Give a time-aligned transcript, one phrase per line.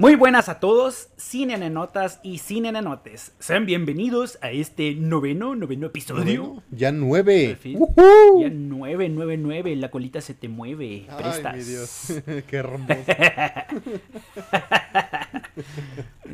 [0.00, 3.32] Muy buenas a todos, cinenenotas y cinenenotes.
[3.38, 6.62] Sean bienvenidos a este noveno, noveno episodio.
[6.70, 7.58] ya nueve.
[7.62, 9.76] Ya nueve, nueve, nueve.
[9.76, 11.06] La colita se te mueve.
[11.18, 11.52] Prestas.
[11.52, 12.12] Ay, mi Dios.
[12.46, 12.94] Qué hermoso.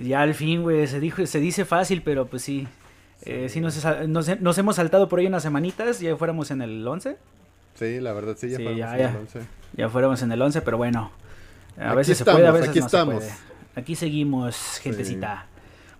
[0.02, 0.86] Ya al fin, güey.
[0.86, 2.68] Se, dijo, se dice fácil, pero pues sí.
[3.22, 5.98] Eh, sí, nos, nos- nos hemos saltado por ahí unas semanitas.
[5.98, 7.16] Ya fuéramos en el 11.
[7.74, 9.10] Sí, la verdad, sí, ya Sí, fuimos ya, en ya.
[9.10, 9.40] el once.
[9.76, 11.10] Ya fuéramos en el 11, pero bueno.
[11.78, 13.14] A Aquí veces estamos, se puede, a veces aquí no se estamos.
[13.16, 13.55] puede.
[13.76, 15.48] Aquí seguimos, gentecita.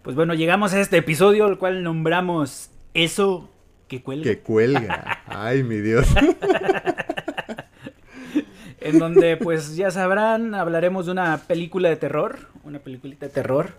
[0.01, 3.51] Pues bueno, llegamos a este episodio, el cual nombramos Eso
[3.87, 4.25] que cuelga.
[4.25, 5.21] Que cuelga.
[5.27, 6.09] Ay, mi Dios.
[8.81, 12.49] En donde, pues ya sabrán, hablaremos de una película de terror.
[12.65, 13.73] Una peliculita de terror.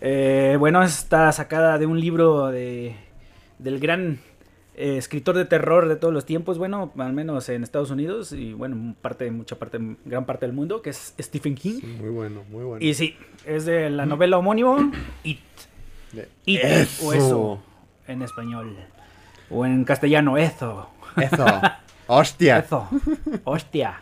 [0.00, 2.96] Eh, bueno, está sacada de un libro de,
[3.60, 4.18] del gran
[4.80, 6.56] eh, escritor de terror de todos los tiempos.
[6.56, 10.82] Bueno, al menos en Estados Unidos y bueno, parte, mucha parte, gran parte del mundo,
[10.82, 11.80] que es Stephen King.
[12.00, 12.84] Muy bueno, muy bueno.
[12.84, 14.92] Y sí, es de la novela homónimo
[15.24, 15.40] It.
[16.46, 16.62] It
[17.02, 17.60] o eso
[18.06, 18.76] en español.
[19.50, 20.88] O en castellano, eso.
[21.16, 21.44] Eso.
[22.06, 22.58] Hostia.
[22.58, 22.88] Eso.
[23.42, 24.00] Hostia.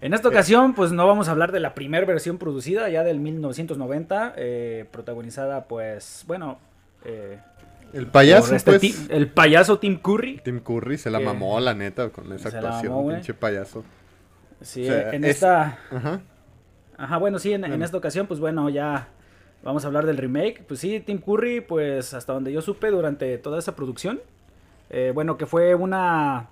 [0.00, 3.18] En esta ocasión, pues no vamos a hablar de la primera versión producida, ya del
[3.18, 6.58] 1990, eh, protagonizada, pues, bueno,
[7.04, 7.40] eh,
[7.92, 9.08] El payaso, este pues.
[9.10, 10.40] el payaso Tim Curry.
[10.44, 12.92] Tim Curry se la mamó, la neta, con esa actuación.
[12.94, 13.84] mamó, pinche payaso.
[14.60, 16.20] Sí, O sea, en es- esta, Ajá.
[16.96, 19.08] ajá, bueno, sí, en, esta ocasión, pues bueno, ya
[19.62, 20.62] vamos a hablar del remake.
[20.66, 24.20] Pues sí, Tim Curry, pues hasta donde yo supe durante toda esa producción,
[24.90, 26.48] eh, bueno, que fue una,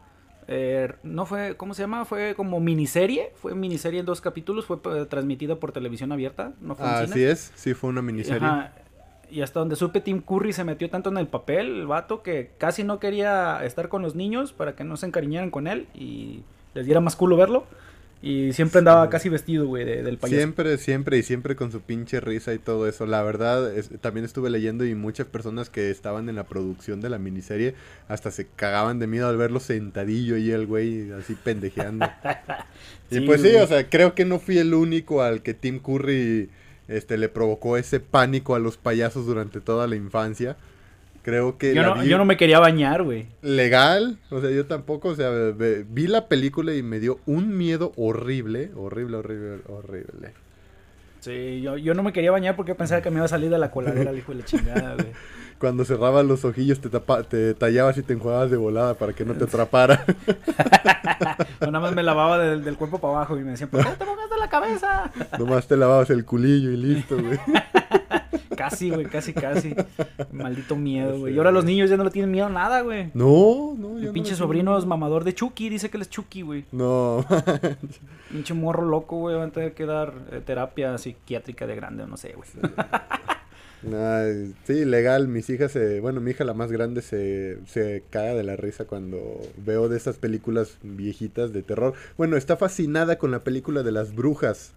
[0.49, 2.05] eh, no fue, ¿cómo se llama?
[2.05, 6.77] Fue como miniserie, fue miniserie en dos capítulos, fue eh, transmitida por televisión abierta, no
[6.77, 7.31] fue en Así cine.
[7.31, 8.47] es, sí fue una miniserie.
[8.47, 8.73] Ajá,
[9.31, 12.51] Y hasta donde supe, Tim Curry se metió tanto en el papel, el vato, que
[12.59, 16.43] casi no quería estar con los niños para que no se encariñaran con él y
[16.75, 17.67] les diera más culo verlo.
[18.23, 19.11] Y siempre andaba Sí.
[19.11, 20.39] casi vestido, güey, de- del payaso.
[20.39, 23.05] Siempre, siempre y siempre con su pinche risa y todo eso.
[23.05, 27.11] La verdad, es- también estuve leyendo y muchas personas que estaban en la producción de
[27.11, 27.75] la miniserie
[28.09, 32.07] hasta se cagaban de miedo al verlo sentadillo y el güey así pendejeando.
[33.11, 33.63] y Sí, pues sí, güey.
[33.63, 36.49] o sea, creo que no fui el único al que Tim Curry
[36.89, 40.57] este, le provocó ese pánico a los payasos durante toda la infancia.
[41.23, 43.27] Creo que Yo no, yo no me quería bañar, güey.
[43.43, 45.31] legal, o sea, yo tampoco, o sea,
[45.89, 50.33] vi la película y me dio un miedo horrible, horrible, horrible, horrible.
[51.19, 53.59] Sí, yo, yo no me quería bañar porque pensaba que me iba a salir de
[53.59, 55.09] la coladera el hijo de la chingada, güey.
[55.59, 59.25] Cuando cerrabas los ojillos te, tapa- te tallabas y te enjuagabas de volada para que
[59.25, 60.05] no te atrapara.
[61.61, 63.91] Yo nada más me lavaba del, del cuerpo para abajo y me decían, ¿por qué
[63.97, 65.11] te mojaste la cabeza?
[65.39, 67.39] Nomás te lavabas el culillo y listo, güey.
[68.57, 69.75] Casi, güey, casi, casi.
[70.33, 71.35] Maldito miedo, güey.
[71.35, 73.11] Y ahora los niños ya no le tienen miedo a nada, güey.
[73.13, 76.41] No, no, Mi no pinche sobrino es mamador de Chucky, dice que él es Chucky,
[76.41, 76.65] güey.
[76.73, 77.23] No,
[78.31, 82.07] Pinche morro loco, güey, va a tener que dar eh, terapia psiquiátrica de grande, o
[82.07, 82.49] no sé, güey.
[83.85, 88.35] Ay, sí, legal, mis hijas se, bueno, mi hija la más grande se, se caga
[88.35, 91.95] de la risa cuando veo de esas películas viejitas de terror.
[92.17, 94.73] Bueno, está fascinada con la película de las brujas.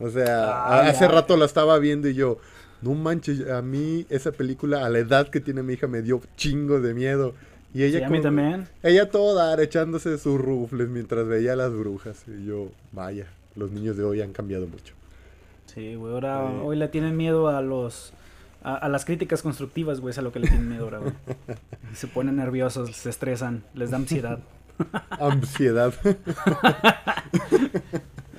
[0.00, 2.38] O sea, Ah, hace rato la estaba viendo y yo,
[2.82, 6.20] no manches, a mí esa película a la edad que tiene mi hija me dio
[6.36, 7.34] chingo de miedo.
[7.74, 8.68] Y ella Sí, a mí como- también.
[8.82, 12.22] Ella toda echándose sus rufles mientras veía a las brujas.
[12.26, 14.94] Y yo, vaya, los niños de hoy han cambiado mucho.
[15.78, 16.60] Sí, güey, ahora Sí.
[16.64, 18.12] hoy le tienen miedo a los...
[18.64, 21.12] A, a las críticas constructivas, güey, es a lo que le tienen miedo ahora, güey.
[21.94, 24.40] Se ponen nerviosos, se estresan, les da ansiedad.
[25.10, 25.94] Ansiedad.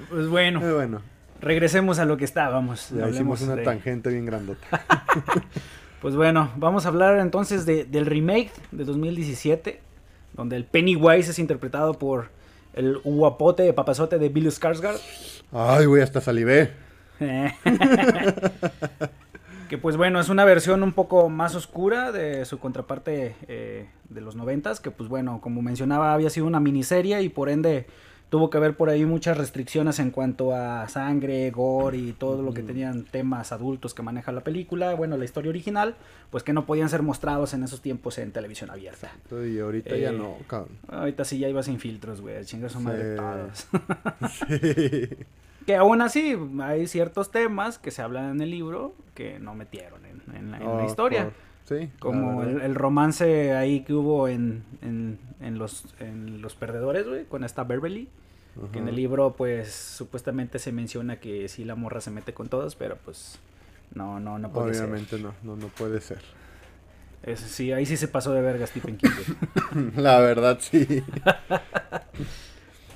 [0.09, 1.01] Pues bueno, Eh, bueno,
[1.39, 2.89] regresemos a lo que estábamos.
[2.89, 4.59] ya hicimos una de- tangente bien grandota.
[6.01, 9.79] Pues bueno, vamos a hablar entonces de- del remake de 2017,
[10.33, 12.29] donde el Pennywise es interpretado por
[12.73, 14.99] el guapote papazote de Bill Skarsgård.
[15.51, 16.71] Ay, güey, hasta salivé.
[19.69, 24.21] que pues bueno, es una versión un poco más oscura de su contraparte eh, de
[24.21, 27.85] los noventas, que pues bueno, como mencionaba, había sido una miniserie y por ende
[28.29, 32.53] tuvo que haber por ahí muchas restricciones en cuanto a sangre, gore y todo lo
[32.53, 35.95] que tenían temas adultos que maneja la película, bueno, la historia original,
[36.29, 39.11] pues que no podían ser mostrados en esos tiempos en televisión abierta.
[39.31, 40.77] Y ahorita ya Eh, no, cabrón.
[40.87, 43.17] Ahorita sí ya iba sin filtros, güey, chinga su madre
[43.53, 43.65] Sí.
[44.49, 45.09] Sí.
[45.69, 50.03] Que aún así hay ciertos temas que se hablan en el libro que no metieron
[50.03, 51.25] en, en la, en la Oh, historia.
[51.25, 51.91] por- sí.
[51.99, 57.43] Como el, romance ahí que hubo en, en, en los, en los perdedores, güey, con
[57.43, 58.09] esta Beverly.
[58.73, 62.49] Que en el libro, pues, supuestamente se menciona que sí la morra se mete con
[62.49, 63.37] todos, pero pues,
[63.93, 66.17] no, no, no puede Obviamente no, no, no puede ser.
[67.23, 67.37] ser.
[67.37, 69.09] Sí, ahí sí se pasó de verga Stephen King.
[69.75, 69.91] güey.
[69.97, 71.03] La verdad, sí.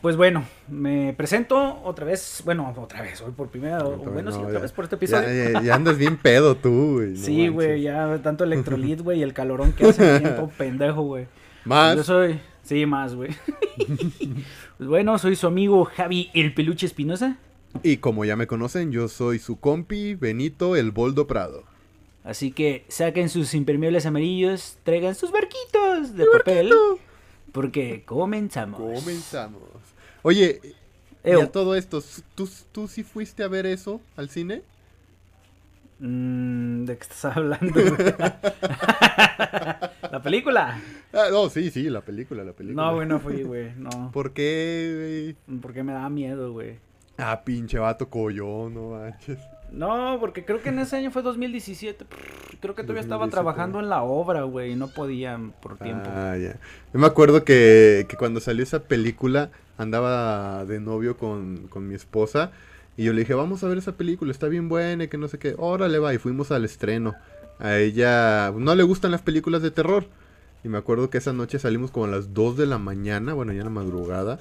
[0.03, 4.37] Pues bueno, me presento otra vez, bueno, otra vez, hoy por primera, o- bueno, sí,
[4.37, 5.27] No, otra ya- vez por este episodio.
[5.29, 7.11] Ya, ya- ya andas bien pedo tú, güey.
[7.11, 11.27] no sí, güey, ya tanto electrolit, güey, y el calorón que hace tiempo, pendejo, güey.
[11.63, 11.95] Más.
[11.95, 13.31] Yo soy, sí, más, güey.
[14.77, 17.37] pues bueno, soy su amigo Javi el Peluche Espinosa,
[17.81, 21.63] Y como ya me conocen, yo soy su compi Benito el Boldo Prado.
[22.25, 26.73] así que saquen sus impermeables amarillos, traigan sus barquitos de papel,
[27.53, 28.81] porque comenzamos.
[28.81, 29.61] Comenzamos.
[30.23, 30.61] Oye,
[31.23, 32.01] y a todo esto,
[32.33, 34.63] ¿tú, ¿tú sí fuiste a ver eso al cine?
[35.99, 37.79] Mm, ¿De qué estás hablando?
[40.11, 40.81] ¿La película?
[41.13, 42.83] Ah, no, sí, sí, la película, la película.
[42.83, 44.11] No, güey, no fui, güey, no.
[44.11, 45.59] ¿Por qué, güey?
[45.61, 46.79] Porque me daba miedo, güey.
[47.17, 49.39] Ah, pinche vato collón, no manches.
[49.71, 52.05] No, porque creo que en ese año fue 2017.
[52.59, 53.31] Creo que todavía estaba 2017.
[53.31, 56.09] trabajando en la obra, güey, y no podía por tiempo.
[56.13, 56.59] Ah, ya.
[56.93, 61.95] Yo me acuerdo que, que cuando salió esa película andaba de novio con, con mi
[61.95, 62.51] esposa
[62.95, 65.27] y yo le dije, vamos a ver esa película, está bien buena y que no
[65.27, 65.55] sé qué.
[65.57, 67.15] Órale, va, y fuimos al estreno.
[67.59, 70.05] A ella no le gustan las películas de terror.
[70.63, 73.51] Y me acuerdo que esa noche salimos como a las 2 de la mañana, bueno,
[73.51, 74.39] ya en la madrugada.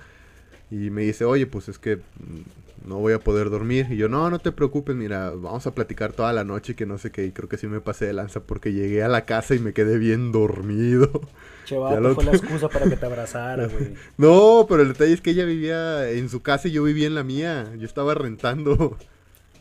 [0.71, 2.01] Y me dice, oye, pues es que
[2.87, 3.87] no voy a poder dormir.
[3.91, 6.99] Y yo, no, no te preocupes, mira, vamos a platicar toda la noche que no
[6.99, 7.25] sé qué.
[7.27, 9.73] Y creo que sí me pasé de lanza porque llegué a la casa y me
[9.73, 11.11] quedé bien dormido.
[11.65, 13.95] Che, Ya vato, lo- fue la excusa para que te abrazara, güey.
[14.19, 17.15] No, pero el detalle es que ella vivía en su casa y yo vivía en
[17.15, 17.73] la mía.
[17.79, 18.97] Yo estaba rentando.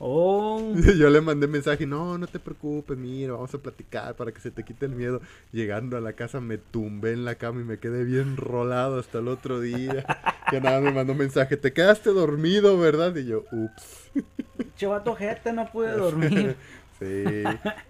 [0.03, 0.59] Oh,
[0.97, 4.49] Yo le mandé mensaje, no, no te preocupes, mira, vamos a platicar para que se
[4.49, 5.21] te quite el miedo.
[5.51, 9.19] Llegando a la casa me tumbé en la cama y me quedé bien rolado hasta
[9.19, 10.05] el otro día.
[10.49, 13.15] Que nada, me mandó mensaje, te quedaste dormido, ¿verdad?
[13.15, 14.11] Y yo, ups.
[14.75, 16.57] che, vato, jete, no pude dormir.
[16.99, 17.43] Sí.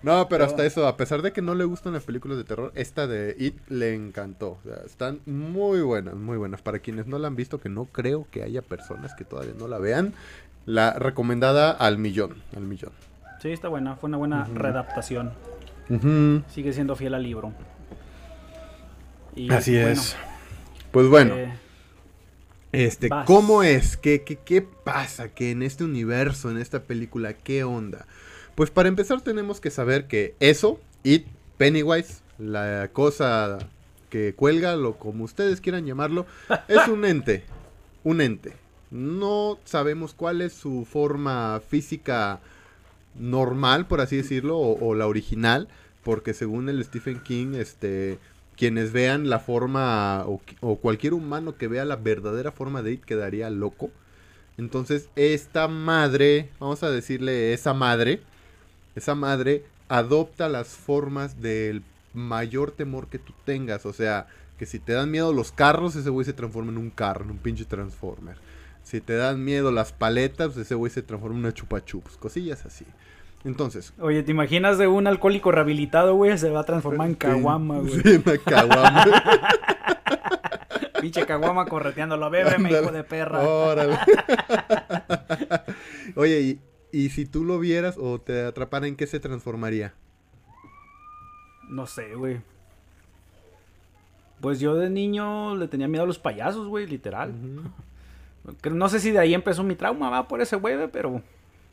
[0.03, 2.71] No, pero hasta eso, a pesar de que no le gustan las películas de terror,
[2.75, 4.59] esta de It le encantó.
[4.59, 6.61] O sea, están muy buenas, muy buenas.
[6.61, 9.67] Para quienes no la han visto, que no creo que haya personas que todavía no
[9.67, 10.13] la vean,
[10.65, 12.91] la recomendada al millón, al millón.
[13.41, 15.31] Sí, está buena, fue una buena readaptación.
[15.89, 16.43] Ujú.
[16.49, 17.53] Sigue siendo fiel al libro.
[19.35, 20.15] Y, Así bueno, es.
[20.91, 21.53] Pues bueno, eh,
[22.71, 23.25] este, vas.
[23.25, 23.97] ¿cómo es?
[23.97, 25.29] ¿Qué, qué, ¿Qué pasa?
[25.29, 28.05] Que en este universo, en esta película, ¿qué onda?
[28.55, 31.25] Pues para empezar tenemos que saber que eso, It,
[31.57, 33.57] Pennywise, la cosa
[34.09, 36.25] que cuelga, lo como ustedes quieran llamarlo,
[36.67, 37.43] es un ente,
[38.03, 38.53] un ente.
[38.91, 42.39] No sabemos cuál es su forma física
[43.17, 45.67] normal, por así decirlo, o, la original,
[46.03, 48.19] porque según el Stephen King, este,
[48.57, 53.05] quienes vean la forma o, o cualquier humano que vea la verdadera forma de It
[53.05, 53.91] quedaría loco.
[54.57, 58.21] Entonces, esta madre, vamos a decirle esa madre,
[58.95, 61.83] esa madre adopta las formas del
[62.13, 63.85] mayor temor que tú tengas.
[63.85, 64.27] O sea,
[64.57, 67.31] que si te dan miedo los carros, ese güey se transforma en un carro, en
[67.31, 68.37] un pinche transformer.
[68.83, 72.65] Si te dan miedo las paletas, ese güey se transforma en una chupa chups, cosillas
[72.65, 72.85] así.
[73.43, 76.37] Entonces, Oye, ¿te imaginas de un alcohólico rehabilitado, güey?
[76.37, 78.01] Se va a transformar en caguama, güey.
[78.01, 79.05] Sí, caguama.
[81.01, 82.29] Pinche caguama correteándolo.
[82.29, 82.97] Bébeme, hijo Ándale.
[82.99, 83.39] de perra.
[83.41, 83.97] Órale.
[86.15, 86.61] Oye, y,
[86.91, 89.93] y si tú lo vieras o te atrapara, ¿en qué se transformaría?
[91.67, 92.41] No sé, güey.
[94.41, 97.33] Pues yo de niño le tenía miedo a los payasos, güey, literal.
[98.71, 101.21] No sé si de ahí empezó mi trauma, va, por ese güey, pero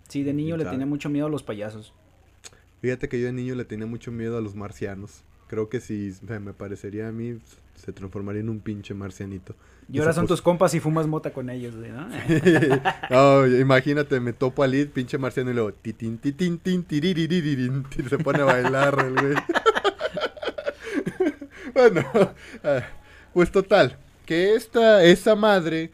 [0.09, 1.93] sí, de niño ¿Quién le tenía mucho miedo a los payasos.
[2.81, 5.23] Fíjate que yo de niño le tenía mucho miedo a los marcianos.
[5.49, 7.39] Creo que si me parecería a mí,
[7.75, 9.55] se transformaría en un pinche marcianito.
[9.91, 13.49] Y ahora son pos- tus compas y fumas mota con ellos, güey, ¿no?
[13.61, 18.19] Imagínate, me topo al lead, pinche marciano, y luego titín, titín, tin, tiririririn, y se
[18.19, 19.35] pone a bailar el güey.
[21.75, 22.03] bueno,
[22.65, 22.83] ah,
[23.33, 23.97] pues total,
[24.27, 25.91] que esta, esa madre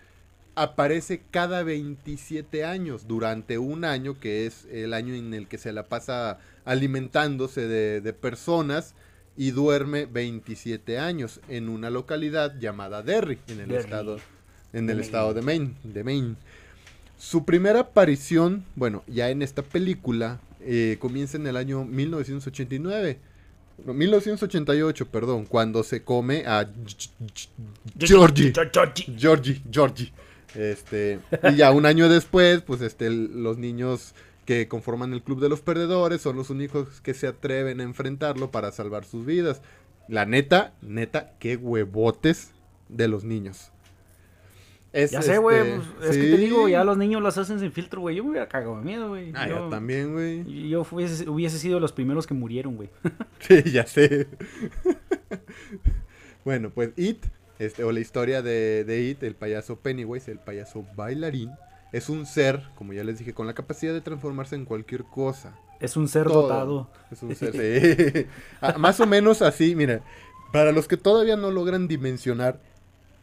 [0.54, 5.72] aparece cada 27 años, durante un año, que es el año en el que se
[5.72, 8.94] la pasa alimentándose de, de personas,
[9.36, 13.76] y duerme 27 años en una localidad llamada Derry, en el Derry.
[13.76, 14.22] estado
[14.72, 15.00] en De el Maine.
[15.00, 16.36] estado de Maine, de Maine.
[17.16, 23.18] Su primera aparición, bueno, ya en esta película, eh, comienza en el año 1989.
[23.84, 26.70] No, 1988, perdón, cuando se come a
[27.98, 28.52] Georgie.
[29.18, 30.12] Georgie, Georgie.
[30.54, 31.20] Este,
[31.50, 35.60] y ya un año después, pues este, los niños que conforman el club de los
[35.60, 39.62] perdedores son los únicos que se atreven a enfrentarlo para salvar sus vidas.
[40.08, 42.52] La neta, neta, qué huevotes
[42.88, 43.70] de los niños.
[44.92, 47.58] Es, Ya sé, güey, este, pues, es que te digo, ya los niños las hacen
[47.58, 48.14] sin filtro, güey.
[48.14, 49.32] Yo me hubiera cagado de miedo, güey.
[49.34, 50.68] Ah, yo, yo también, güey.
[50.68, 52.90] yo hubiese, hubiese sido los primeros que murieron, güey.
[53.40, 54.28] Sí, ya sé.
[56.44, 57.26] bueno, pues It
[57.58, 61.50] este, o la historia de, de It, el payaso Pennywise, el payaso bailarín,
[61.92, 65.54] es un ser, como ya les dije, con la capacidad de transformarse en cualquier cosa.
[65.80, 66.42] Es un ser Todo.
[66.42, 66.90] dotado.
[67.10, 68.26] Es un ser, sí.
[68.60, 70.02] Ah, Más o menos así, mira.
[70.52, 72.60] Para los que todavía no logran dimensionar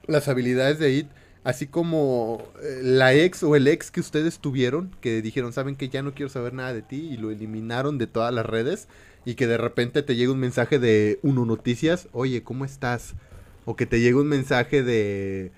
[0.05, 1.07] las habilidades de It,
[1.43, 5.89] así como eh, la ex o el ex que ustedes tuvieron, que dijeron, saben que
[5.89, 8.87] ya no quiero saber nada de ti y lo eliminaron de todas las redes
[9.25, 13.15] y que de repente te llega un mensaje de Uno Noticias, oye, ¿cómo estás?
[13.65, 15.51] O que te llega un mensaje de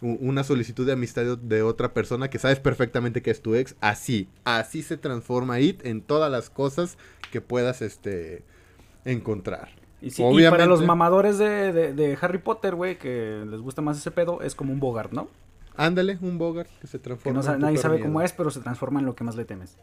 [0.00, 4.28] una solicitud de amistad de, otra persona que sabes perfectamente que es tu ex, así,
[4.44, 6.96] así se transforma It en todas las cosas
[7.30, 8.42] que puedas este
[9.04, 9.68] encontrar.
[10.00, 13.82] Y, sí, y para los mamadores de, de- de Harry Potter, güey, que les gusta
[13.82, 15.28] más ese pedo, es como un Bogart, ¿no?
[15.76, 17.36] Ándale, un Bogart que se Que transforma.
[17.36, 18.06] no sa- en nadie sabe miedo.
[18.08, 19.76] cómo es, pero se transforma en lo que más le temes.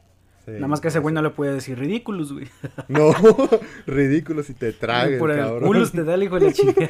[0.47, 2.47] Sí, Nada más que ese güey no le puede decir ridículos, güey.
[2.87, 3.11] No,
[3.85, 5.63] ridículo si te trague, Por el cabrón.
[5.67, 6.89] culos te da el hijo de la chingada.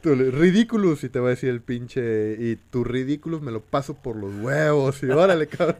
[0.00, 2.36] Tú le- ridículo si te va a decir el pinche.
[2.38, 5.02] Y tu ridículo me lo paso por los huevos.
[5.02, 5.76] Y órale, cabrón.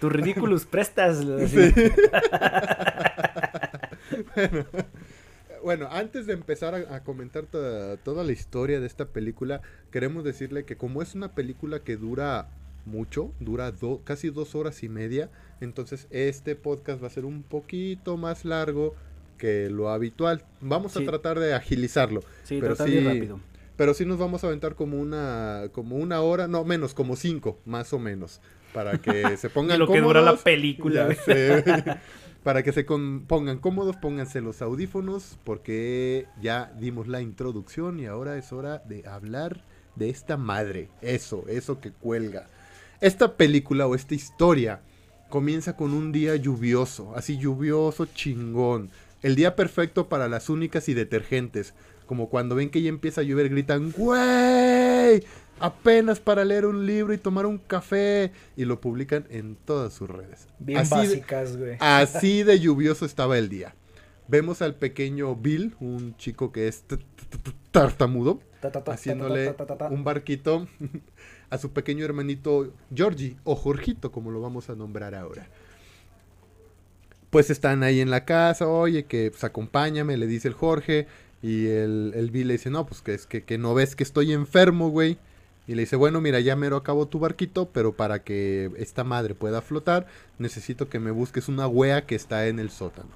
[0.00, 1.18] Tus ridículos prestas.
[1.48, 1.72] Sí.
[4.34, 4.66] bueno,
[5.62, 10.24] bueno, antes de empezar a, a comentar toda, toda la historia de esta película, queremos
[10.24, 12.48] decirle que como es una película que dura
[12.84, 17.42] mucho, dura do- casi dos horas y media, entonces este podcast va a ser un
[17.42, 18.94] poquito más largo
[19.38, 20.44] que lo habitual.
[20.60, 21.02] Vamos Sí.
[21.02, 22.20] a tratar de agilizarlo.
[22.44, 23.40] Sí, Pero sí, rápido.
[23.76, 27.58] Pero sí nos vamos a aventar como una, como una hora, no menos, como cinco,
[27.64, 28.40] más o menos,
[28.74, 31.64] para que se pongan lo que dura la película, sé.
[32.42, 38.06] Para que se con- pongan cómodos, pónganse los audífonos, porque ya dimos la introducción y
[38.06, 39.62] ahora es hora de hablar
[39.94, 40.88] de esta madre.
[41.02, 42.48] Eso, eso que cuelga.
[43.02, 44.80] Esta película o esta historia
[45.28, 48.90] comienza con un día lluvioso, así lluvioso chingón.
[49.22, 51.74] El día perfecto para las únicas y detergentes.
[52.06, 55.24] Como cuando ven que ya empieza a llover, gritan, ¡Güey!
[55.58, 58.30] Apenas para leer un libro y tomar un café.
[58.56, 60.46] Y lo publican en todas sus redes.
[60.60, 61.78] Bien Así básicas, güey.
[61.80, 63.74] Así de lluvioso estaba el día.
[64.28, 66.84] Vemos al pequeño Bill, un chico que es
[67.72, 69.56] tartamudo, Ta, ta, ta, ta, haciéndole
[69.90, 70.68] un barquito
[71.52, 75.46] a su pequeño hermanito Georgie, o Jorgito, como lo vamos a nombrar ahora.
[77.28, 81.06] Pues están ahí en la casa, oye, que pues acompáñame, le dice el Jorge,
[81.42, 84.02] y el, el Bill le dice, no, pues que es que, que no ves que
[84.02, 85.18] estoy enfermo, güey.
[85.66, 89.34] Y le dice, bueno, mira, ya mero acabo tu barquito, pero para que esta madre
[89.34, 90.06] pueda flotar,
[90.38, 93.10] necesito que me busques una wea que está en el sótano.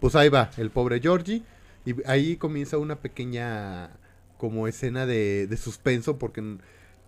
[0.00, 1.44] Pues ahí va, el pobre Georgie,
[1.86, 3.90] y ahí comienza una pequeña
[4.36, 6.58] como escena de, de suspenso, porque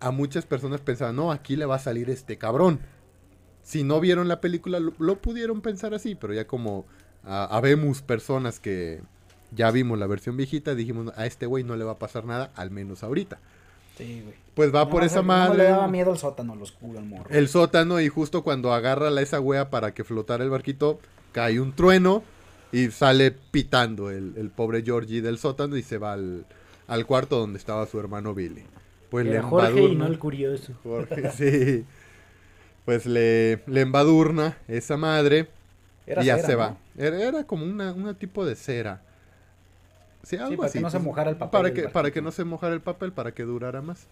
[0.01, 2.81] a muchas personas pensaban, no, aquí le va a salir este cabrón.
[3.63, 6.87] Si no vieron la película, lo, lo pudieron pensar así, pero ya como
[7.25, 9.03] ah, habemos personas que
[9.53, 12.53] ya vimos la versión viejita, dijimos, a este güey no le va a pasar nada,
[12.57, 13.39] al menos ahorita.
[13.97, 14.37] Sí, güey.
[14.55, 15.59] Pues va No, por esa sea, no madre.
[15.59, 17.31] le daba miedo el sótano, lo oscuro, al morro.
[17.31, 21.01] El sótano y justo cuando agarra la esa wea para que flotara el barquito,
[21.33, 22.25] cae un trueno
[22.73, 26.47] y sale pitando el, el pobre Georgie del sótano y se va al,
[26.87, 28.65] al cuarto donde estaba su hermano Billy.
[29.11, 30.73] Pues Era le Jorge y embadurna- no el curioso.
[30.83, 31.85] Jorge, sí.
[32.85, 35.49] Pues le, le embadurna esa madre
[36.07, 36.59] Era y ya cera, se ¿no?
[36.59, 36.77] va.
[36.97, 39.03] Era, era como una, una tipo de cera.
[40.23, 40.79] Sí, algo para así.
[40.79, 42.23] que no se pues, mojara el papel Para que, para que barquito.
[42.23, 44.07] no se mojara el papel, para que durara más.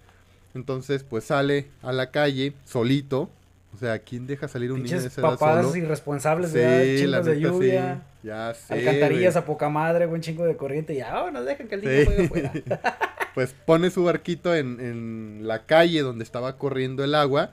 [0.54, 3.30] Entonces, pues sale a la calle solito.
[3.74, 5.76] O sea, ¿quién deja salir un niño de Pinches esa edad papás solo?
[5.76, 8.02] irresponsables, Sí, de lluvia.
[8.22, 8.26] sí.
[8.28, 8.74] Ya sé.
[8.74, 10.94] Alcantarillas a poca madre, buen chingo de corriente.
[10.94, 12.04] Y ahora nos dejan que el niño Sí.
[12.06, 12.52] juegue afuera.
[13.38, 17.52] Pues pone su barquito en, en la calle donde estaba corriendo el agua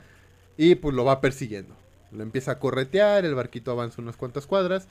[0.57, 1.75] y pues lo va persiguiendo.
[2.11, 4.87] Lo empieza a corretear, el barquito avanza unas cuantas cuadras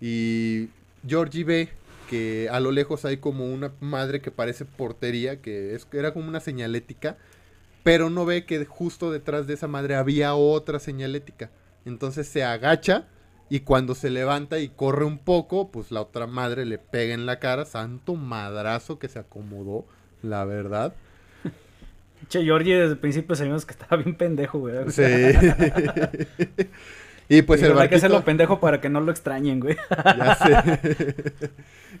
[0.00, 0.70] y
[1.06, 1.68] Georgie ve
[2.10, 6.26] que a lo lejos hay como una madre que parece portería, que es, era como
[6.26, 7.16] una señalética,
[7.84, 11.52] pero no ve que justo detrás de esa madre había otra señalética.
[11.84, 13.06] Entonces se agacha
[13.48, 17.24] y cuando se levanta y corre un poco, pues la otra madre le pega en
[17.24, 19.86] la cara, santo madrazo que se acomodó,
[20.24, 20.94] la verdad.
[22.28, 24.90] Che, Georgie desde el principio sabíamos que estaba bien pendejo, güey.
[24.90, 25.02] Sí.
[27.28, 29.76] y pues el Dijeron, Hay que hacerlo barquito, pendejo para que no lo extrañen, güey.
[29.90, 31.50] ya sé.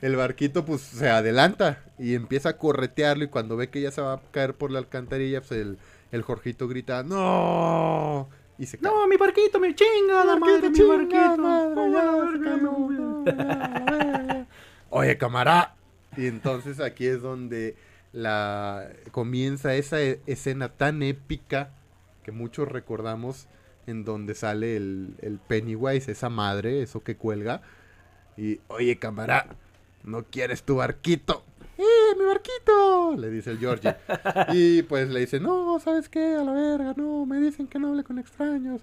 [0.02, 4.00] el barquito pues se adelanta y empieza a corretearlo y cuando ve que ya se
[4.00, 5.78] va a caer por la alcantarilla, pues el,
[6.10, 8.28] el Jorgito grita, ¡No!
[8.56, 8.90] Y se cae.
[8.90, 11.36] No, mi barquito, mi chingada madre, mi barquito.
[11.38, 14.46] madre, Oh, ya la no.
[14.90, 15.74] Oye, camarada.
[16.16, 17.74] Y entonces aquí es donde
[18.14, 21.70] la comienza esa e- escena tan épica
[22.22, 23.48] que muchos recordamos
[23.86, 27.60] en donde sale el, el Pennywise, esa madre, eso que cuelga.
[28.36, 29.56] Y, oye, camarada,
[30.04, 31.44] ¿no quieres tu barquito?
[31.76, 33.16] ¡Eh, mi mi barquito!
[33.18, 33.94] Le dice el Georgie.
[34.52, 36.36] y pues le dice, no, ¿sabes qué?
[36.36, 38.82] A la verga, no, me dicen que no hable con extraños.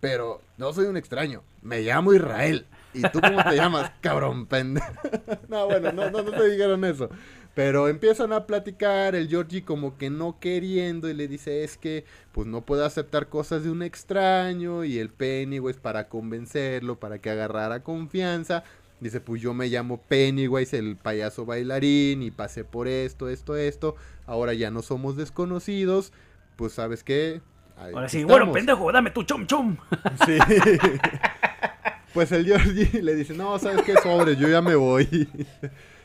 [0.00, 2.66] Pero no soy un extraño, me llamo Israel.
[2.92, 4.92] ¿Y tú cómo te llamas, cabrón pendejo?
[5.48, 7.08] no, bueno, no, no, no te dijeron eso.
[7.56, 12.04] Pero empiezan a platicar, el Georgie como que no queriendo y le dice es que
[12.32, 17.30] pues no puede aceptar cosas de un extraño y el Pennywise para convencerlo, para que
[17.30, 18.62] agarrara confianza.
[19.00, 23.96] Dice pues yo me llamo Pennywise, el payaso bailarín y pasé por esto, esto, esto.
[24.26, 26.12] Ahora ya no somos desconocidos.
[26.56, 27.40] Pues sabes qué.
[27.78, 29.78] Ahora sí, bueno, pendejo, dame tu chum chum.
[30.26, 30.36] Sí.
[32.12, 33.94] pues el Georgie le dice, no, ¿sabes qué?
[34.02, 35.26] Sobre, yo ya me voy.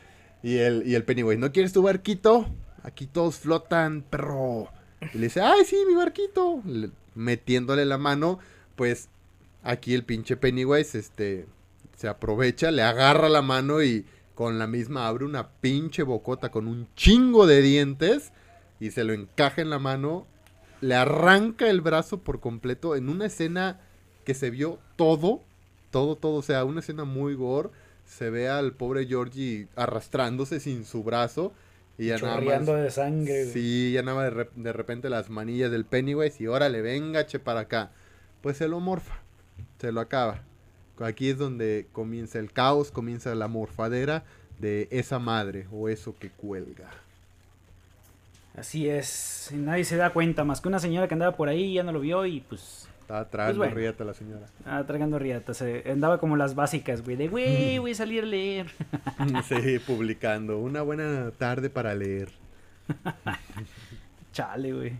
[0.42, 2.46] Y el, y el Pennywise, ¿no quieres tu barquito?
[2.82, 4.68] Aquí todos flotan, perro.
[5.14, 6.62] Y le dice, ay, sí, mi barquito.
[7.14, 8.38] metiéndole la mano,
[8.76, 9.08] pues
[9.62, 11.46] aquí el pinche Pennywise, este,
[11.96, 16.66] se aprovecha, le agarra la mano y con la misma abre una pinche bocota con
[16.66, 18.32] un chingo de dientes
[18.80, 20.26] y se lo encaja en la mano,
[20.80, 23.80] le arranca el brazo por completo en una escena
[24.24, 25.42] que se vio todo,
[25.90, 27.70] todo, todo, o sea, una escena muy gore
[28.06, 31.52] se ve al pobre Georgie arrastrándose sin su brazo.
[31.98, 33.46] Y ya nada de sangre.
[33.46, 37.60] Sí, ya nada de, de, repente las manillas del Pennywise y órale, venga, che, para
[37.60, 37.90] acá.
[38.40, 39.20] Pues se lo morfa,
[39.78, 40.42] se lo acaba.
[40.98, 44.24] Aquí es donde comienza el caos, comienza la morfadera
[44.58, 46.88] de esa madre o eso que cuelga.
[48.56, 51.82] Así es, nadie se da cuenta, más que una señora que andaba por ahí ya
[51.82, 54.46] no lo vio y pues estaba tragando pues la señora.
[54.64, 55.54] Ah, tragando riata.
[55.54, 57.16] Se andaba como las básicas, güey.
[57.16, 58.68] De, güey, voy a salir a leer.
[59.44, 60.58] sí, publicando.
[60.58, 62.30] Una buena tarde para leer.
[64.32, 64.92] Chale, güey.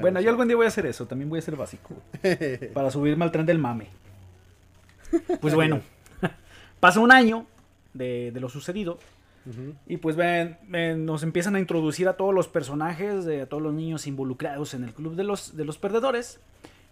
[0.00, 1.06] bueno, yo algún día voy a hacer eso.
[1.06, 1.94] También voy a ser básico.
[2.74, 3.88] para subirme al tren del mame.
[5.40, 5.80] Pues bueno.
[6.80, 7.46] Pasa un año
[7.94, 8.98] de, lo sucedido.
[9.88, 10.58] Y pues ven,
[11.04, 14.84] nos empiezan a introducir a todos los personajes, de, a todos los niños involucrados en
[14.84, 16.38] el club de los, de los perdedores.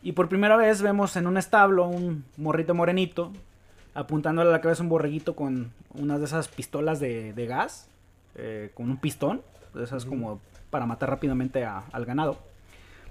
[0.02, 3.32] Y por primera vez vemos en un establo un morrito morenito
[3.94, 7.88] apuntándole a la cabeza un borreguito con una de esas pistolas de, gas,
[8.34, 9.42] eh, con un pistón,
[9.74, 12.38] de esas como para matar rápidamente al ganado.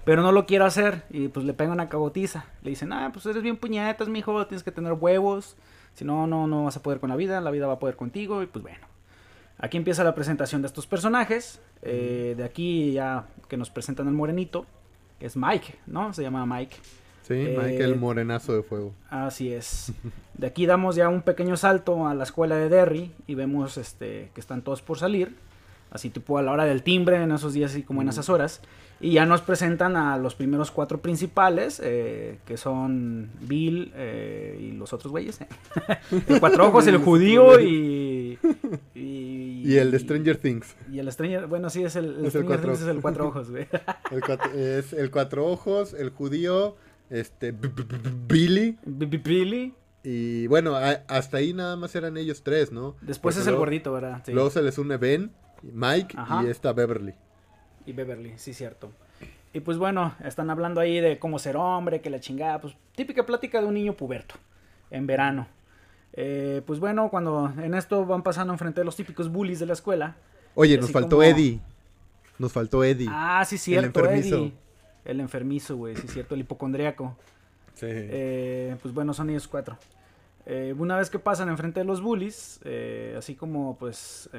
[0.04, 2.46] Pero no lo quiere hacer y pues le pega una cagotiza.
[2.62, 5.56] Le dicen, ah, pues eres bien puñetas, mijo, tienes que tener huevos.
[5.94, 7.96] Si no, no, no vas a poder con la vida, la vida va a poder
[7.96, 8.42] contigo.
[8.42, 8.86] Y pues bueno,
[9.58, 11.60] aquí empieza la presentación de estos personajes.
[11.82, 14.64] Eh, de aquí ya que nos presentan el morenito,
[15.20, 16.12] es Mike, ¿no?
[16.12, 16.76] Se llama Mike.
[17.22, 18.92] Sí, Mike el eh, morenazo de fuego.
[19.08, 19.92] Así es.
[20.34, 24.30] De aquí damos ya un pequeño salto a la escuela de Derry y vemos este
[24.34, 25.36] que están todos por salir,
[25.90, 28.62] así tipo a la hora del timbre en esos días y como en esas horas.
[29.02, 34.72] Y ya nos presentan a los primeros cuatro principales, eh, que son Bill eh, y
[34.72, 35.40] los otros güeyes.
[36.28, 38.38] el Cuatro Ojos, el judío y,
[38.94, 40.76] y, el de Stranger Things.
[40.92, 43.66] Y el Stranger, bueno, sí, es el, Stranger Things es el Cuatro Ojos, güey.
[44.54, 46.76] es el Cuatro Ojos, el judío,
[47.08, 48.76] este, Billy.
[48.84, 49.74] Billy.
[50.02, 52.96] Y bueno, hasta ahí nada más eran ellos tres, ¿no?
[53.00, 54.22] Después es el gordito, ¿verdad?
[54.28, 55.30] Luego se les une Ben,
[55.62, 57.14] Mike y esta Beverly
[57.90, 58.90] y Beverly, sí, cierto.
[59.52, 63.26] Y pues bueno, están hablando ahí de cómo ser hombre, que la chingada, pues típica
[63.26, 64.36] plática de un niño puberto,
[64.90, 65.48] en verano.
[66.12, 69.72] Eh, pues bueno, cuando en esto van pasando enfrente de los típicos bullies de la
[69.72, 70.16] escuela.
[70.54, 71.60] Oye, nos faltó Eddie.
[72.38, 73.08] Nos faltó Eddie.
[73.10, 74.36] Ah, sí, cierto, el enfermizo.
[74.36, 74.52] Eddie.
[75.04, 77.16] El enfermizo, güey, sí, cierto, el hipocondriaco.
[77.74, 77.86] Sí.
[77.88, 79.78] Eh, pues bueno, son ellos cuatro.
[80.46, 82.60] Eh, una vez que pasan enfrente de los bullies,
[83.16, 84.30] así como pues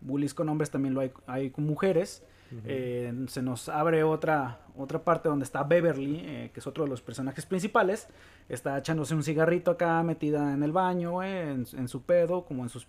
[0.00, 2.24] bullies con hombres también lo hay, hay con mujeres.
[2.64, 6.90] Eh, se nos abre otra, otra parte donde está Beverly, eh, que es otro de
[6.90, 8.08] los personajes principales.
[8.48, 12.86] Está echándose un cigarrito acá, metida en el baño, en, su pedo, como en sus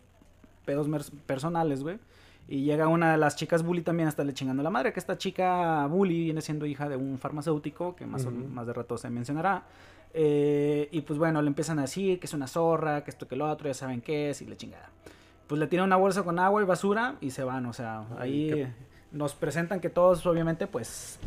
[0.66, 0.88] pedos
[1.26, 2.00] personales, güey.
[2.48, 5.18] Y llega una de las chicas bully también a estarle chingando la madre, que esta
[5.18, 9.66] chica bully viene siendo hija de un farmacéutico, que más, más de rato se mencionará.
[10.14, 13.36] Eh, y pues bueno, le empiezan a decir que es una zorra, que esto que
[13.36, 14.90] lo otro, ya saben qué es, y le chingada.
[15.48, 18.68] Pues le tiran una bolsa con agua y basura y se van, o sea, ahí
[19.12, 21.20] nos presentan que todos, obviamente, pues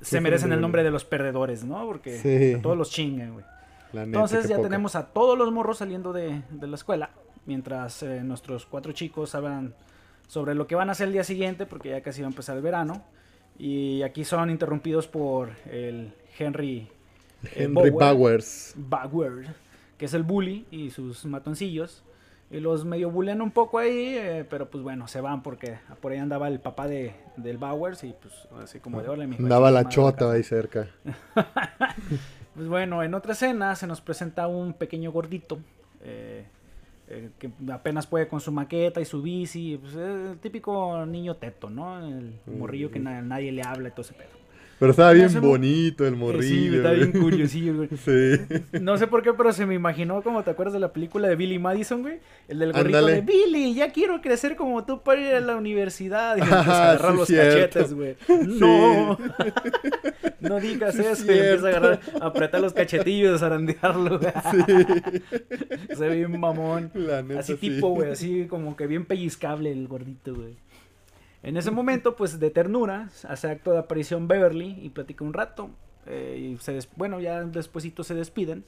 [0.00, 1.84] se merecen el nombre de los perdedores, ¿no?
[1.86, 3.44] Porque todos los chingan, güey.
[3.92, 7.10] Entonces ya tenemos a todos los morros saliendo de, la escuela,
[7.46, 9.74] mientras eh, nuestros cuatro chicos hablan
[10.26, 12.56] sobre lo que van a hacer el día siguiente, porque ya casi va a empezar
[12.56, 13.02] el verano.
[13.58, 16.88] Y aquí son interrumpidos por el Henry,
[17.44, 18.74] eh, Henry Bowers.
[18.76, 19.48] Bowers,
[19.96, 22.02] que es el bully y sus matoncillos.
[22.50, 26.12] Y los medio bulean un poco ahí, eh, pero pues bueno, se van porque por
[26.12, 29.70] ahí andaba el papá de, del Bowers y pues así como de hola, mi Andaba
[29.72, 30.88] la chota ahí cerca.
[32.54, 35.58] pues bueno, en otra escena se nos presenta un pequeño gordito,
[36.04, 36.46] eh,
[37.08, 41.68] eh, que apenas puede con su maqueta y su bici, pues, el típico niño teto,
[41.68, 41.98] ¿no?
[41.98, 44.45] El morrillo que nadie le habla y todo ese pedo.
[44.78, 46.70] Pero estaba bien bonito el morrillo.
[46.70, 47.88] Sí, estaba bien curiosillo, güey.
[48.06, 48.80] Sí.
[48.80, 51.36] No sé por qué, pero se me imaginó, como te acuerdas de la película de
[51.36, 52.18] Billy Madison, güey.
[52.46, 56.36] El del gorrito de Billy, ya quiero crecer como tú para ir a la universidad.
[56.36, 58.16] Y empieza a agarrar los cachetes, güey.
[58.28, 59.18] No.
[60.40, 61.24] no digas eso.
[61.32, 64.32] Y empieza a agarrar, a apretar los cachetillos, a zarandearlo, güey.
[64.50, 65.94] Sí.
[65.94, 66.92] se ve bien mamón.
[67.38, 70.54] así tipo, güey, así como que bien pellizcable el gordito, güey.
[71.42, 75.70] En ese momento, pues de ternura, hace acto de aparición Beverly y platica un rato.
[76.06, 78.64] Eh, y se bueno, ya despuesito se despiden.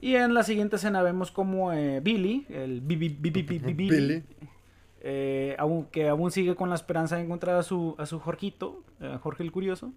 [0.00, 4.22] Y en la siguiente escena vemos como eh, Billy, el Billy,
[5.00, 5.56] eh,
[5.90, 8.82] que aún sigue con la esperanza de encontrar a su, a su Jorgito,
[9.20, 9.92] Jorge el Curioso,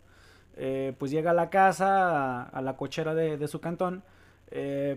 [0.98, 4.04] pues llega a la casa, a, la cochera de, de su cantón,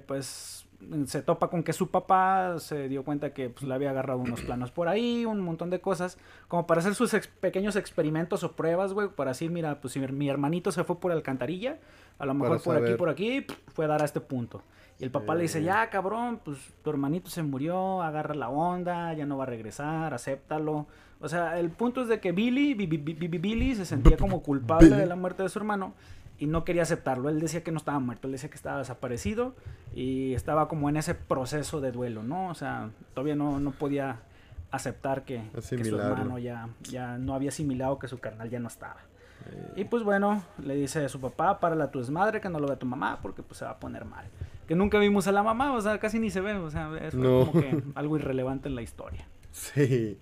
[0.07, 0.67] pues
[1.07, 4.41] se topa con que su papá se dio cuenta que pues, le había agarrado unos
[4.41, 8.93] planos por ahí, un montón de cosas, como para hacer sus pequeños experimentos o pruebas,
[8.93, 11.79] güey, para decir, mira, pues si mi hermanito se fue por alcantarilla,
[12.19, 14.63] a lo mejor por aquí, por aquí, fue a dar a este punto.
[14.99, 19.15] Y el papá le dice, ya, cabrón, pues tu hermanito se murió, agarra la onda,
[19.15, 20.87] ya no va a regresar, acéptalo.
[21.21, 25.17] O sea, el punto es de que Billy, Billy se sentía como culpable de la
[25.17, 25.95] muerte de su hermano
[26.41, 27.29] y no quería aceptarlo.
[27.29, 29.55] Él decía que no estaba muerto, él decía que estaba desaparecido
[29.95, 32.49] y estaba como en ese proceso de duelo, ¿no?
[32.49, 34.23] O sea, todavía no, no podía
[34.71, 39.03] aceptar que, su hermano ya, ya no había asimilado que su carnal ya no estaba.
[39.51, 39.73] Eh.
[39.77, 42.67] Y pues bueno, le dice a su papá, para a tu desmadre, que no lo
[42.67, 44.25] vea tu mamá, porque pues se va a poner mal.
[44.67, 47.15] Que nunca vimos a la mamá, o sea, casi ni se ve, o sea, es
[47.15, 49.29] como que algo irrelevante en la historia.
[49.53, 50.19] Sí.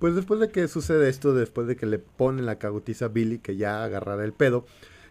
[0.00, 3.38] Pues después de que sucede esto, después de que le ponen la cagotiza a Billy,
[3.38, 4.64] que ya agarrará el pedo,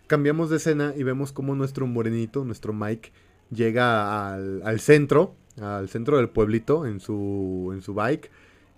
[0.09, 3.11] cambiamos de escena y vemos como nuestro morenito, nuestro Mike,
[3.51, 8.31] llega al, centro, al centro del pueblito en su, en su bike.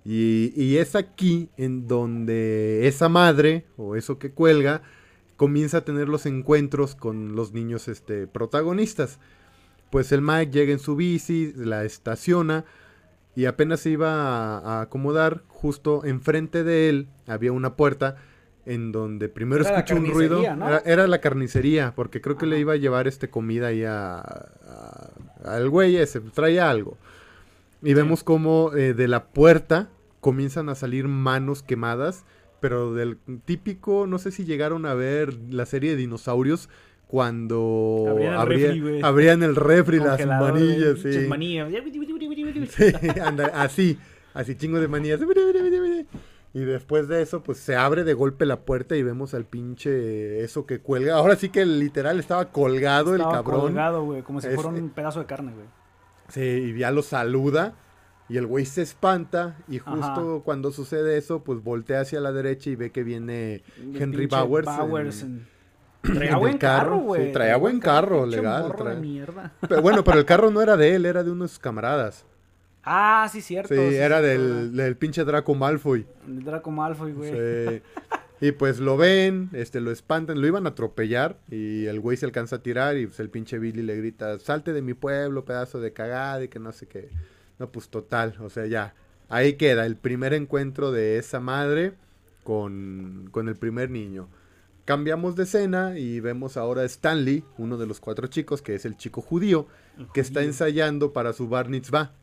[0.03, 4.81] Y, es aquí en donde esa madre, o eso que cuelga,
[5.37, 9.17] comienza a tener los encuentros con los niños este, protagonistas.
[9.89, 12.65] Pues el Mike llega en su bici, la estaciona
[13.37, 18.17] y apenas se iba a acomodar, justo enfrente de él había una puerta
[18.65, 20.41] en donde primero escucho un ruido.
[20.85, 24.21] Era, la carnicería, porque creo que le iba a llevar este comida ahí a,
[25.43, 26.97] al güey ese, traía algo.
[27.81, 32.25] Y vemos como eh, de la puerta comienzan a salir manos quemadas,
[32.59, 36.69] pero del típico, no sé si llegaron a ver la serie de dinosaurios
[37.07, 38.15] cuando
[39.01, 41.11] abrían el refri, las manillas, sí.
[42.77, 42.95] sí
[43.53, 43.97] así,
[44.33, 45.19] así chingo de manillas.
[46.53, 50.43] Y después de eso, pues se abre de golpe la puerta y vemos al pinche
[50.43, 51.15] eso que cuelga.
[51.15, 53.61] Ahora sí que literal estaba colgado el cabrón.
[53.61, 55.67] colgado, güey, como si fuera un pedazo de carne, güey.
[56.27, 57.75] Sí, y ya lo saluda.
[58.27, 59.57] Y el güey se espanta.
[59.69, 64.27] Y justo cuando sucede eso, pues voltea hacia la derecha y ve que viene Henry
[64.27, 64.65] Bowers.
[64.65, 65.25] Bowers
[66.01, 67.27] Traía buen carro, güey.
[67.27, 68.73] Sí, traía buen carro, legal.
[69.67, 72.25] Pero bueno, pero el carro no era de él, era de unos camaradas.
[72.83, 73.73] Ah, sí, cierto.
[73.73, 76.05] Sí, era del, del, pinche Draco Malfoy.
[76.27, 77.31] El Draco Malfoy, güey.
[77.31, 77.81] Sí.
[78.41, 82.25] Y pues lo ven, este, lo espantan, lo iban a atropellar y el güey se
[82.25, 85.79] alcanza a tirar y pues el pinche Billy le grita, salte de mi pueblo, pedazo
[85.79, 87.09] de cagada y que no sé qué.
[87.59, 88.95] No, pues total, o sea, ya.
[89.29, 91.93] Ahí queda el primer encuentro de esa madre
[92.43, 94.27] con, con el primer niño.
[94.85, 98.85] Cambiamos de escena y vemos ahora a Stanley, uno de los cuatro chicos, que es
[98.85, 99.67] el chico judío,
[100.15, 102.13] que está ensayando para su bar mitzvah.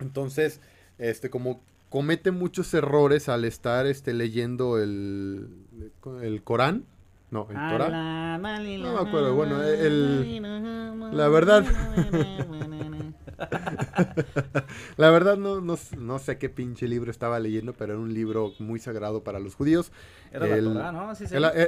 [0.00, 0.60] Entonces,
[0.98, 5.48] este, como comete muchos errores al estar este, leyendo el,
[6.22, 6.86] el Corán.
[7.30, 8.42] No, el Corán.
[8.42, 10.42] No me acuerdo, bueno, el,
[11.16, 11.64] la verdad.
[14.96, 18.80] la verdad no, no, sé qué pinche libro estaba leyendo, pero era un libro muy
[18.80, 19.92] sagrado para los judíos.
[20.32, 21.12] Era la Torah, ¿no?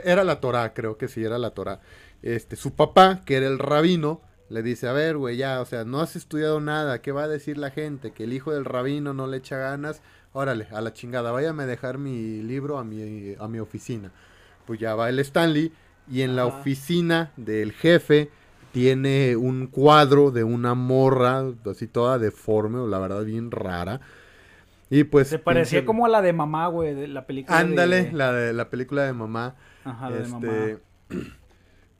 [0.05, 1.81] era, la Torah, creo que sí, era la Torah.
[2.23, 5.85] Este, su papá, que era el rabino, le dice, a ver, güey, ya, o sea,
[5.85, 8.13] no has estudiado nada, ¿qué va a decir la gente?
[8.13, 10.03] Que el hijo del rabino no le echa ganas.
[10.33, 14.13] Órale, a la chingada, váyame a dejar mi libro a mi, a mi oficina.
[14.67, 15.73] Pues ya va el Stanley
[16.11, 18.31] y en la oficina del jefe
[18.73, 24.01] tiene un cuadro de una morra, así toda deforme, o la verdad bien rara.
[24.91, 25.29] Y pues...
[25.29, 27.59] Se parecía como a la de mamá, güey, de la película.
[27.59, 29.57] Ándale, la de la película de mamá.
[29.85, 30.49] Ajá, la de mamá.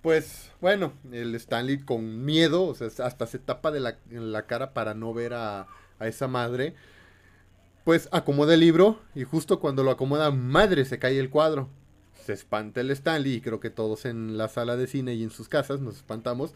[0.07, 4.47] Pues bueno, el Stanley con miedo, o sea, hasta se tapa de la, en la
[4.47, 5.67] cara para no ver a,
[5.99, 6.77] a, esa madre.
[7.83, 11.69] Pues acomoda el libro y justo cuando lo acomoda, madre, se cae el cuadro.
[12.25, 15.31] Se espanta el Stanley y creo que todos en la sala de cine y en
[15.31, 16.55] sus casas nos espantamos.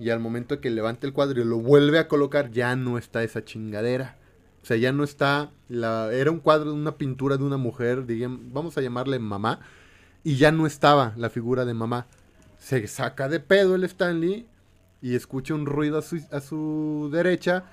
[0.00, 3.22] y al momento que levanta el cuadro y lo vuelve a colocar, ya no está
[3.22, 4.16] esa chingadera.
[4.64, 8.04] O sea, ya no está, la, era un cuadro de una pintura de una mujer,
[8.04, 9.60] digamos, vamos a llamarle mamá,
[10.24, 12.08] y ya no estaba la figura de mamá.
[12.60, 14.46] Se saca de pedo el Stanley
[15.02, 17.64] y escucha un ruido a su, a su derecha,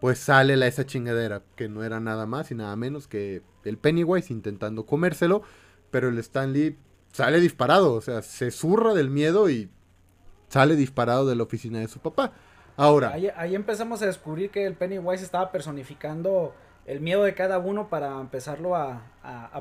[0.00, 3.76] pues sale la, esa chingadera, que no era nada más y nada menos que el
[3.76, 5.42] Pennywise intentando comérselo,
[5.90, 6.78] pero el Stanley
[7.12, 9.68] sale disparado, o sea, se zurra del miedo y
[10.48, 12.32] sale disparado de la oficina de su papá.
[12.76, 13.12] Ahora.
[13.12, 16.54] Ahí, empezamos a descubrir que el Pennywise estaba personificando
[16.84, 19.02] el miedo de cada uno para empezarlo a,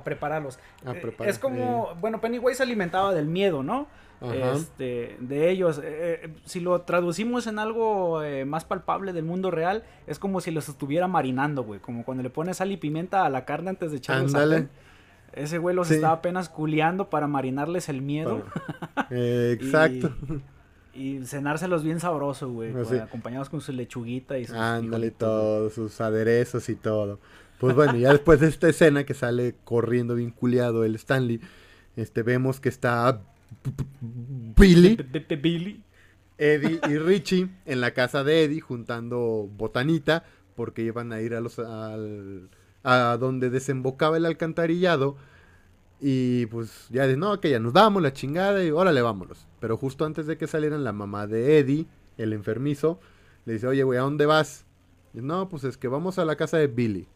[0.03, 0.59] prepararlos.
[0.85, 3.87] Eh, es como, bueno, Pennywise alimentaba del miedo, ¿no?
[4.21, 5.79] Este, de ellos.
[5.79, 10.51] Eh, eh, si lo traducimos en algo más palpable del mundo real, es como si
[10.51, 11.79] los estuviera marinando, güey.
[11.79, 14.67] Como cuando le pones sal y pimienta a la carne antes de echarle
[15.33, 18.43] Ese güey los estaba apenas culeando para marinarles el miedo.
[19.09, 20.11] exacto.
[20.93, 22.73] Y cenárselos bien sabroso, güey.
[23.01, 24.55] Acompañados con su lechuguita y sus.
[24.55, 27.19] Ándale, todo, sus aderezos y todo.
[27.59, 31.41] Pues bueno, ya después de esta escena que sale corriendo bien culiado el Stanley,
[31.95, 33.21] este, vemos que está
[34.57, 34.95] Billy,
[35.41, 35.83] Billy,
[36.37, 40.23] Eddie y Richie en la casa de Eddie juntando botanita
[40.55, 42.49] porque iban a ir a los al,
[42.83, 45.17] a donde desembocaba el alcantarillado
[45.99, 49.47] y pues ya de no, que ya nos damos la chingada y órale, vámonos.
[49.59, 52.99] Pero justo antes de que salieran, la mamá de Eddie, el enfermizo,
[53.45, 54.65] le dice, oye, güey, ¿a dónde vas?
[55.13, 57.07] Y, no, pues es que vamos a la casa de Billy.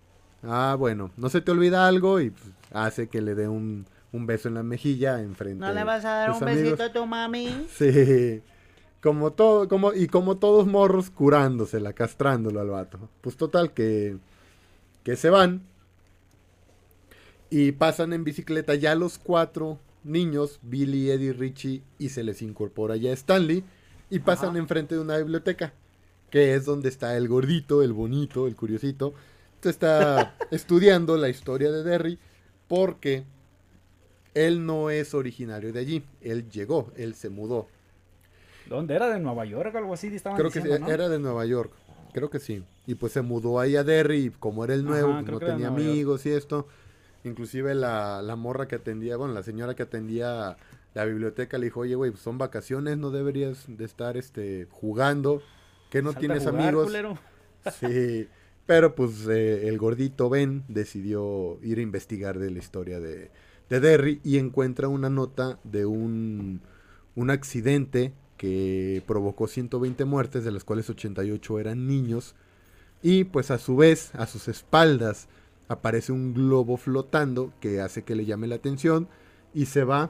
[0.43, 4.25] Ah, bueno, no se te olvida algo y pues, hace que le dé un, un
[4.25, 5.59] beso en la mejilla enfrente.
[5.59, 7.67] ¿No le vas a dar un besito a tu mami?
[7.77, 8.41] Sí.
[9.01, 12.99] Como todo, como, y como todos morros curándosela, castrándolo al vato.
[13.21, 14.17] Pues total que,
[15.03, 15.61] que se van
[17.49, 22.95] y pasan en bicicleta ya los cuatro niños, Billy, Eddie, Richie, y se les incorpora
[22.95, 23.63] ya Stanley,
[24.09, 25.73] y pasan enfrente de una biblioteca,
[26.29, 29.13] que es donde está el gordito, el bonito, el curiosito.
[29.63, 32.19] está estudiando la historia de Derry,
[32.67, 33.23] porque
[34.33, 37.67] él no es originario de allí, él llegó, él se mudó.
[38.67, 39.09] ¿Dónde era?
[39.09, 40.09] ¿De Nueva York o algo así?
[40.35, 41.71] Creo que era de Nueva York,
[42.13, 42.63] creo que sí.
[42.85, 45.67] Y pues se mudó ahí a Derry, y como era el nuevo, pues no tenía
[45.67, 46.67] amigos y esto
[47.23, 50.55] Inclusive la, la, morra que atendía, bueno, la señora que atendía
[50.93, 55.41] la biblioteca le dijo, oye, güey, pues son vacaciones, no deberías de estar este, jugando,
[55.89, 56.91] que no tienes amigos.
[57.79, 58.27] Sí,
[58.65, 63.31] pero pues eh, el gordito Ben decidió ir a investigar de la historia de,
[63.69, 66.62] de Derry y encuentra una nota de un,
[67.15, 72.36] un accidente que provocó 120 muertes, de las cuales 88 eran niños,
[73.01, 75.27] y pues a su vez, a sus espaldas,
[75.67, 79.08] aparece un globo flotando que hace que le llame la atención
[79.53, 80.10] y se va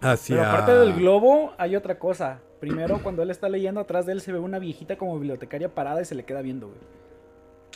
[0.00, 0.36] hacia...
[0.36, 2.40] Pero aparte del globo hay otra cosa.
[2.58, 6.02] Primero, cuando él está leyendo atrás de él se ve una viejita como bibliotecaria parada
[6.02, 6.80] y se le queda viendo, güey.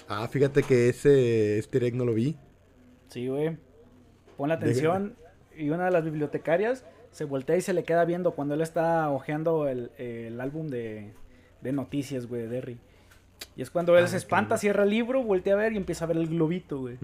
[0.09, 2.37] Ah, fíjate que ese este no lo vi.
[3.09, 3.57] Sí, güey.
[4.37, 5.15] Pon la atención
[5.57, 9.09] y una de las bibliotecarias se voltea y se le queda viendo cuando él está
[9.11, 11.13] hojeando el, el álbum de,
[11.61, 12.79] de noticias, güey, de Derry.
[13.57, 16.05] Y es cuando él ah, se espanta, cierra el libro, voltea a ver y empieza
[16.05, 16.99] a ver el globito, güey.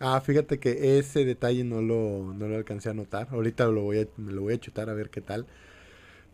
[0.00, 3.28] Ah, fíjate que ese detalle no lo, no lo alcancé a notar.
[3.30, 5.46] Ahorita lo voy a, me lo voy a chutar a ver qué tal.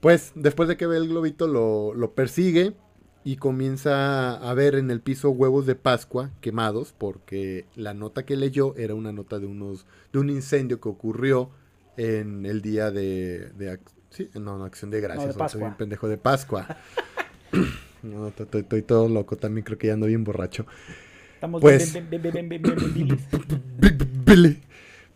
[0.00, 2.74] Pues después de que ve el globito lo, lo persigue
[3.22, 8.36] y comienza a ver en el piso huevos de Pascua quemados porque la nota que
[8.36, 11.50] leyó era una nota de unos de un incendio que ocurrió
[11.96, 13.78] en el día de, de
[14.10, 16.66] sí, no, no, acción de gracias, no, soy un pendejo de Pascua.
[18.02, 19.36] No, estoy, todo loco.
[19.36, 20.64] También creo que ya ando bien borracho.
[21.34, 21.92] Estamos pues,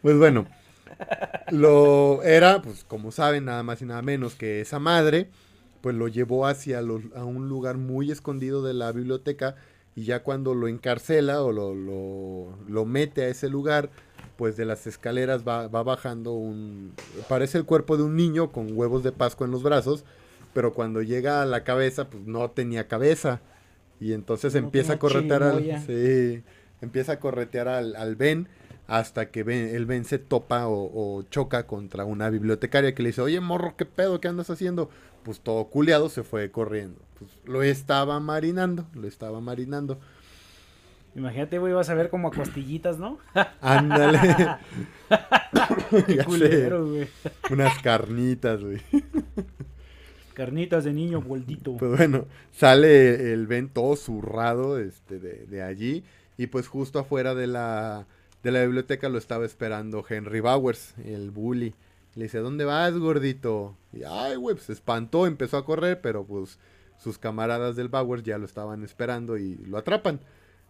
[0.03, 0.47] Pues bueno,
[1.51, 5.31] lo era, pues como saben, nada más y nada menos que esa madre,
[5.85, 9.55] pues lo llevó hacia a un lugar muy escondido de la biblioteca
[9.95, 13.91] y ya cuando lo encarcela o lo, lo, lo mete a ese lugar,
[14.39, 16.95] pues de las escaleras va, va, bajando un...
[17.29, 20.05] Parece el cuerpo de un niño con huevos de Pascua en los brazos
[20.55, 23.41] pero cuando llega a la cabeza, pues no tenía cabeza.
[24.01, 25.83] Y entonces empieza a corretear al.
[25.85, 26.43] Sí,
[26.81, 28.49] empieza a corretear al, al Ben
[28.87, 33.41] hasta que el Ben se topa o, choca contra una bibliotecaria que le dice, oye
[33.41, 34.21] morro, ¿qué pedo?
[34.21, 34.91] ¿Qué andas haciendo?
[35.25, 37.01] Pues todo culeado se fue corriendo.
[37.19, 39.99] Pues lo estaba marinando, lo estaba marinando.
[41.17, 43.19] Imagínate, güey, vas a ver como a costillitas, ¿no?
[43.61, 44.19] Ándale.
[46.07, 47.09] Qué culero, güey.
[47.51, 48.81] Unas carnitas, güey.
[50.35, 51.77] Carnitas de niño gordito.
[51.77, 56.03] Pues bueno, sale el Ben todo zurrado este, de, allí.
[56.37, 58.07] Y pues justo afuera de la,
[58.43, 61.75] de la biblioteca lo estaba esperando Henry Bowers, el bully.
[62.17, 63.77] Le dice, ¿dónde vas, gordito?
[63.93, 66.59] Y ay, güey, pues se espantó, empezó a correr, pero pues
[66.99, 70.21] sus camaradas del Bauer ya lo estaban esperando y lo atrapan.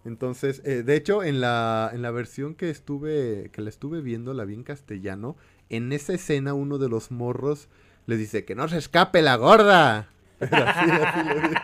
[0.05, 4.35] Entonces, eh, de hecho, en la, en la versión que estuve, que la estuve viendo,
[4.35, 5.37] la vi en castellano,
[5.71, 7.69] en esa escena uno de los morros
[8.07, 10.09] le dice que no se escape la gorda.
[10.41, 11.61] así, así le dice.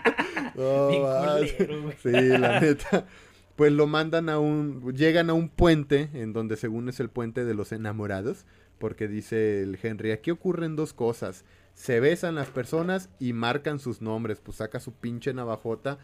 [2.03, 3.07] Sí, la neta.
[3.57, 4.95] Pues lo mandan a un.
[4.95, 8.47] Llegan a un puente, en donde según es el puente de los enamorados.
[8.81, 11.45] Porque dice el Henry: aquí ocurren dos cosas.
[11.75, 14.41] Se besan las personas y marcan sus nombres.
[14.43, 15.99] Pues saca su pinche navajota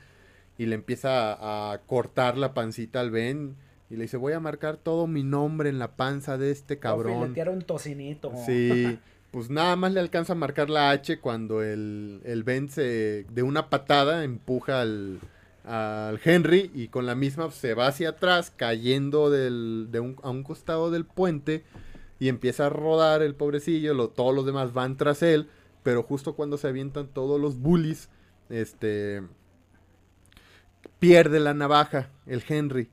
[0.58, 3.56] y le empieza a, a cortar la pancita al Ben.
[3.90, 6.80] Y le dice: Voy a marcar todo mi nombre en la panza de este O
[6.80, 7.22] cabrón.
[7.22, 8.32] filetear un tocinito.
[8.44, 8.98] Sí,
[9.30, 13.42] pues nada más le alcanza a marcar la H cuando el, el Ben se, de
[13.42, 15.20] una patada empuja al,
[15.64, 20.30] al Henry y con la misma se va hacia atrás cayendo del, de un, a
[20.30, 21.64] un costado del puente
[22.18, 25.48] y empieza a rodar el pobrecillo, lo- todos los demás van tras él,
[25.82, 28.08] pero justo cuando se avientan todos los bullies,
[28.50, 29.22] este
[30.98, 32.88] pierde la navaja el Henry.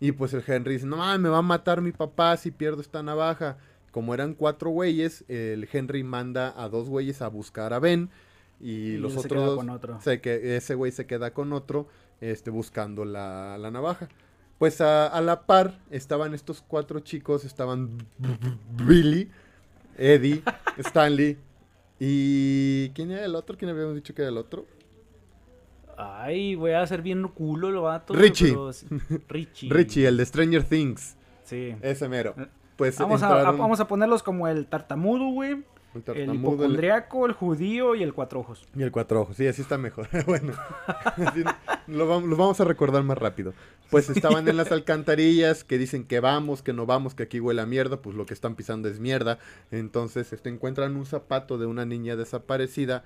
[0.00, 2.80] Y pues el Henry dice, no mames, me va a matar mi papá si pierdo
[2.80, 3.58] esta navaja.
[3.90, 8.10] Como eran cuatro güeyes, el Henry manda a dos güeyes a buscar a Ben.
[8.60, 10.00] Y, Y los se otros queda dos, con otro.
[10.00, 11.88] se que ese güey se queda con otro,
[12.20, 14.08] este, buscando la, la navaja.
[14.58, 17.98] Pues a, a la par estaban estos cuatro chicos, estaban
[18.86, 19.30] Billy,
[19.98, 20.42] Eddie,
[20.78, 21.36] Stanley
[22.00, 22.88] y...
[22.90, 23.56] ¿Quién era el otro?
[23.56, 24.64] ¿Quién habíamos dicho que era el otro?
[25.96, 28.14] Ay, voy a hacer bien culo el vato.
[28.14, 28.50] Richie.
[28.52, 28.84] pero.
[29.28, 29.70] Richie.
[29.70, 31.16] Richie, el de Stranger Things.
[31.44, 31.74] Sí.
[31.82, 32.34] Ese mero.
[32.76, 35.62] Pues Vamos a, a- entraron- vamos a ponerlos como el tartamudo, güey.
[35.94, 38.66] El El hipocondriaco, el judío y el cuatro ojos.
[38.76, 40.08] Y el cuatro ojos, sí, así está mejor.
[40.26, 40.52] bueno,
[41.16, 41.42] así
[41.86, 43.54] lo, vam- lo vamos a recordar más rápido.
[43.90, 47.60] Pues estaban en las alcantarillas que dicen que vamos, que no vamos, que aquí huele
[47.62, 49.38] a mierda, pues lo que están pisando es mierda.
[49.70, 53.04] Entonces este, encuentran un zapato de una niña desaparecida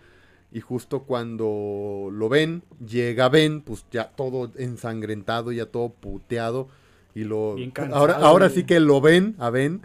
[0.50, 6.68] y justo cuando lo ven, llega Ben, pues ya todo ensangrentado, ya todo puteado.
[7.14, 7.56] Y lo...
[7.92, 9.82] Ahora ahora sí que lo ven, a Ben.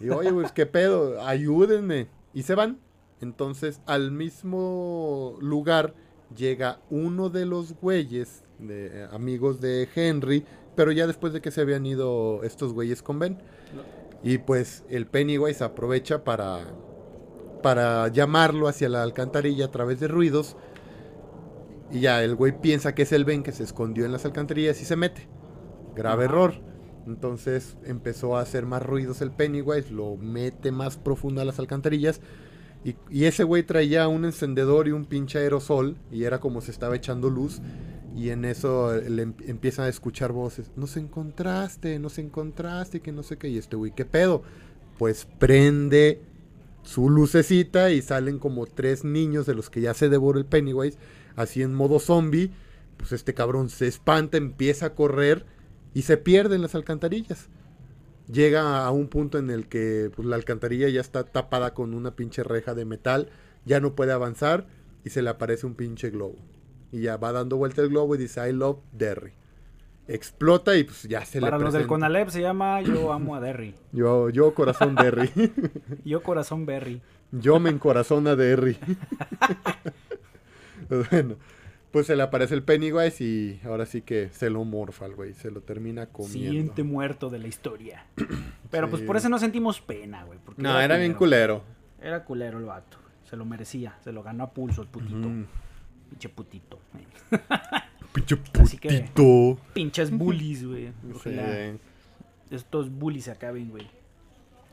[0.00, 2.08] Y oye, pues qué pedo, ayúdenme.
[2.32, 2.78] Y se van.
[3.20, 5.94] Entonces, al mismo lugar
[6.34, 11.50] llega uno de los güeyes, de, eh, amigos de Henry, pero ya después de que
[11.50, 13.38] se habían ido estos güeyes con Ben.
[14.22, 16.60] Y pues el Pennywise aprovecha para,
[17.62, 20.56] para llamarlo hacia la alcantarilla a través de ruidos.
[21.90, 24.80] Y ya el güey piensa que es el Ben que se escondió en las alcantarillas
[24.80, 25.28] y se mete.
[25.94, 26.69] Grave error.
[27.06, 32.20] Entonces empezó a hacer más ruidos el Pennywise, lo mete más profundo a las alcantarillas.
[32.82, 35.96] Y, ese güey traía un encendedor y un pinche aerosol.
[36.10, 37.60] Y era como se estaba echando luz.
[38.16, 40.70] Y en eso eh, le em- empiezan a escuchar voces.
[40.76, 43.48] Nos encontraste, nos encontraste, que no sé qué.
[43.48, 44.42] Y este güey, ¿qué pedo?
[44.98, 46.22] Pues prende
[46.82, 50.98] su lucecita y salen como tres niños de los que ya se devoró el Pennywise.
[51.36, 52.50] Así en modo zombie.
[52.96, 55.46] Pues este cabrón se espanta, empieza a correr
[55.94, 57.48] y se pierde en las alcantarillas.
[58.30, 62.14] Llega a un punto en el que pues, la alcantarilla ya está tapada con una
[62.14, 63.28] pinche reja de metal,
[63.64, 64.66] ya no puede avanzar
[65.04, 66.36] y se le aparece un pinche globo.
[66.92, 69.32] Y ya va dando vuelta el globo y dice I love Derry.
[70.06, 71.86] Explota y pues ya se Para le los del.
[71.86, 73.74] Conalep se llama Yo amo a Derry.
[73.92, 75.30] Yo, yo corazón Derry.
[76.04, 77.00] Yo corazón Berry.
[77.30, 78.76] Yo me encorazona Derry.
[81.10, 81.36] bueno,
[81.90, 85.34] pues se le aparece el Pennywise y ahora sí que se lo morfa al güey,
[85.34, 86.38] se lo termina comiendo.
[86.50, 88.06] Siguiente muerto de la historia.
[88.70, 90.38] Pero pues por eso no sentimos pena, güey.
[90.44, 91.62] porque No, era bien culero.
[92.00, 92.98] Era culero el vato.
[93.28, 93.96] Se lo merecía.
[94.04, 95.28] Se lo ganó a pulso el putito.
[95.28, 95.46] Mm,
[96.10, 96.78] Pinche putito.
[98.12, 99.58] Pinche Así que- putito.
[99.72, 100.92] Pinches bullies, güey.
[101.22, 103.86] Sí, estos bullies se acaben, güey.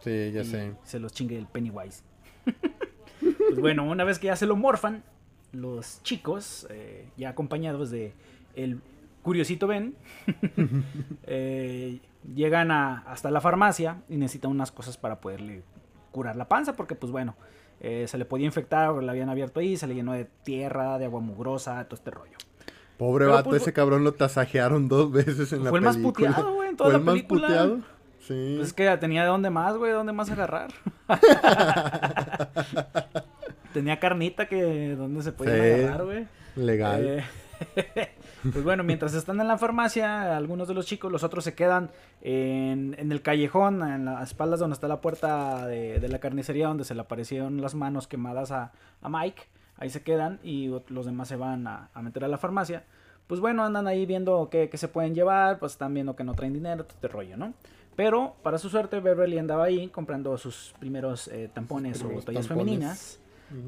[0.04, 0.74] sí, ya y sé.
[0.84, 2.02] Se los chingue el Pennywise.
[3.20, 5.04] pues bueno, una vez que ya se lo morfan,
[5.52, 8.14] los chicos, eh, ya acompañados de
[8.56, 8.80] el
[9.24, 9.96] curiosito Ben,
[11.24, 12.00] eh,
[12.36, 15.64] llegan a, hasta la farmacia y necesitan unas cosas para poderle
[16.12, 17.36] curar la panza, porque pues bueno,
[17.80, 21.06] eh, se le podía infectar, la habían abierto ahí, se le llenó de tierra, de
[21.06, 22.38] agua mugrosa, todo este rollo.
[22.98, 25.98] Pobre Pero, vato, pues, ese cabrón lo tasajearon dos veces en la Fue el más
[25.98, 26.30] película.
[26.30, 27.48] puteado, güey, en toda ¿Fue la el más película.
[27.48, 27.78] puteado?
[28.20, 28.54] Sí.
[28.58, 30.72] Pues es que tenía de dónde más, güey, de dónde más agarrar.
[33.78, 35.84] tenía carnita que de dónde se podía Sí.
[35.84, 36.28] agarrar, güey.
[36.56, 37.04] Legal.
[37.06, 37.24] Eh,
[38.52, 41.90] pues bueno, mientras están en la farmacia, algunos de los chicos, los otros se quedan
[42.22, 46.68] en, en el callejón, en las espaldas donde está la puerta de, de la carnicería,
[46.68, 48.72] donde se le aparecieron las manos quemadas a,
[49.02, 49.44] a Mike.
[49.78, 52.84] Ahí se quedan y los demás se van a, a meter a la farmacia.
[53.28, 56.34] Pues bueno, andan ahí viendo qué, qué se pueden llevar, pues están viendo que no
[56.34, 57.54] traen dinero, todo este rollo, ¿no?
[57.96, 62.48] Pero, para su suerte, Beverly andaba ahí comprando sus primeros eh, tampones Sus o tampones.
[62.48, 63.20] femeninas,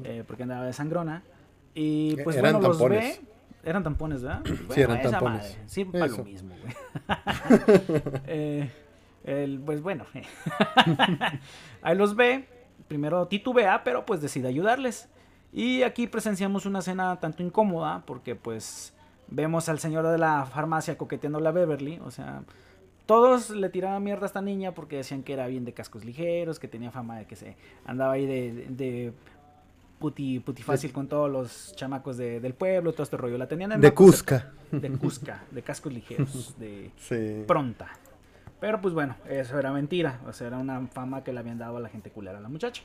[0.04, 1.22] Eh, porque andaba de sangrona.
[1.74, 3.20] Y pues Eran bueno, los ve.
[3.62, 4.42] Eran tampones, ¿verdad?
[4.44, 5.42] Sí, Bueno, eran esa tampones.
[5.42, 6.74] madre, Sí, para lo mismo, güey.
[8.26, 8.70] Eh,
[9.24, 10.06] el- pues bueno.
[11.82, 12.48] Ahí los ve.
[12.88, 15.08] Primero titubea, pero pues decide ayudarles.
[15.52, 18.94] Y aquí presenciamos una escena tanto incómoda porque pues
[19.28, 22.00] vemos al señor de la farmacia coqueteando a Beverly.
[22.04, 22.42] O sea,
[23.06, 26.58] todos le tiraban mierda a esta niña porque decían que era bien de cascos ligeros,
[26.58, 29.12] que tenía fama de que se andaba ahí de, de, de
[30.00, 33.38] puti, puti fácil con todos los chamacos de- del pueblo, todo este rollo.
[33.38, 33.94] La tenían en De.
[33.94, 34.50] Cusca.
[34.72, 37.44] De Cusca, de cascos ligeros, de Sí.
[37.46, 37.88] pronta.
[38.58, 40.20] Pero pues bueno, eso era mentira.
[40.26, 42.48] O sea, era una fama que le habían dado a la gente culera a la
[42.48, 42.82] muchacha.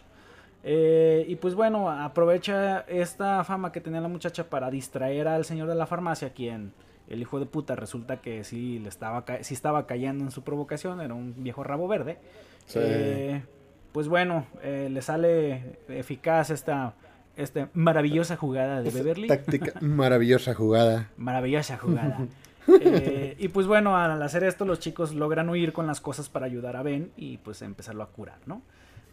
[0.64, 5.68] Eh, y pues bueno, aprovecha esta fama que tenía la muchacha para distraer al señor
[5.68, 6.74] de la farmacia, quien
[7.08, 11.02] el hijo de puta resulta que sí, le estaba, sí estaba cayendo en su provocación,
[11.02, 12.18] era un viejo rabo verde.
[12.66, 12.80] Sí.
[12.82, 13.44] Eh,
[13.92, 16.94] pues bueno, eh, le sale eficaz esta,
[17.36, 19.28] esta maravillosa jugada de Beverly.
[19.28, 21.10] Táctica maravillosa jugada.
[21.18, 22.20] Maravillosa jugada.
[22.82, 26.48] Eh, y pues bueno, al hacer esto los chicos logran huir con las cosas para
[26.48, 28.64] ayudar a Ben y pues empezarlo a curar, ¿no?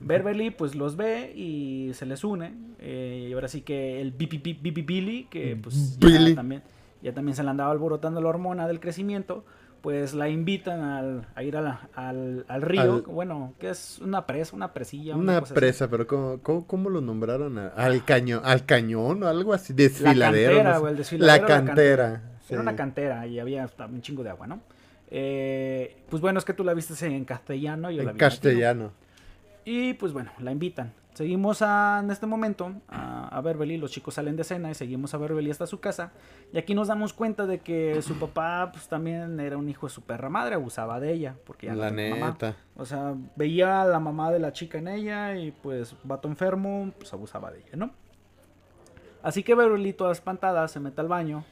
[0.01, 2.55] Beverly pues los ve y se les une.
[2.79, 4.39] eh, y ahora sí que el Bibi
[4.83, 6.31] Billy, que pues Billy.
[6.31, 6.63] ya también,
[7.03, 9.45] ya también se le andaba alborotando la hormona del crecimiento,
[9.83, 12.81] pues la invitan al- a ir a la- al, al río.
[12.95, 15.17] Al- bueno, que es una presa, una presilla.
[15.17, 15.53] Una así.
[15.53, 17.59] presa, pero ¿cómo, cómo, cómo lo nombraron?
[17.59, 20.53] al cañón, al cañón o algo así, La desfiladero.
[20.53, 20.81] cantera, no sé.
[20.81, 21.43] güey, el desfiladero.
[21.43, 22.23] La cantera.
[22.47, 22.53] sí.
[22.55, 24.61] Era una cantera y había un chingo de agua, ¿no?
[25.11, 27.91] Eh, pues bueno, es que tú la viste en castellano.
[27.91, 28.31] Yo la En vi latino.
[28.31, 28.93] castellano.
[29.65, 30.93] Y pues bueno, la invitan.
[31.23, 35.15] Seguimos a- en este momento a, a Beverly, los chicos salen de cena y seguimos
[35.15, 36.11] a Beverly hasta su casa.
[36.53, 39.93] Y aquí nos damos cuenta de que su papá pues también era un hijo de
[39.93, 41.37] su perra madre, abusaba de ella.
[41.47, 42.31] Porque ya no La mamá.
[42.33, 42.57] neta.
[42.77, 46.91] O sea, veía a la mamá de la chica en ella y pues vato enfermo,
[46.99, 47.93] pues abusaba de ella, ¿no?
[49.23, 51.45] Así que Beverly, toda espantada, se mete al baño,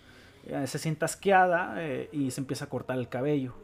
[0.49, 3.55] eh, se sienta asqueada eh, y se empieza a cortar el cabello.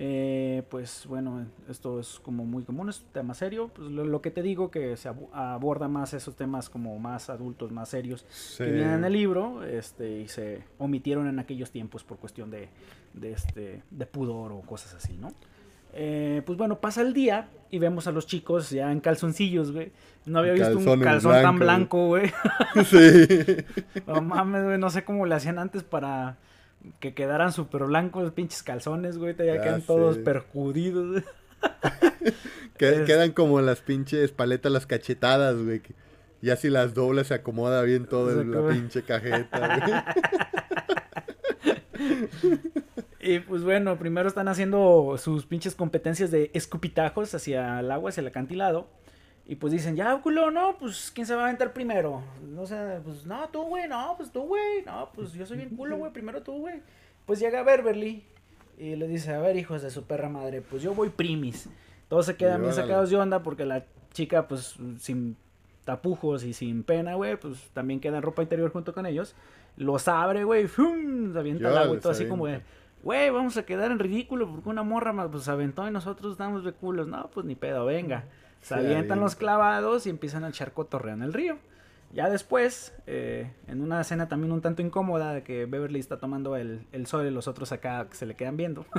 [0.00, 3.68] Eh, pues bueno, esto es como muy común, es un tema serio.
[3.74, 7.28] Pues lo, lo que te digo, que se abu- aborda más esos temas como más
[7.30, 8.62] adultos, más serios, Sí.
[8.64, 12.68] que vienen en el libro este, y se omitieron en aquellos tiempos por cuestión de,
[13.14, 15.32] de, este, de pudor o cosas así, ¿no?
[15.94, 19.90] Eh, pues bueno, pasa el día y vemos a los chicos ya en calzoncillos, güey.
[20.26, 22.28] No había visto un calzón tan blanco, güey.
[22.84, 22.96] sí.
[24.06, 26.36] No mames, güey, no sé cómo le hacían antes para
[27.00, 29.34] que quedaran súper blancos los pinches calzones, güey.
[29.36, 30.22] Ya Ya quedan todos sé.
[30.22, 31.24] perjudidos, güey.
[32.78, 35.82] Que- Es- Quedan como las pinches paletas, las cachetadas, güey.
[36.40, 39.92] Ya si las doblas se acomoda bien todo en la pinche cajeta, güey.
[43.20, 48.20] Y pues bueno, primero están haciendo sus pinches competencias de escupitajos hacia el agua, hacia
[48.20, 48.88] el acantilado.
[49.48, 52.22] Y pues dicen, ya, culo, no, pues, ¿quién se va a aventar primero?
[52.42, 55.70] No sé, pues, no, tú, güey, no, pues tú, güey, no, pues yo soy bien
[55.70, 56.82] culo, güey, primero tú, güey.
[57.24, 58.22] Pues llega Beverly
[58.76, 61.70] y le dice, a ver, hijos de su perra madre, pues yo voy primis.
[62.08, 65.34] Todos se quedan bien sacados de onda porque la chica, pues, sin
[65.84, 69.34] tapujos y sin pena, güey, pues también queda en ropa interior junto con ellos.
[69.78, 71.32] Los abre, güey, ¡fum!
[71.32, 72.60] Se avienta al agua y todo así como de,
[73.02, 76.64] güey, vamos a quedar en ridículo porque una morra más pues aventó y nosotros estamos
[76.64, 77.06] de culos.
[77.08, 78.24] No, pues ni pedo, venga.
[78.62, 81.58] Se avientan los clavados y empiezan a echar cotorreo en el río.
[82.12, 86.56] Ya después, eh, en una escena también un tanto incómoda, de que Beverly está tomando
[86.56, 88.86] el, el sol y los otros acá que se le quedan viendo.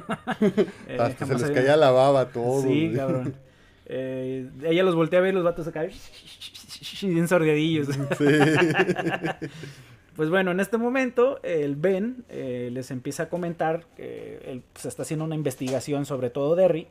[0.87, 2.61] Eh, Hasta se les caía la baba todo.
[2.61, 3.35] Sí, cabrón.
[3.85, 5.81] Eh, ella los voltea a ver y los vatos acá
[7.01, 7.87] bien sordeadillos.
[7.87, 8.25] Sí.
[10.15, 14.89] Pues bueno, en este momento el Ben eh, les empieza a comentar que él se
[14.89, 16.87] está haciendo una investigación sobre todo Derry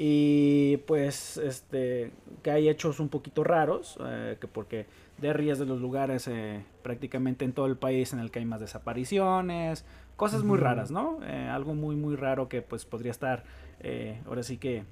[0.00, 2.12] y pues este
[2.44, 4.86] que hay hechos un poquito raros, eh, que porque
[5.20, 8.44] Derry es de los lugares eh, prácticamente en todo el país en el que hay
[8.44, 9.84] más desapariciones,
[10.14, 11.18] cosas muy raras, ¿no?
[11.24, 13.42] Eh, algo muy muy raro que pues podría estar,
[13.80, 14.84] eh, ahora sí que,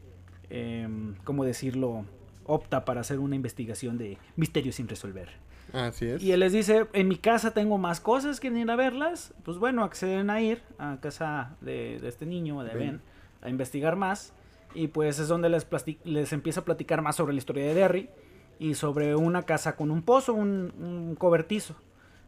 [0.51, 2.05] em, ¿cómo decirlo?
[2.45, 5.29] Opta para hacer una investigación de misterios sin resolver.
[5.73, 6.21] Así es.
[6.21, 9.35] Y él les dice, en mi casa tengo más cosas, quieren ir a verlas.
[9.45, 12.79] Pues bueno, acceden a ir a casa de, de este niño, de Ben.
[12.79, 13.01] Ben,
[13.43, 14.33] a investigar más.
[14.75, 15.67] Y pues es donde les,
[16.05, 18.11] les empieza a platicar más sobre la historia de Derry
[18.59, 21.75] y sobre una casa con un pozo, un, un cobertizo.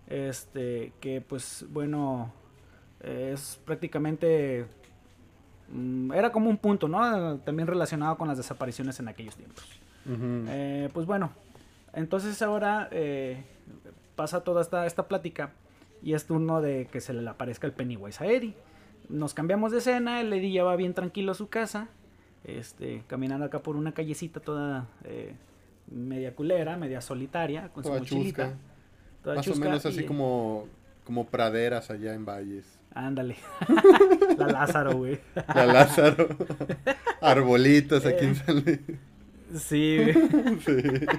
[0.07, 2.33] Este, que pues bueno,
[3.01, 4.67] es prácticamente...
[5.73, 7.39] mm, Era como un punto, ¿no?
[7.41, 9.65] También relacionado con las desapariciones en aquellos tiempos.
[10.11, 11.31] Eh, pues bueno,
[11.93, 13.45] entonces ahora eh,
[14.17, 15.53] pasa toda esta, esta plática
[16.03, 18.55] y es turno de que se le aparezca el Pennywise a Eddie.
[19.11, 21.89] Nos cambiamos de escena, el Eddie ya va bien tranquilo a su casa,
[22.45, 25.35] este, caminando acá por una callecita toda eh,
[25.91, 28.45] media culera, media solitaria, con su Toda mochilita.
[28.45, 28.59] chusca.
[29.23, 30.67] toda Más o chusca menos así y- como,
[31.05, 32.65] como praderas allá en valles.
[32.95, 33.37] Ándale.
[34.39, 35.21] la Lázaro, güey.
[35.55, 36.29] La Lázaro.
[37.21, 38.29] Arbolitos aquí Eh.
[38.29, 38.81] en San Luis.
[39.57, 41.07] Sí, güey.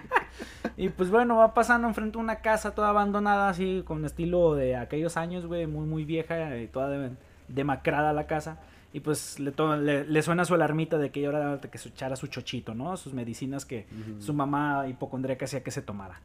[0.78, 4.78] Y pues bueno, va pasando enfrente de una casa toda abandonada, así, con estilo de
[4.78, 7.12] aquellos años, güey, muy, muy vieja y toda de-
[7.50, 8.60] demacrada la casa.
[8.92, 11.90] Y pues le, le, le suena su alarmita de que ya era de que se
[11.90, 12.98] echara su chochito, ¿no?
[12.98, 13.86] Sus medicinas que
[14.20, 16.22] su mamá hipocondríaca hacía que se tomara.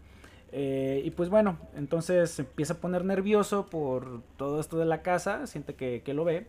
[0.53, 5.03] Eh, y pues bueno, entonces se empieza a poner nervioso por todo esto de la
[5.03, 6.47] casa, siente que, que lo ve.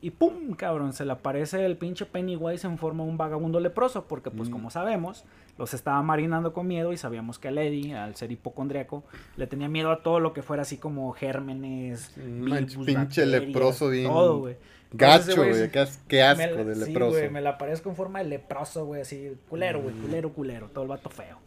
[0.00, 4.06] Y pum, cabrón, se le aparece el pinche Pennywise en forma de un vagabundo leproso,
[4.08, 4.52] porque pues Mm.
[4.52, 5.24] como sabemos,
[5.58, 9.04] los estaba marinando con miedo y sabíamos que a Lady, al ser hipocondriaco,
[9.36, 13.90] le tenía miedo a todo lo que fuera así como gérmenes, virus, pinche bacterias, leproso
[13.90, 14.56] bien todo, güey.
[14.92, 15.70] Gacho, güey.
[15.70, 17.10] Qué, as- qué asco me de sí, leproso.
[17.18, 20.02] güey, me la aparezco en forma de leproso, güey, así, culero, güey, Mm.
[20.02, 21.38] culero, culero, todo el vato feo.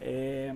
[0.00, 0.54] Eh,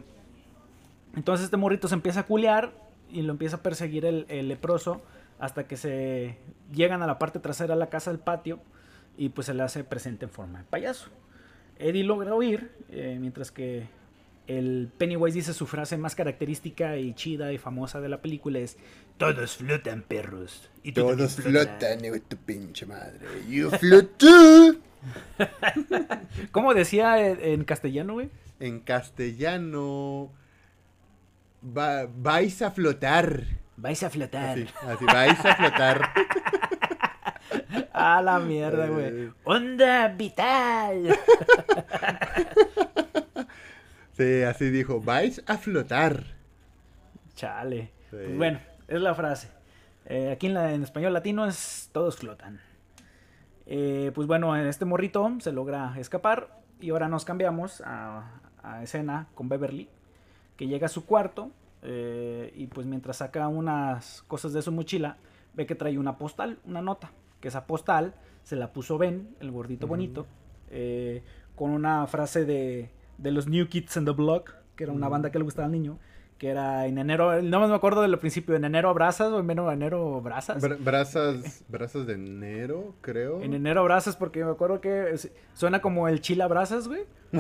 [1.17, 2.73] entonces este morrito se empieza a culear
[3.11, 5.03] y lo empieza a perseguir el, el leproso
[5.39, 6.37] hasta que se
[6.73, 8.61] llegan a la parte trasera de la casa del patio
[9.17, 11.09] y pues se le hace presente en forma de payaso.
[11.79, 13.87] Eddie logra huir, eh, mientras que
[14.47, 18.77] el Pennywise dice su frase más característica y chida y famosa de la película es
[19.21, 20.69] Todos flotan perros.
[20.83, 21.67] Y tú también Todos flotas".
[21.79, 23.21] flotan, hijo de tu pinche madre.
[23.49, 24.79] You float too.
[26.53, 28.31] ¿Cómo decía en, en castellano, güey?
[28.59, 30.33] En castellano.
[31.65, 33.45] va- vais a flotar.
[33.77, 34.51] Vais a flotar.
[34.59, 36.11] Así, así, vais a flotar.
[37.93, 39.07] A la mierda, güey.
[39.27, 39.31] Eh.
[39.45, 41.17] Onda vital.
[44.17, 46.25] Sí, así dijo, vais a flotar.
[47.35, 47.91] Chale.
[48.11, 48.17] Sí.
[48.17, 48.61] Pues bueno,
[48.91, 49.49] es la frase.
[50.07, 52.61] Eh, aquí en, la- en español latino es todos flotan.
[53.67, 59.29] Eh, pues bueno, este morrito se logra escapar y ahora nos cambiamos a, a escena
[59.35, 59.89] con Beverly,
[60.57, 61.51] que llega a su cuarto
[61.83, 65.17] eh, y pues mientras saca unas cosas de su mochila,
[65.55, 67.11] ve que trae una postal, una nota,
[67.41, 70.27] que esa postal se la puso Ben, el gordito bonito,
[71.57, 75.31] con una frase de, de los New Kids on the Block, que era una banda
[75.31, 75.99] que le gustaba al niño,
[76.41, 79.71] que era en enero, no me acuerdo del principio, en enero abrazas o en enero,
[79.71, 80.63] enero brazas.
[80.63, 83.43] Bra- brazas, brazas de enero, creo.
[83.43, 87.03] En enero abrazas porque me acuerdo que es- suena como el chile abrazas, güey.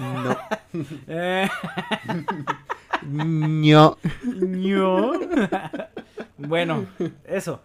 [0.00, 0.36] no.
[1.06, 1.48] Eh,
[3.04, 3.96] No.
[4.40, 5.12] ño.
[6.38, 6.86] bueno,
[7.24, 7.62] eso.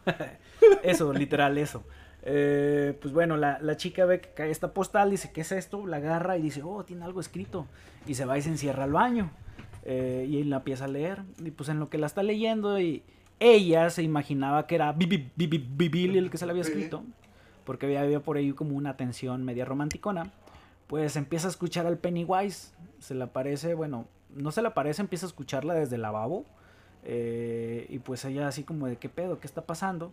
[0.83, 1.83] Eso, literal, eso.
[2.23, 5.85] Eh, pues bueno, la, la chica ve que cae esta postal, dice, ¿qué es esto?
[5.85, 7.67] La agarra y dice, oh, tiene algo escrito.
[8.05, 9.31] Y se va y se encierra al baño.
[9.83, 11.23] Eh, y él la empieza a leer.
[11.43, 13.03] Y pues en lo que la está leyendo, y
[13.39, 17.03] ella se imaginaba que era Bibi, Bibi, Bibi el que se la había escrito.
[17.63, 20.31] Porque había, había por ahí como una tensión media romanticona.
[20.87, 22.73] Pues empieza a escuchar al Pennywise.
[22.99, 26.45] Se le aparece, bueno, no se le aparece, empieza a escucharla desde el lavabo.
[27.03, 30.11] Eh, y pues ella así como de qué pedo, qué está pasando.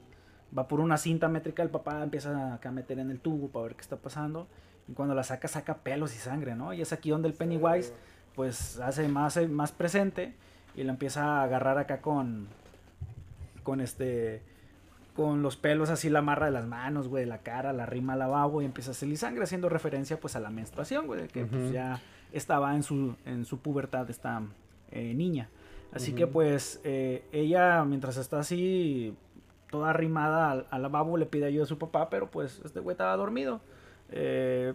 [0.56, 3.64] Va por una cinta métrica, el papá empieza acá a meter en el tubo para
[3.64, 4.46] ver qué está pasando.
[4.88, 6.72] Y cuando la saca, saca pelos y sangre, ¿no?
[6.72, 7.92] Y es aquí donde el Pennywise
[8.34, 10.34] pues hace más, más presente
[10.76, 12.48] y la empieza a agarrar acá con,
[13.62, 14.42] con este,
[15.14, 18.14] con los pelos así la amarra de las manos, güey, de la cara, la rima
[18.14, 21.44] al lavabo y empieza a salir sangre haciendo referencia pues a la menstruación, güey, que
[21.44, 22.00] pues ya
[22.32, 24.42] estaba en su, en su pubertad esta
[24.90, 25.48] eh, niña.
[25.92, 29.16] Así que pues eh, ella mientras está así
[29.74, 32.94] toda arrimada al, al lavabo le pide ayuda a su papá, pero pues este güey
[32.94, 33.60] estaba dormido.
[34.12, 34.72] Eh,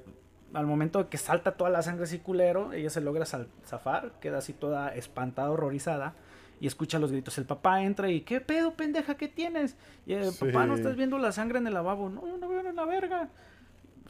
[0.54, 4.39] al momento de que salta toda la sangre así culero, ella se logra zafar, queda
[4.39, 6.16] así toda espantada, horrorizada.
[6.60, 7.38] Y escucha los gritos.
[7.38, 9.16] El papá entra y, ¿qué pedo, pendeja?
[9.16, 9.78] ¿Qué tienes?
[10.06, 12.10] Y el papá, ¿no estás viendo la sangre en el lavabo?
[12.10, 13.30] No, yo no veo en la verga.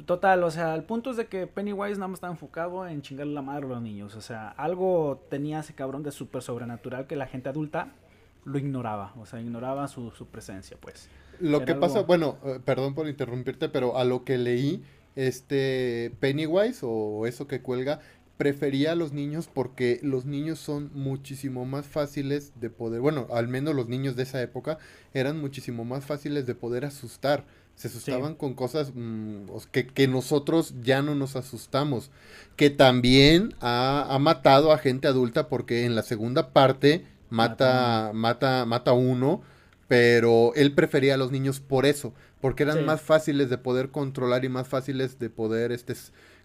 [0.08, 3.36] Total, o sea, el punto es de que Pennywise nada más estaba enfocado en chingarle
[3.36, 4.16] la madre a los niños.
[4.16, 7.90] O sea, algo tenía ese cabrón de súper sobrenatural que la gente adulta
[8.46, 9.14] lo ignoraba.
[9.18, 11.10] O sea, ignoraba su, su presencia, pues.
[11.40, 14.84] Lo Era que pasa, bueno, eh, perdón por interrumpirte, pero a lo que leí,
[15.16, 18.00] este Pennywise o eso que cuelga,
[18.40, 23.50] prefería a los niños porque los niños son muchísimo más fáciles de poder, bueno, al
[23.50, 24.78] menos los niños de esa época
[25.14, 27.44] eran muchísimo más fáciles de poder asustar.
[27.76, 32.12] Se asustaban con cosas mm, que, que nosotros ya no nos asustamos.
[32.56, 38.66] Que también ha, ha matado a gente adulta porque en la segunda parte mata, mata,
[38.66, 39.42] mata uno
[39.88, 42.84] pero él prefería a los niños por eso, porque eran Sí.
[42.84, 45.96] más fáciles de poder controlar y más fáciles de poder este,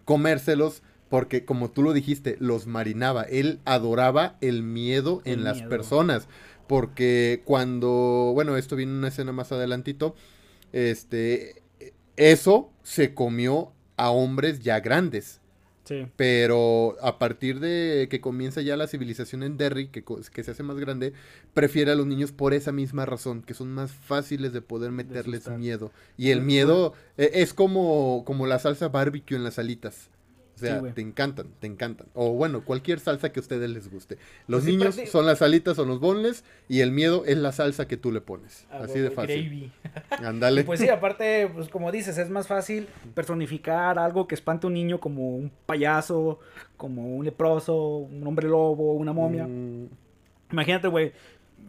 [0.07, 3.23] comérselos, porque como tú lo dijiste, los marinaba.
[3.25, 6.27] Él adoraba el miedo El en las personas,
[6.67, 10.15] porque cuando, bueno, esto viene en una escena más adelantito,
[10.73, 11.63] este,
[12.17, 15.43] eso se comió a hombres ya grandes.
[15.85, 16.07] Sí.
[16.17, 20.63] Pero a partir de que comienza ya la civilización en Derry, que, que se hace
[20.63, 21.13] más grande,
[21.53, 25.49] prefiere a los niños por esa misma razón, que son más fáciles de poder meterles
[25.49, 25.93] miedo.
[26.17, 30.09] Y el miedo eh, es como, como la salsa barbecue en las alitas.
[30.55, 32.07] O sea, Sí, te encantan, te encantan.
[32.15, 34.19] O bueno, cualquier salsa que a ustedes les guste.
[34.47, 37.89] Los Pues niños son las alitas o los bonles y el miedo es la salsa
[37.89, 38.67] que tú le pones.
[38.71, 39.73] Ah, Así de fácil.
[40.11, 40.63] Ándale.
[40.65, 44.75] Pues sí, aparte, pues como dices, es más fácil personificar algo que espante a un
[44.75, 46.39] niño como un payaso,
[46.77, 49.47] como un leproso, un hombre lobo, una momia.
[49.47, 49.89] Mm,
[50.53, 51.13] Imagínate, güey,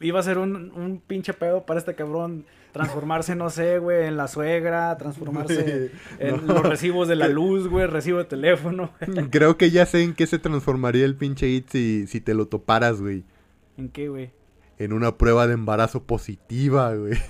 [0.01, 2.45] iba a ser un, un pinche pedo para este cabrón
[2.75, 6.55] transformarse, no sé, güey, en la suegra, transformarse en No.
[6.55, 8.91] los recibos de la luz, güey, recibo de teléfono.
[9.31, 12.47] Creo que ya sé en qué se transformaría el pinche It si, si te lo
[12.49, 13.23] toparas, güey.
[13.77, 14.31] ¿En qué, güey?
[14.77, 17.13] En una prueba de embarazo positiva, güey.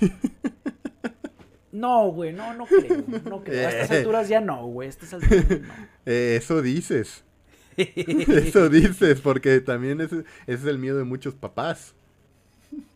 [1.72, 3.68] No, güey, no, no creo, no creo.
[3.68, 5.68] A estas alturas ya no, güey, a estas alturas no.
[6.06, 7.22] Eh, eso dices.
[7.76, 11.94] Eso dices, porque también ese, ese es el miedo de muchos papás.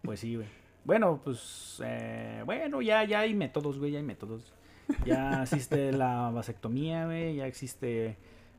[0.01, 0.47] Pues sí, güey.
[0.85, 4.53] Bueno, pues, eh, bueno, ya, ya hay métodos, güey, ya hay métodos.
[5.05, 8.17] Ya existe la vasectomía, güey, ya existe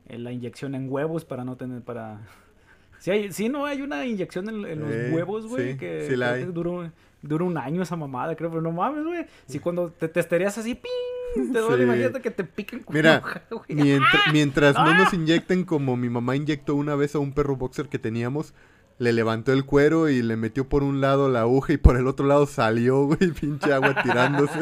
[0.08, 2.20] eh, la inyección en huevos para no tener, para...
[2.98, 6.06] Sí, hay, sí, no, hay una inyección en, en los Eh, huevos, güey, sí, que,
[6.08, 6.44] sí la hay.
[6.44, 9.26] que dura, un- dura un año esa mamada, creo, pero no mames, güey.
[9.46, 11.52] Si cuando te testearías así, ¡ping!
[11.52, 11.82] Te duele, Sí.
[11.82, 13.64] imagínate que te piquen con Mira, hoja, güey.
[13.70, 14.94] Mientras, mientras no ¡Ah!
[14.94, 18.54] nos inyecten como mi mamá inyectó una vez a un perro boxer que teníamos,
[18.98, 22.06] le levantó el cuero y le metió por un lado la aguja y por el
[22.06, 24.60] otro lado salió, güey, pinche agua tirándose.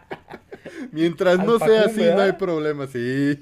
[0.92, 3.38] mientras Al no sea así, no hay problema, sí.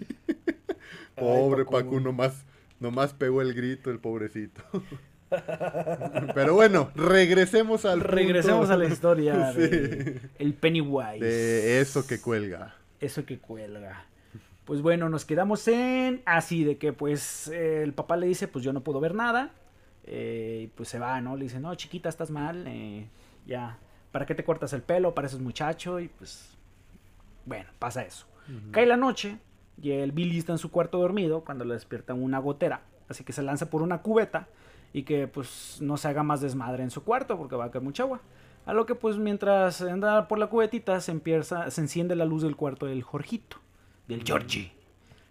[1.16, 1.82] Pobre Pacún.
[1.84, 2.44] Pacu, nomás,
[2.80, 4.62] nomás pegó el grito el pobrecito.
[6.34, 9.60] Pero bueno, regresemos al Regresemos punto a la historia Sí.
[9.60, 11.24] de el Pennywise.
[11.24, 12.76] de eso que cuelga.
[13.00, 14.06] Eso que cuelga.
[14.64, 18.64] Pues bueno, nos quedamos en así de que pues eh, el papá le dice pues
[18.64, 19.50] yo no puedo ver nada.
[20.04, 21.36] Eh, pues se va, ¿no?
[21.36, 22.64] Le dice, no, chiquita, estás mal.
[22.66, 23.08] eh,
[23.46, 23.78] ya,
[24.12, 25.14] ¿para qué te cortas el pelo?
[25.14, 26.00] Pareces muchacho.
[26.00, 26.56] Y pues,
[27.44, 28.26] bueno, pasa eso.
[28.72, 29.38] Cae la noche
[29.80, 32.82] y el Billy está en su cuarto dormido cuando le despierta una gotera.
[33.08, 34.48] Así que se lanza por una cubeta
[34.92, 37.82] y que pues no se haga más desmadre en su cuarto porque va a caer
[37.82, 38.20] mucha agua.
[38.66, 42.42] A lo que pues mientras anda por la cubetita se empieza, se enciende la luz
[42.42, 43.58] del cuarto del Jorgito,
[44.08, 44.72] del Georgie.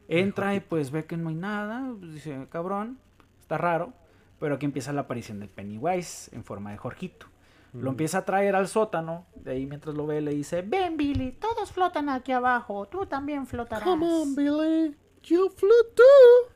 [0.07, 2.97] Entra y pues ve que no hay nada, pues, dice, cabrón,
[3.39, 3.93] está raro,
[4.43, 7.27] pero aquí empieza la aparición del Pennywise en forma de Jorgito.
[7.71, 11.31] Lo empieza a traer al sótano, de ahí mientras lo ve le dice, ven Billy,
[11.31, 13.85] todos flotan aquí abajo, tú también flotarás.
[13.85, 16.53] Come on, Billy, you flew too.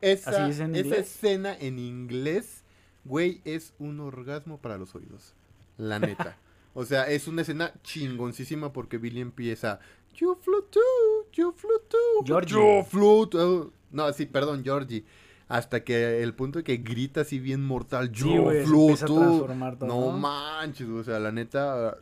[0.00, 2.64] Esa, Así es en esa escena en inglés,
[3.04, 5.36] güey, es un orgasmo para los oídos.
[5.76, 6.36] La neta.
[6.74, 9.78] o sea, es una escena chingoncísima porque Billy empieza.
[10.16, 12.24] You flew too, you flew too.
[12.24, 12.54] Georgie.
[12.56, 13.72] You too".
[13.92, 15.04] No, sí, perdón, Georgie.
[15.50, 18.10] Hasta que el punto de que grita así bien mortal.
[18.14, 19.18] Sí, You güey, se flew empieza a too".
[19.20, 20.18] transformar todo, No ¿no?
[20.18, 21.96] manches, o sea, la neta.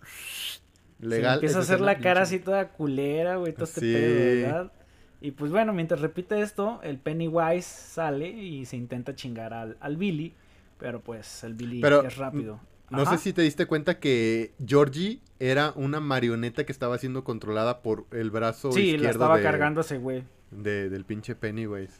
[1.01, 1.35] Legal.
[1.35, 2.37] empieza a hacer la cara pinche.
[2.37, 3.93] así toda culera, güey, todo este Sí.
[3.93, 4.73] pedo, ¿verdad?
[5.21, 9.97] Y pues bueno, mientras repite esto, el Pennywise sale y se intenta chingar al, al
[9.97, 10.35] Billy,
[10.79, 12.61] pero pues el Billy Pero, es rápido.
[12.91, 13.17] No Ajá.
[13.17, 18.07] sé si te diste cuenta que Georgie era una marioneta que estaba siendo controlada por
[18.13, 20.25] el brazo Sí, izquierdo la estaba de- cargando ese güey.
[20.51, 21.95] de- del pinche Pennywise.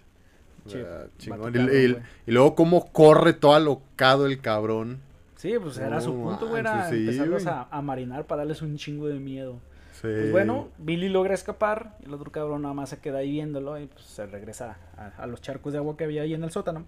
[0.69, 0.99] Sí, Ah,
[1.31, 2.03] vato chingón.
[2.27, 5.01] Y, luego cómo corre todo alocado el cabrón.
[5.37, 8.77] Sí, pues era su punto, güey, era sí, empezarlos a, a marinar para darles un
[8.77, 9.55] chingo de miedo.
[9.93, 10.03] Sí.
[10.03, 13.79] Pues bueno, Billy logra escapar y el otro cabrón nada más se queda ahí viéndolo
[13.81, 16.51] y pues se regresa a, a los charcos de agua que había ahí en el
[16.51, 16.85] sótano.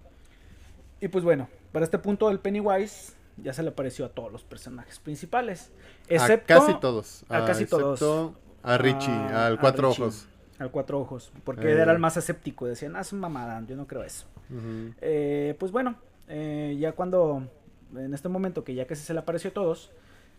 [1.01, 4.43] Y pues bueno, para este punto el Pennywise ya se le apareció a todos los
[4.45, 5.71] personajes principales.
[6.09, 7.25] Excepto a casi todos.
[7.29, 8.33] a casi excepto todos.
[8.63, 10.27] A Richie, a- al cuatro Richie, ojos.
[10.61, 11.81] Al cuatro ojos, porque Eh.
[11.81, 12.67] era el más escéptico.
[12.67, 14.27] Decían, ah, es una mamada, yo no creo eso.
[15.01, 15.97] Eh, pues bueno,
[16.29, 17.43] eh, ya cuando,
[17.97, 19.91] en este momento que ya casi se le apareció a todos,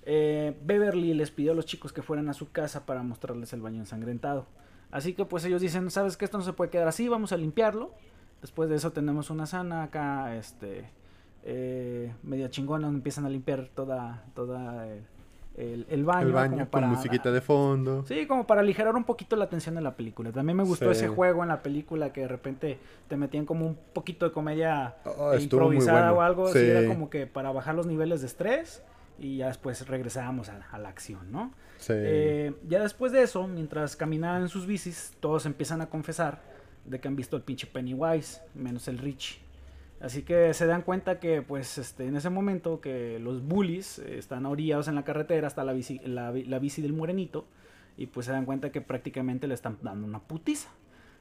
[0.04, 3.62] eh, Beverly les pidió a los chicos que fueran a su casa para mostrarles el
[3.62, 4.46] baño ensangrentado.
[4.92, 7.38] Así que pues ellos dicen, sabes que esto no se puede quedar así, vamos a
[7.38, 7.94] limpiarlo.
[8.42, 10.90] Después de eso tenemos una sana acá, este,
[11.44, 14.88] eh, media chingona, donde empiezan a limpiar toda, toda
[15.56, 16.28] el, baño.
[16.28, 18.04] el baño como con para- musiquita de fondo.
[18.08, 20.32] Sí, como para aligerar un poquito la tensión de la película.
[20.32, 20.91] También me gustó Sí.
[20.91, 24.95] ese juego en la película que de repente te metían como un poquito de comedia
[25.06, 26.18] Oh, improvisada bueno.
[26.18, 26.47] o algo.
[26.47, 26.66] Así Sí.
[26.66, 28.82] era como que para bajar los niveles de estrés
[29.20, 31.52] y ya después regresábamos a, a la acción, ¿no?
[31.78, 31.93] Sí.
[31.95, 36.41] Eh, ya después de eso, mientras caminaban en sus bicis, todos empiezan a confesar
[36.86, 39.39] de que han visto el pinche Pennywise, menos el Rich.
[40.02, 44.18] Así que se dan cuenta que, pues, este, en ese momento que los bullies eh,
[44.18, 47.45] están orillados en la carretera hasta la bici, la, bi- la bici del morenito
[47.97, 50.70] y pues se dan cuenta que prácticamente le están dando una putiza.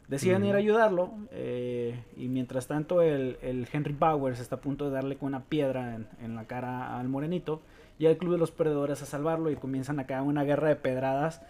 [0.08, 4.86] Deciden ir a ayudarlo eh, y mientras tanto el, el, Henry Bowers está a punto
[4.86, 7.60] de darle con una piedra en, en, la cara al morenito
[7.98, 10.74] y el club de los perdedores a salvarlo y comienzan a caer una guerra de
[10.76, 11.42] pedradas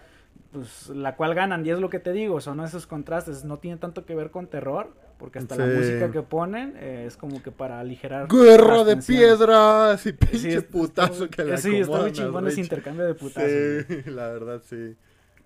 [0.52, 3.76] pues la cual ganan y es lo que te digo, son esos contrastes, no tiene
[3.76, 7.50] tanto que ver con terror, porque hasta la música que ponen eh, es como que
[7.50, 8.26] para aligerar.
[8.28, 13.14] Guerra de piedras y pinche putazo que le Sí, está muy chingón ese intercambio de
[13.14, 13.50] putazos.
[13.86, 14.96] Sí, la verdad, sí.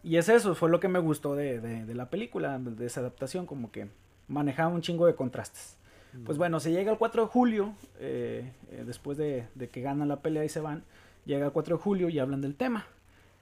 [0.03, 3.47] Y es eso, fue lo que me gustó de, de, la película, de esa adaptación,
[3.47, 3.89] como que
[4.29, 5.77] manejaba un chingo de contrastes.
[6.25, 10.07] Pues bueno, se llega el 4 de julio, eh, eh, después de, de que ganan
[10.07, 10.85] la pelea y se van,
[11.25, 12.87] llega el 4 de julio y hablan del tema.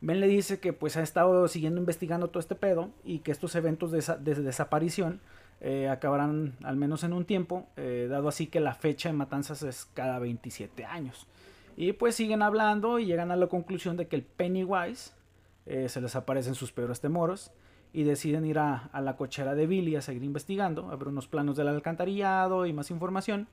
[0.03, 3.55] Ben le dice que pues ha estado siguiendo investigando todo este pedo y que estos
[3.55, 5.21] eventos de, desaparición
[5.61, 9.63] eh, acabarán al menos en un tiempo, eh, dado así que la fecha de matanzas
[9.63, 11.29] es cada 27 años.
[11.77, 15.13] Y pues siguen hablando y llegan a la conclusión de que el Pennywise
[15.67, 17.53] eh, se les aparecen sus peores temores
[17.93, 21.29] y deciden ir a, a, la cochera de Billy a seguir investigando, a ver unos
[21.29, 23.47] planos del alcantarillado y más información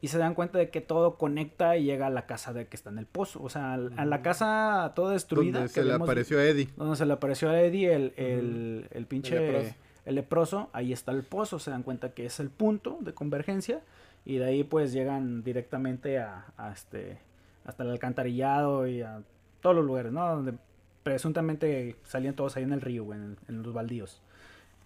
[0.00, 2.76] y se dan cuenta de que todo conecta y llega a la casa de que
[2.76, 3.42] está en el pozo.
[3.42, 5.60] O sea, a la casa toda destruida.
[5.60, 6.68] Donde se le apareció a Eddie.
[6.76, 9.74] Donde se le apareció a Eddie el, el, el pinche...
[10.04, 10.70] El leproso.
[10.72, 11.58] Ahí está el pozo.
[11.58, 13.80] Se dan cuenta que es el punto de convergencia.
[14.24, 17.18] Y de ahí pues llegan directamente a, este...
[17.64, 19.22] Hasta el alcantarillado y a
[19.60, 20.36] todos los lugares, ¿no?
[20.36, 20.54] Donde
[21.02, 24.20] presuntamente salían todos ahí en el río, en, en los baldíos.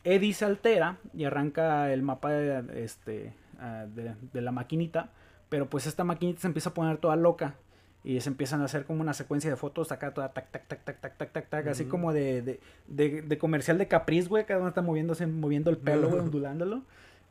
[0.02, 5.10] Eddie se altera y arranca el mapa de, este, Ah, de, la maquinita,
[5.50, 7.56] pero pues esta maquinita se empieza a poner toda loca
[8.02, 10.82] y se empiezan a hacer como una secuencia de fotos acá toda tac tac tac
[10.82, 12.40] tac tac tac tac tac así como de,
[12.88, 16.84] de, de, comercial de Capriz, güey, cada uno está moviéndose, moviendo el pelo, güey, ondulándolo.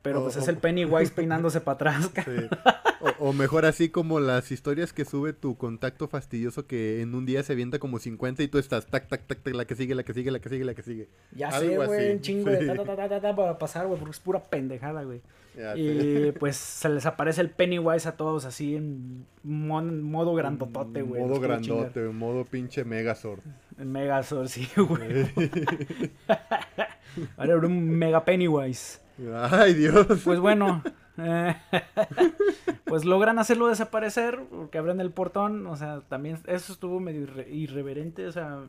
[0.04, 2.12] Pero pues es el Pennywise peinándose para atrás.
[3.20, 7.44] O, mejor así como las historias que sube tu contacto fastidioso que en un día
[7.44, 10.04] se avienta como 50 y tú estás tac, tac, tac, tac, la que sigue, la
[10.04, 11.10] que sigue, la que sigue, la que sigue.
[11.32, 14.20] Ya sé, güey, un chingo de ta, ta, ta, ta, para pasar, güey, porque es
[14.20, 15.22] pura pendejada, güey.
[15.76, 21.22] Y pues se les aparece el Pennywise a todos así en modo grandotote, güey.
[21.22, 23.42] Modo grandote, modo pinche Megazord.
[23.78, 25.30] Megazord, sí, güey.
[27.38, 29.00] Ahora un mega Pennywise.
[29.52, 30.08] Ay, Dios.
[30.24, 30.82] Pues bueno,
[31.18, 31.56] eh,
[32.86, 35.68] pues logran hacerlo desaparecer porque abren el portón.
[35.68, 38.64] O sea, también eso estuvo medio irreverente, o sea,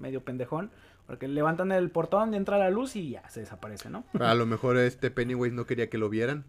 [0.00, 0.70] medio pendejón.
[1.06, 4.04] Porque levantan el portón entra la luz y ya se desaparece, ¿no?
[4.18, 6.44] A lo mejor este Pennywise no quería que lo vieran.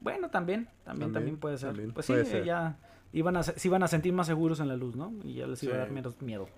[0.00, 1.74] Bueno, también, también, también, puede ser.
[1.92, 2.14] pues sí,
[2.44, 2.78] ya
[3.12, 5.12] iban a, se iban a sentir más seguros en la luz, ¿no?
[5.24, 6.48] Y ya les iba a dar menos miedo.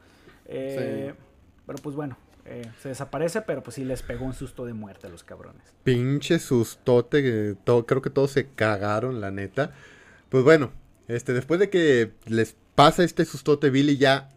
[0.47, 1.15] Eh,
[1.67, 5.07] pero pues bueno, eh, se desaparece, pero pues sí les pegó un susto de muerte
[5.07, 5.63] a los cabrones.
[5.85, 9.73] Pinche sustote, todo, creo que todos se cagaron, la neta.
[10.29, 10.73] Pues bueno,
[11.09, 14.31] este, después de que les pasa este sustote, Billy ya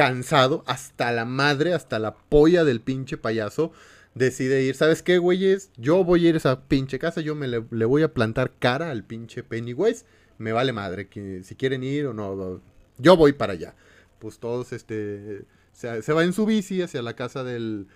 [0.00, 3.70] cansado, hasta la madre, hasta la polla del pinche payaso,
[4.14, 4.74] decide ir.
[4.74, 5.70] ¿Sabes qué, güeyes?
[5.76, 8.90] Yo voy a ir a esa pinche casa, yo me le, voy a plantar cara
[8.90, 10.06] al pinche Pennywise.
[10.38, 12.62] Me vale madre, que si quieren ir o no,
[12.96, 13.74] yo voy para allá.
[14.20, 15.44] Pues todos, este
[15.74, 17.86] se, va en su bici hacia la casa del,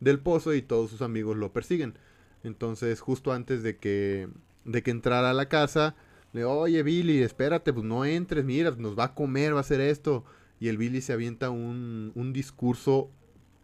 [0.00, 1.94] del pozo y todos sus amigos lo persiguen.
[2.42, 4.28] Entonces, justo antes de que,
[4.64, 5.94] de que entrara a la casa,
[6.32, 9.80] le oye Billy, espérate, pues no entres, mira, nos va a comer, va a hacer
[9.80, 10.24] esto.
[10.62, 13.10] Y el Billy se avienta un, un discurso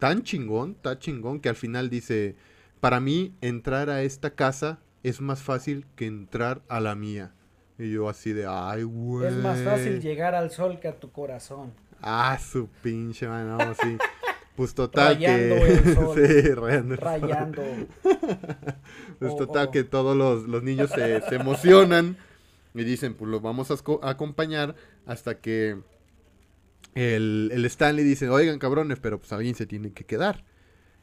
[0.00, 2.34] tan chingón, tan chingón, que al final dice,
[2.80, 7.30] para mí entrar a esta casa es más fácil que entrar a la mía.
[7.78, 9.28] Y yo así de, ay, güey.
[9.28, 11.72] Es más fácil llegar al sol que a tu corazón.
[12.02, 13.96] Ah, su pinche mano, sí.
[14.56, 15.72] Pues total rayando que.
[15.74, 16.96] El sol, sí, rayando.
[16.96, 17.62] rayando.
[19.20, 22.16] pues total que todos los, niños se, emocionan
[22.74, 24.74] y dicen, pues lo vamos a, acompañar
[25.06, 25.78] hasta que
[26.98, 30.44] el, el, Stanley dice, oigan cabrones, pero pues alguien se tiene que quedar.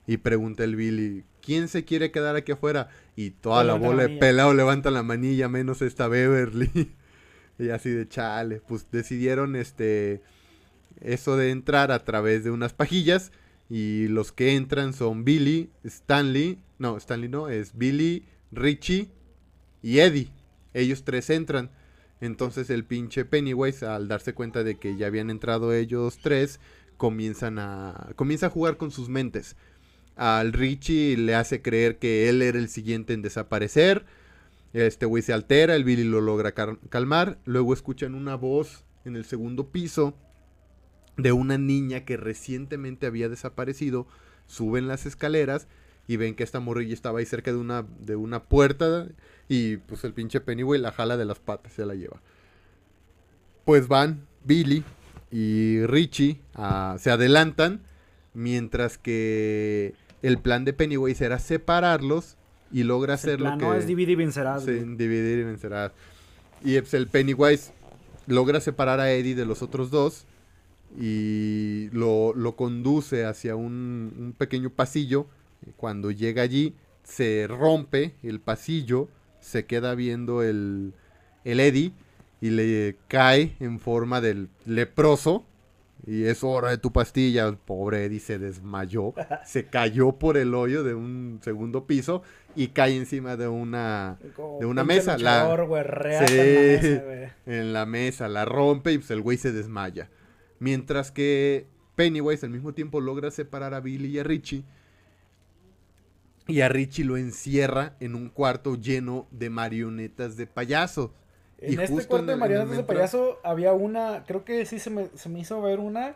[0.07, 2.89] Y pregunta el Billy, ¿quién se quiere quedar aquí afuera?
[3.15, 6.91] Y toda la bola de pelado levanta la manilla, menos esta Beverly.
[7.59, 10.21] y así de chale, pues decidieron este
[11.01, 13.31] eso de entrar a través de unas pajillas
[13.69, 19.09] y los que entran son Billy, Stanley, no, Stanley no, es Billy, Richie
[19.81, 20.29] y Eddie.
[20.73, 21.71] Ellos tres entran.
[22.21, 26.59] Entonces el pinche Pennywise, al darse cuenta de que ya habían entrado ellos tres,
[26.97, 29.55] comienzan a, comienza a jugar con sus mentes.
[30.15, 34.05] Al Richie le hace creer que él era el siguiente en desaparecer.
[34.71, 37.37] Este güey se altera, el Billy lo logra calmar.
[37.45, 40.17] Luego escuchan una voz en el segundo piso
[41.17, 44.07] de una niña que recientemente había desaparecido.
[44.47, 45.67] Suben las escaleras
[46.07, 49.07] y ven que esta morrilla estaba ahí cerca de una, de una puerta
[49.47, 52.21] y pues el pinche Pennyway la jala de las patas, se la lleva.
[53.63, 54.83] Pues van Billy
[55.31, 56.39] y Richie
[56.97, 57.81] se adelantan
[58.33, 62.37] mientras que el plan de Pennywise era separarlos
[62.71, 63.65] y logra el hacer lo que...
[63.65, 64.63] no, es dividir y vencerás.
[64.63, 65.91] Sí, dividir y vencerás.
[66.63, 67.71] Y pues, el Pennywise
[68.27, 70.25] logra separar a Eddie de los otros dos
[70.99, 75.27] y lo, lo conduce hacia un, un pequeño pasillo.
[75.77, 79.09] Cuando llega allí, se rompe el pasillo,
[79.45, 80.93] se queda viendo el,
[81.43, 81.93] el Eddie
[82.41, 85.45] y le cae en forma del leproso.
[86.07, 87.47] Y es hora de tu pastilla.
[87.47, 89.13] El pobre Eddie se desmayó.
[89.45, 92.21] Se cayó por el hoyo de un segundo piso
[92.55, 96.37] y cae encima de una, Como de una mesa, la- luchador, reata Sí.
[96.37, 100.09] en la mesa, en la mesa, la rompe y pues el güey se desmaya.
[100.59, 101.65] Mientras que
[101.95, 104.63] Pennywise al mismo tiempo logra separar a Billy y a Richie.
[106.47, 111.13] Y a Richie lo encierra en un cuarto lleno de marionetas de payaso.
[111.61, 114.89] Y En este cuarto en de marionetas de payaso había una, creo que sí se
[114.89, 116.15] me, se me hizo ver una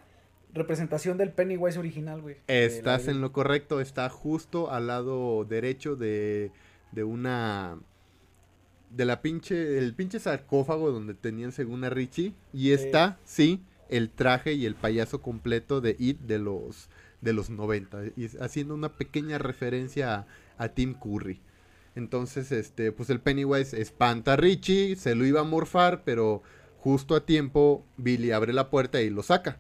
[0.54, 2.38] representación del Pennywise original, güey.
[2.48, 6.52] Estás en lo correcto, está justo al lado derecho de,
[6.92, 7.80] de una...
[8.92, 12.34] De la pinche, el pinche sarcófago donde tenían según a Richie.
[12.54, 12.74] Y Sí.
[12.74, 16.90] está, sí, el traje y el payaso completo de It de los,
[17.22, 18.04] de los 90.
[18.16, 20.26] Y haciendo una pequeña referencia
[20.58, 21.42] a, Tim Curry.
[21.96, 26.44] Entonces, este, pues el Pennywise espanta a Richie, se lo iba a morfar, pero
[26.78, 29.58] justo a tiempo Billy abre la puerta y lo saca.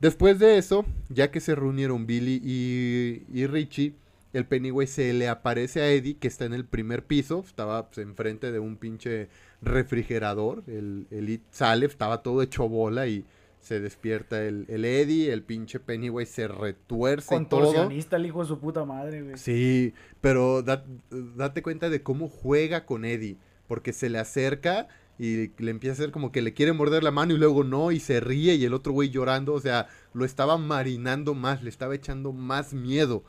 [0.00, 3.94] Después de eso, ya que se reunieron Billy y, y Richie,
[4.34, 7.98] el Pennywise se le aparece a Eddie, que está en el primer piso, estaba pues,
[8.06, 9.28] enfrente de un pinche
[9.62, 13.24] refrigerador, el, el sale, estaba todo hecho bola y
[13.66, 17.62] se despierta el, el Eddie, el pinche Pennywise se retuerce y todo.
[17.62, 19.36] Contorsionista, el hijo de su puta madre, güey.
[19.36, 24.86] Sí, pero da- date cuenta de cómo juega con Eddie, porque se le acerca
[25.18, 27.90] y le empieza a hacer como que le quiere morder la mano y luego no,
[27.90, 31.70] y se ríe y el otro güey llorando, o sea, lo estaba marinando más, le
[31.70, 33.24] estaba echando más miedo.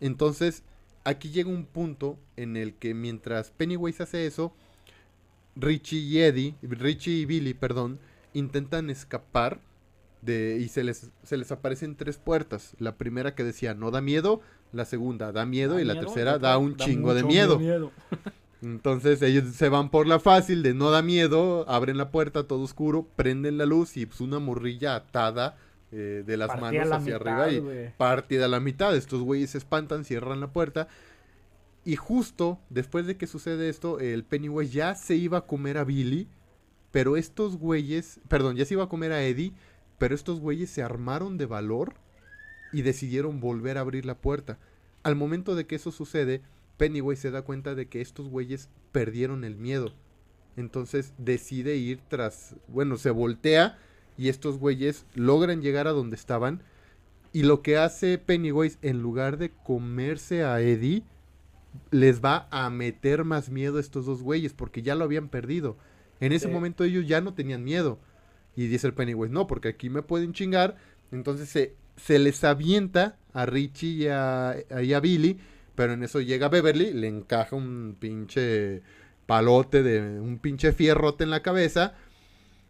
[0.00, 0.62] Entonces,
[1.04, 4.54] aquí llega un punto en el que mientras Pennywise hace eso,
[5.56, 7.98] Richie y Eddie, Richie y Billy, perdón,
[8.32, 9.60] intentan escapar
[10.24, 12.74] de, y se les, se les aparecen tres puertas.
[12.78, 14.40] La primera que decía no da miedo,
[14.72, 17.60] la segunda da miedo Da y la tercera da un chingo de miedo.
[18.62, 22.62] Entonces ellos se van por la fácil de no da miedo, abren la puerta todo
[22.62, 25.56] oscuro, prenden la luz y pues una morrilla atada
[25.92, 28.96] eh, de las Partida manos la hacia mitad, arriba y partida a la mitad.
[28.96, 30.88] Estos güeyes se espantan, cierran la puerta.
[31.84, 35.84] Y justo después de que sucede esto, el Pennywise ya se iba a comer a
[35.84, 36.26] Billy.
[36.90, 39.52] Pero estos güeyes, perdón, ya se iba a comer a Eddie.
[40.04, 41.94] Pero estos güeyes se armaron de valor
[42.72, 44.58] y decidieron volver a abrir la puerta.
[45.02, 46.42] Al momento de que eso sucede,
[46.76, 49.94] Pennywise se da cuenta de que estos güeyes perdieron el miedo.
[50.58, 53.78] Entonces decide ir tras, bueno, se voltea
[54.18, 56.62] y estos güeyes logran llegar a donde estaban.
[57.32, 61.02] Y lo que hace Pennywise, en lugar de comerse a Eddie,
[61.90, 65.78] les va a meter más miedo a estos dos güeyes, porque ya lo habían perdido.
[66.20, 66.52] En ese Sí.
[66.52, 67.98] momento ellos ya no tenían miedo.
[68.56, 70.76] Y dice el Pennywise, no, porque aquí me pueden chingar.
[71.12, 75.38] Entonces se, se les avienta a Richie y a, y a Billy,
[75.74, 78.82] pero en eso llega Beverly, le encaja un pinche
[79.26, 81.94] palote de un pinche fierrote en la cabeza.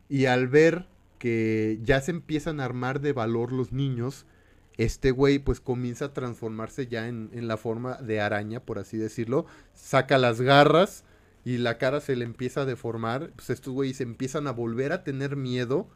[0.09, 0.87] Y al ver
[1.18, 4.26] que ya se empiezan a armar de valor los niños,
[4.76, 8.97] este güey pues comienza a transformarse ya en, en la forma de araña, por así
[8.97, 9.47] decirlo.
[9.72, 11.05] Saca las garras
[11.45, 13.30] y la cara se le empieza a deformar.
[13.36, 15.86] Pues estos güeyes empiezan a volver a tener miedo.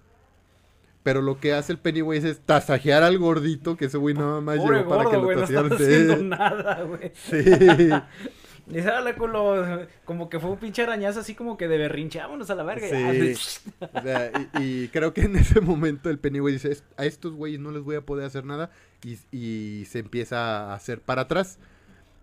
[1.04, 4.58] Pero lo que hace el Pennywise es tasajear al gordito, que ese güey nada más
[4.58, 5.72] Pobre llegó para que lo no está tasajearan.
[5.72, 6.24] haciendo Sí.
[6.24, 7.12] nada, güey.
[7.30, 7.90] Sí.
[10.04, 12.86] Como que fue un pinche arañazo así como que de berrinche, vámonos a la verga.
[12.88, 13.34] Sí.
[13.80, 17.32] O sea, y, y creo que en ese momento el Pennywise dice, "Es- a estos
[17.32, 18.70] güeyes no les voy a poder hacer nada
[19.02, 21.58] y, y se empieza a hacer para atrás.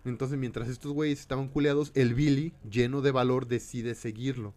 [0.06, 4.54] Entonces mientras estos güeyes estaban culeados, el Billy, lleno de valor, decide seguirlo.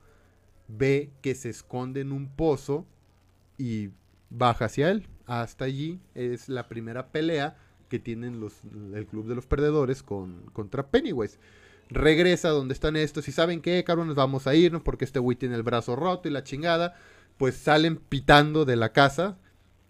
[0.68, 2.86] Ve que se esconde en un pozo
[3.58, 3.89] y
[4.30, 5.08] baja hacia él.
[5.26, 7.58] Hasta allí es la primera pelea
[7.89, 8.54] que tienen los,
[8.93, 11.39] el Club de los Perdedores con, contra Pennywise
[11.89, 15.56] regresa donde están estos y saben que, cabrones, vamos a irnos porque este güey tiene
[15.56, 16.95] el brazo roto y la chingada.
[17.38, 19.38] Pues salen pitando de la casa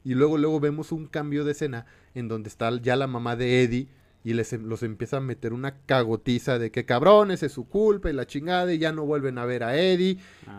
[0.03, 3.63] y luego luego vemos un cambio de escena en donde está ya la mamá de
[3.63, 3.89] Eddie
[4.29, 8.09] y les em- los empieza a meter una cagotiza de que cabrones es su culpa
[8.09, 10.17] y la chingada y ya no vuelven a ver a Eddie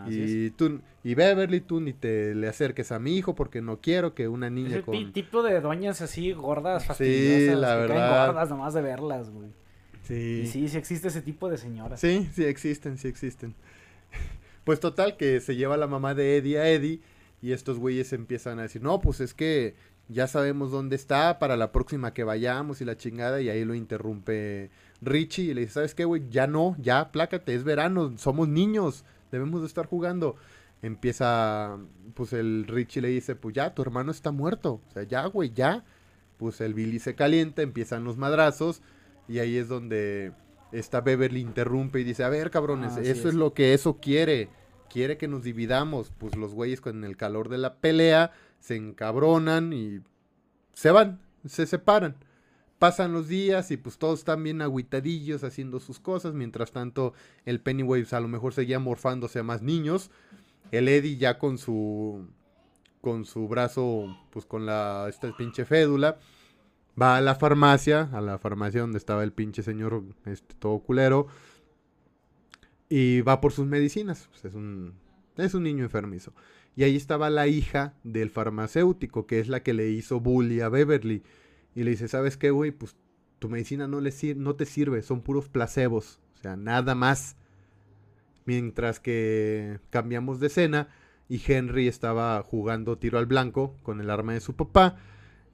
[0.08, 0.14] es.
[0.14, 4.14] y tú y Beverly tú ni te le acerques a mi hijo porque no quiero
[4.14, 7.58] que una Es niña el ti- con tipo de doñas así gordas, fastidiosas.
[7.58, 8.26] la que caen verdad.
[8.26, 9.48] gordas nomás de verlas, güey.
[10.02, 12.00] sí Y sí, sí existe ese tipo de señoras.
[12.00, 13.54] Sí, sí existen, sí existen.
[14.64, 17.00] Pues total, que se lleva la mamá de Eddie a Eddie
[17.42, 19.74] y estos güeyes empiezan a decir, no, pues es que
[20.10, 23.40] ya sabemos dónde está para la próxima que vayamos y la chingada.
[23.40, 26.28] Y ahí lo interrumpe Richie y le dice, ¿sabes qué, güey?
[26.30, 30.36] Ya no, ya, plácate, es verano, somos niños, debemos de estar jugando.
[30.82, 31.78] Empieza,
[32.14, 34.80] pues el Richie le dice, pues ya, tu hermano está muerto.
[34.88, 35.84] O sea, ya, güey, ya.
[36.38, 38.80] Pues el Billy se calienta, empiezan los madrazos.
[39.28, 40.32] Y ahí es donde
[40.72, 43.24] esta Beverly interrumpe y dice, a ver, cabrones, Ah, eso es.
[43.26, 43.34] es.
[43.34, 44.48] lo que eso quiere.
[44.88, 46.10] Quiere que nos dividamos.
[46.16, 50.00] Pues los güeyes con el calor de la pelea se encabronan y
[50.72, 52.16] se van, se separan.
[52.78, 56.32] Pasan los días y pues todos están bien agüitadillos haciendo sus cosas.
[56.32, 57.12] Mientras tanto,
[57.44, 60.10] el Pennywise a lo mejor seguía morfándose a más niños.
[60.70, 62.26] El Eddie ya con su
[63.02, 66.18] con su brazo, pues con la esta pinche fédula,
[67.00, 71.26] va a la farmacia, a la farmacia donde estaba el pinche señor este todo culero
[72.88, 74.28] y va por sus medicinas.
[74.30, 74.94] Pues, es un
[75.36, 76.32] es un niño enfermizo.
[76.80, 80.70] Y ahí estaba la hija del farmacéutico, que es la que le hizo bully a
[80.70, 81.22] Beverly.
[81.74, 82.70] Y le dice, ¿sabes qué, güey?
[82.70, 82.96] Pues
[83.38, 86.20] tu medicina no, le no te sirve, son puros placebos.
[86.32, 87.36] O sea, nada más.
[88.46, 90.88] Mientras que cambiamos de escena
[91.28, 94.96] y Henry estaba jugando tiro al blanco con el arma de su papá.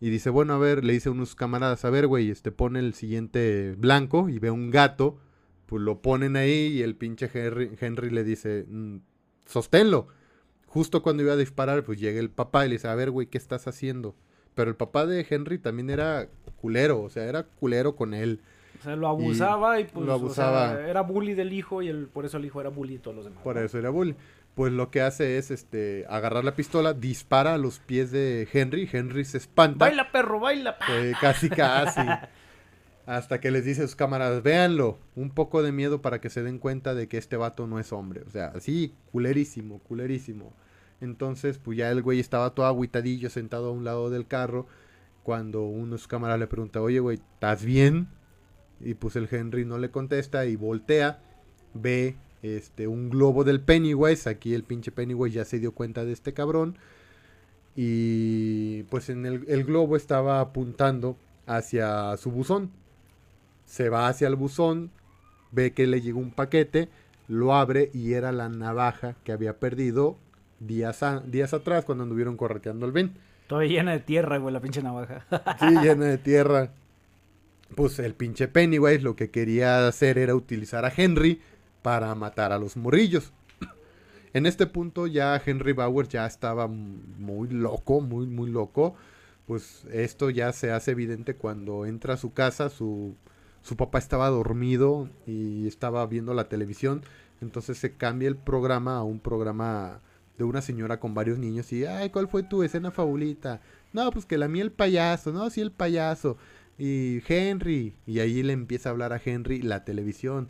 [0.00, 2.78] Y dice, bueno, a ver, le dice a unos camaradas, a ver, güey, este pone
[2.78, 5.18] el siguiente blanco y ve un gato.
[5.66, 8.98] Pues lo ponen ahí y el pinche Henry, Henry le dice, "Mm,
[9.44, 10.06] sosténlo.
[10.76, 13.28] Justo cuando iba a disparar, pues llega el papá y le dice, a ver, güey,
[13.28, 14.14] ¿qué estás haciendo?
[14.54, 16.28] Pero el papá de Henry también era
[16.60, 18.42] culero, o sea, era culero con él.
[18.78, 20.86] O sea, lo abusaba y, pues, lo o sea, abusaba.
[20.86, 23.24] era bully del hijo y el, por eso el hijo era bully de todos los
[23.24, 23.42] demás.
[23.42, 24.16] Por eso era bully.
[24.54, 28.86] Pues lo que hace es este agarrar la pistola, dispara a los pies de Henry,
[28.92, 29.86] Henry se espanta.
[29.86, 30.76] Baila, perro, baila.
[30.90, 32.02] Eh, casi casi.
[33.06, 36.42] Hasta que les dice a sus camaradas, véanlo, un poco de miedo para que se
[36.42, 38.24] den cuenta de que este vato no es hombre.
[38.26, 40.52] O sea, así, culerísimo, culerísimo.
[41.00, 44.66] Entonces, pues ya el güey estaba todo agüitadillo sentado a un lado del carro.
[45.22, 48.08] Cuando uno de sus camaradas le pregunta, oye, güey, ¿estás bien?
[48.80, 51.20] Y pues el Henry no le contesta y voltea,
[51.74, 54.28] ve este un globo del Pennywise.
[54.28, 56.78] Aquí el pinche Pennywise ya se dio cuenta de este cabrón.
[57.74, 61.16] Y pues en el, el globo estaba apuntando
[61.46, 62.70] hacia su buzón.
[63.64, 64.90] Se va hacia el buzón,
[65.50, 66.88] ve que le llegó un paquete,
[67.28, 70.16] lo abre y era la navaja que había perdido
[70.60, 73.12] días, a- días atrás cuando anduvieron correteando al Ben.
[73.46, 75.24] Todavía llena de tierra, güey, la pinche navaja.
[75.60, 76.70] Sí, llena de tierra.
[77.74, 81.40] Pues el pinche Pennywise lo que quería hacer era utilizar a Henry
[81.82, 83.32] para matar a los morrillos.
[84.32, 88.94] En este punto ya Henry Bauer ya estaba muy loco, muy, muy loco.
[89.46, 93.14] Pues esto ya se hace evidente cuando entra a su casa, su,
[93.62, 97.02] su papá estaba dormido y estaba viendo la televisión.
[97.40, 100.00] Entonces se cambia el programa a un programa
[100.38, 103.60] de una señora con varios niños y, ay, ¿cuál fue tu escena favorita?
[103.92, 106.36] No, pues que la mía el payaso, no, sí el payaso.
[106.78, 110.48] Y Henry, y ahí le empieza a hablar a Henry la televisión.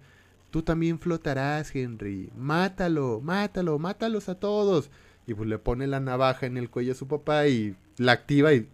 [0.51, 2.31] Tú también flotarás, Henry.
[2.37, 4.91] Mátalo, mátalo, mátalos a todos.
[5.27, 8.53] Y pues le pone la navaja en el cuello a su papá y la activa
[8.55, 8.69] y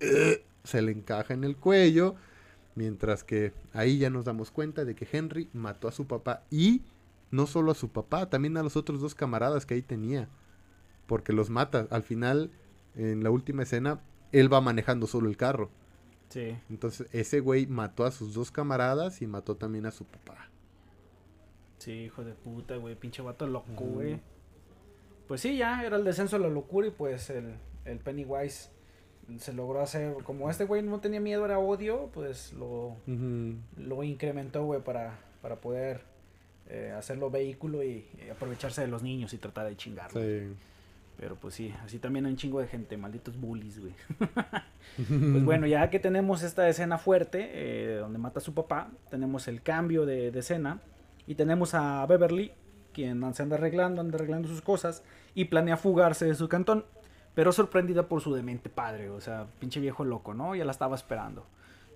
[0.65, 2.15] se le encaja en el cuello.
[2.75, 6.83] Mientras que ahí ya nos damos cuenta de que Henry mató a su papá y
[7.31, 10.29] no solo a su papá, también a los otros dos camaradas que ahí tenía.
[11.07, 11.87] Porque los mata.
[11.91, 12.51] Al final,
[12.95, 14.01] en la última escena,
[14.33, 15.71] él va manejando solo el carro.
[16.29, 16.57] Sí.
[16.71, 20.49] Entonces ese güey mató a sus dos camaradas y mató también a su papá.
[21.79, 24.21] Sí, hijo de puta, güey, pinche vato loco, güey.
[25.29, 28.71] Pues sí, ya era el descenso de la locura y pues el, el Pennywise
[29.39, 32.97] se logró hacer, como este güey no tenía miedo, era odio, pues lo,
[33.77, 36.03] lo incrementó, güey, para, para poder
[36.69, 40.23] eh, hacerlo vehículo y, y aprovecharse de los niños y tratar de chingarlos.
[40.23, 40.55] Sí.
[41.23, 43.95] Pero pues sí, así también hay un chingo de gente, malditos bullies, güey.
[44.97, 49.47] Pues bueno, ya que tenemos esta escena fuerte, eh, donde mata a su papá, tenemos
[49.47, 50.81] el cambio de, de escena
[51.25, 52.51] y tenemos a Beverly,
[52.93, 55.05] quien se anda arreglando, anda arreglando sus cosas
[55.37, 56.85] y planea fugarse de su cantón,
[57.35, 60.57] pero sorprendida por su demente padre, o sea, pinche viejo loco, ¿no?
[60.57, 61.47] Ya la estaba esperando.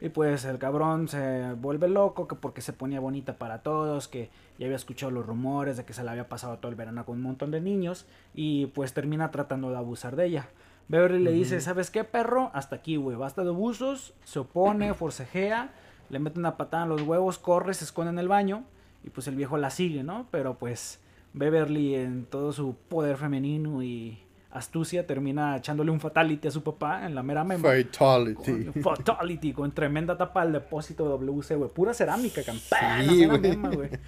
[0.00, 4.30] Y pues el cabrón se vuelve loco, que porque se ponía bonita para todos, que
[4.58, 7.16] ya había escuchado los rumores de que se le había pasado todo el verano con
[7.16, 10.48] un montón de niños, y pues termina tratando de abusar de ella.
[10.88, 11.60] Beverly le dice.
[11.60, 12.50] ¿sabes qué, perro?
[12.52, 15.70] Hasta aquí, güey, basta de abusos, se opone, forcejea,
[16.10, 18.64] le mete una patada en los huevos, corre, se esconde en el baño,
[19.02, 20.26] y pues el viejo la sigue, ¿no?
[20.30, 21.00] Pero pues
[21.32, 24.18] Beverly en todo su poder femenino y
[24.56, 27.70] astucia termina echándole un fatality a su papá en la mera memba.
[27.70, 28.64] Fatality.
[28.66, 31.70] Con Fatality, con tremenda tapa al depósito WC, güey.
[31.70, 33.04] Pura cerámica, campana.
[33.04, 33.40] Sí, güey.
[33.40, 33.90] mema, güey.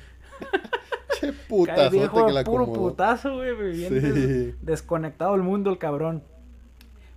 [1.20, 2.90] Che Cae putazote viejo, que la puro acomodó.
[2.90, 3.74] putazo, güey.
[3.76, 3.88] Sí.
[3.88, 6.22] des- desconectado el mundo el cabrón.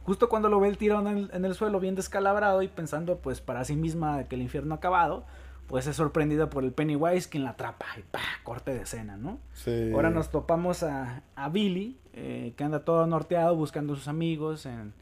[0.03, 3.41] justo cuando lo ve el tirón en, en el suelo bien descalabrado y pensando pues
[3.41, 5.25] para sí misma que el infierno ha acabado,
[5.67, 9.37] pues es sorprendida por el Pennywise quien la atrapa y pa, corte de escena, ¿no?
[9.53, 9.91] Sí.
[9.93, 14.65] Ahora nos topamos a, a Billy, eh, que anda todo norteado buscando a sus amigos,
[14.65, 14.93] en,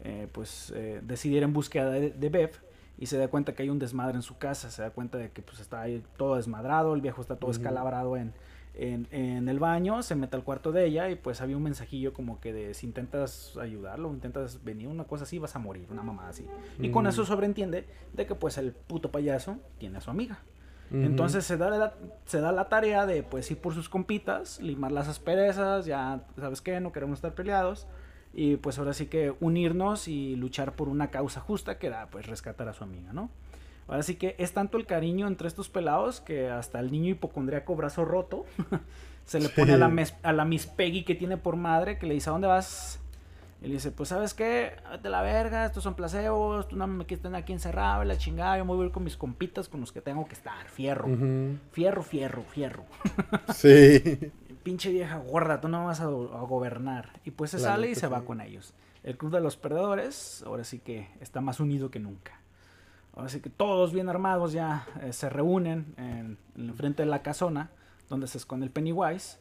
[0.00, 2.52] eh, pues eh, decidir en búsqueda de, de Bev
[2.98, 5.30] y se da cuenta que hay un desmadre en su casa, se da cuenta de
[5.30, 8.32] que pues está ahí todo desmadrado, el viejo está todo escalabrado en,
[8.74, 12.12] en, en el baño, se mete al cuarto de ella y pues había un mensajillo
[12.12, 16.02] como que de si intentas ayudarlo, intentas venir, una cosa así, vas a morir, una
[16.02, 16.46] mamada así.
[16.80, 20.40] Y con eso sobreentiende de que pues el puto payaso tiene a su amiga.
[20.90, 24.90] Entonces se da, la, se da la tarea de pues ir por sus compitas, limar
[24.92, 27.86] las asperezas, ya sabes qué, no queremos estar peleados.
[28.34, 32.26] Y pues ahora sí que unirnos y luchar por una causa justa que era pues
[32.26, 33.30] rescatar a su amiga, ¿no?
[33.88, 37.74] Ahora sí que es tanto el cariño entre estos pelados que hasta el niño hipocondriaco
[37.74, 38.44] brazo roto
[39.24, 42.06] se le pone a, la mes- a la Miss Peggy que tiene por madre que
[42.06, 43.00] le dice, ¿a dónde vas?
[43.60, 47.06] Y le dice, pues sabes qué, de la verga, estos son placebos, tú no me
[47.06, 49.80] quieres tener aquí encerrado, la chingada, yo me voy a ir con mis compitas con
[49.80, 51.08] los que tengo que estar, fierro.
[51.72, 52.84] Fierro, fierro, fierro.
[53.54, 54.32] Sí.
[54.62, 57.20] Pinche vieja gorda, tú no vas a, a gobernar.
[57.24, 58.74] Y pues se La sale y se va con ellos.
[59.02, 62.40] El club de los perdedores, ahora sí que está más unido que nunca.
[63.14, 67.22] Ahora sí que todos bien armados ya eh, se reúnen en, en frente de la
[67.22, 67.70] casona
[68.08, 69.38] donde se esconde el Pennywise.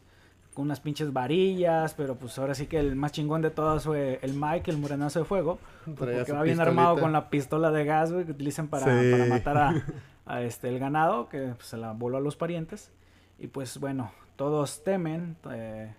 [0.57, 4.17] Con unas pinches varillas, pero pues ahora sí que el más chingón de todos fue
[4.23, 5.59] el Mike, el morenazo de fuego.
[5.85, 9.11] pues, porque va bien armado con la pistola de gas, güey, que utilizan para, Sí.
[9.11, 9.85] para matar a,
[10.25, 12.91] a este, el ganado, que pues, se la voló a los parientes.
[13.37, 15.93] Y pues bueno, todos temen, eh,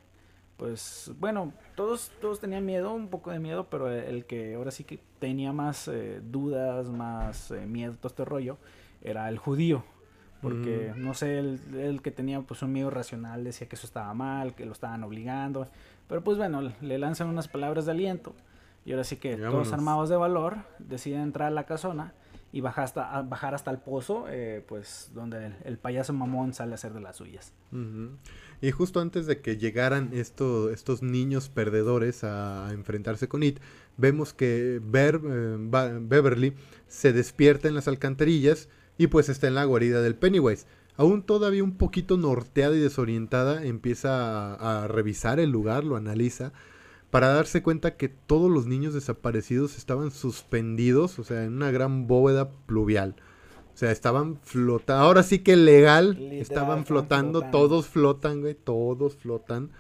[0.57, 4.83] pues bueno, todos, todos tenían miedo, un poco de miedo, pero el que ahora sí
[4.83, 8.59] que tenía más eh, dudas, más eh, miedo, todo este rollo,
[9.03, 9.85] era el judío.
[10.43, 11.03] Porque, Mm.
[11.05, 14.55] no sé, el, el que tenía pues un miedo racional decía que eso estaba mal,
[14.55, 15.66] que lo estaban obligando.
[16.09, 18.34] Pero pues bueno, le lanzan unas palabras de aliento.
[18.84, 22.14] Y ahora sí que todos armados de valor deciden entrar a la casona
[22.51, 26.72] y bajar hasta, bajar hasta el pozo, eh, pues donde el, el payaso mamón sale
[26.72, 27.53] a hacer de las suyas.
[28.62, 33.59] Y justo antes de que llegaran esto- estos niños perdedores a, enfrentarse con It,
[33.99, 36.55] vemos que Ber- eh, Beverly
[36.86, 38.68] se despierta en las alcantarillas
[38.99, 40.67] y pues está en la guarida del Pennywise.
[40.97, 46.53] Aún todavía un poquito norteada y desorientada, empieza a, a revisar el lugar, lo analiza,
[47.11, 52.07] para darse cuenta que todos los niños desaparecidos estaban suspendidos, o sea, en una gran
[52.07, 53.15] bóveda pluvial.
[53.75, 55.05] O sea, estaban flotando.
[55.05, 56.15] Ahora sí que legal.
[56.15, 57.41] Literal, estaban flotando.
[57.43, 57.57] flotando.
[57.57, 58.55] Todos flotan, güey.
[58.57, 59.71] Todos flotan.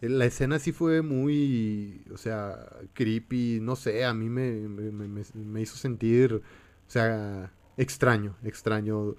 [0.00, 2.00] Eh, La escena sí fue muy.
[2.14, 3.58] O sea, creepy.
[3.60, 6.32] No sé, a mí me- me- me hizo sentir.
[6.36, 9.14] O sea, extraño, extraño.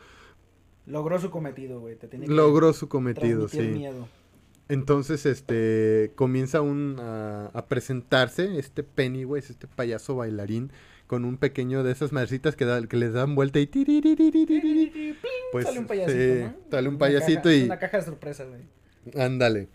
[0.85, 1.95] Logró su cometido, güey.
[1.95, 3.59] Te tiene que Logró su cometido, sí.
[3.61, 4.07] Miedo.
[4.69, 10.71] Entonces, este, comienza un, a, a, presentarse este Pennywise, este payaso bailarín,
[11.07, 13.67] con un pequeño de esas madrecitas que, da, les dan vuelta y...
[15.51, 16.53] Pues, sale un payasito, se.
[16.69, 17.63] Sale un payasito y...
[17.63, 18.61] Una caja de sorpresas, güey.
[19.15, 19.69] Ándale.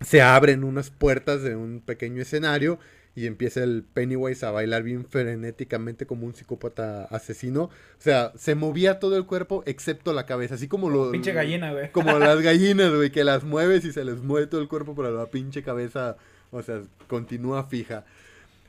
[0.00, 2.78] Se abren unas puertas de un pequeño escenario
[3.16, 7.64] y empieza el Pennywise a bailar bien frenéticamente como un psicópata asesino.
[7.64, 11.10] O sea, se movía todo el cuerpo excepto la cabeza, así como lo...
[11.10, 11.90] Pinche gallina, güey.
[11.92, 15.10] Como las gallinas, güey, que las mueves y se les mueve todo el cuerpo, pero
[15.16, 16.16] la pinche cabeza,
[16.52, 18.04] o sea, continúa fija.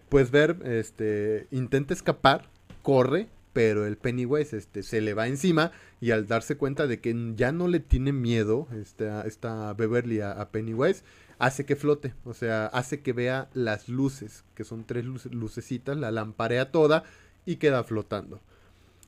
[0.10, 2.48] Pues ver, este, intenta escapar,
[2.82, 5.72] corre, pero el Pennywise, este, se le va encima
[6.02, 10.22] y al darse cuenta de que ya no le tiene miedo, este, a- esta Beverly
[10.22, 11.04] a, a Pennywise,
[11.40, 15.98] hace que flote, o sea, hace que vea las luces, que son tres luce- lucecitas,
[15.98, 17.04] la lamparea toda
[17.46, 18.42] y queda flotando.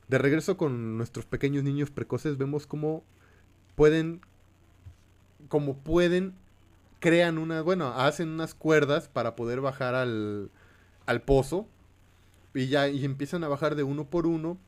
[0.08, 3.04] De regreso con nuestros pequeños niños precoces, vemos cómo
[3.76, 4.22] pueden,
[5.48, 6.34] como pueden,
[7.00, 10.50] crean una, bueno, hacen unas cuerdas para poder bajar al,
[11.06, 11.66] al pozo
[12.54, 14.58] y ya y empiezan a bajar de uno por uno.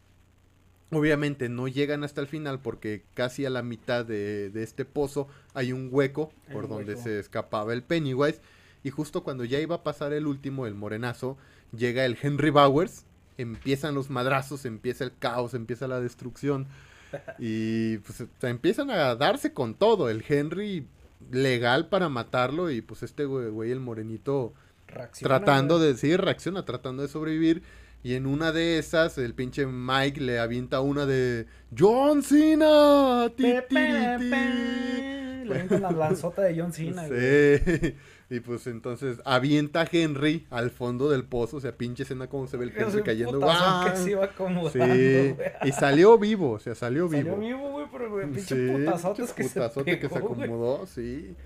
[0.97, 5.29] Obviamente no llegan hasta el final porque casi a la mitad de, de este pozo
[5.55, 7.03] hay un hueco Hay por un donde hueco.
[7.03, 8.41] se escapaba el Pennywise
[8.83, 11.39] y justo cuando ya iba a pasar el último, el morenazo,
[11.77, 13.07] llega el Henry Bowers,
[13.39, 16.67] empiezan los madrazos, empieza el caos, empieza la destrucción
[17.39, 20.87] y pues o sea, empiezan a darse con todo, el Henry
[21.31, 24.53] legal para matarlo y pues este güey, el morenito
[24.87, 27.63] Reacciona, tratando de, sí, reacciona, tratando de sobrevivir.
[28.05, 33.29] Y en una de esas, el pinche Mike le avienta una de John Cena.
[33.35, 34.31] ti, Pe, ti, pe, ti".
[34.31, 35.45] pe.
[35.47, 37.59] Le avientan la lanzota de John Cena, güey.
[37.59, 37.95] Sí.
[38.31, 41.59] Y pues entonces avienta a Henry al fondo del pozo.
[41.59, 43.39] O sea, pinche escena como se ve el Henry cayendo.
[43.39, 44.29] que se iba
[44.73, 44.79] Sí.
[44.79, 45.37] güey.
[45.65, 47.33] Y salió vivo, o sea, salió vivo.
[47.35, 50.25] Salió vivo, güey, pero güey, pinche Sí, putazotes se putazote que se güey.
[50.43, 51.37] acomodó, sí.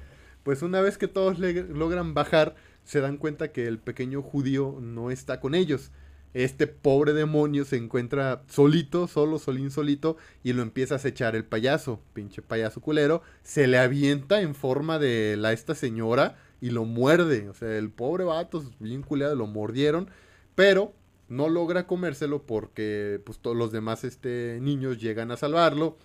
[0.45, 2.55] Pues una vez que todos le- logran bajar,
[2.85, 5.91] se dan cuenta que el pequeño judío no está con ellos.
[6.39, 11.45] Este pobre demonio se encuentra solito, solo, solín solito, y lo empieza a acechar el
[11.45, 13.23] payaso, pinche payaso culero.
[13.43, 17.49] Se le avienta en forma de la esta señora y lo muerde.
[17.49, 20.11] O sea, el pobre vato, bien culeado, lo mordieron,
[20.55, 20.95] pero
[21.27, 25.99] no logra comérselo porque pues todos los demás este, niños llegan a salvarlo.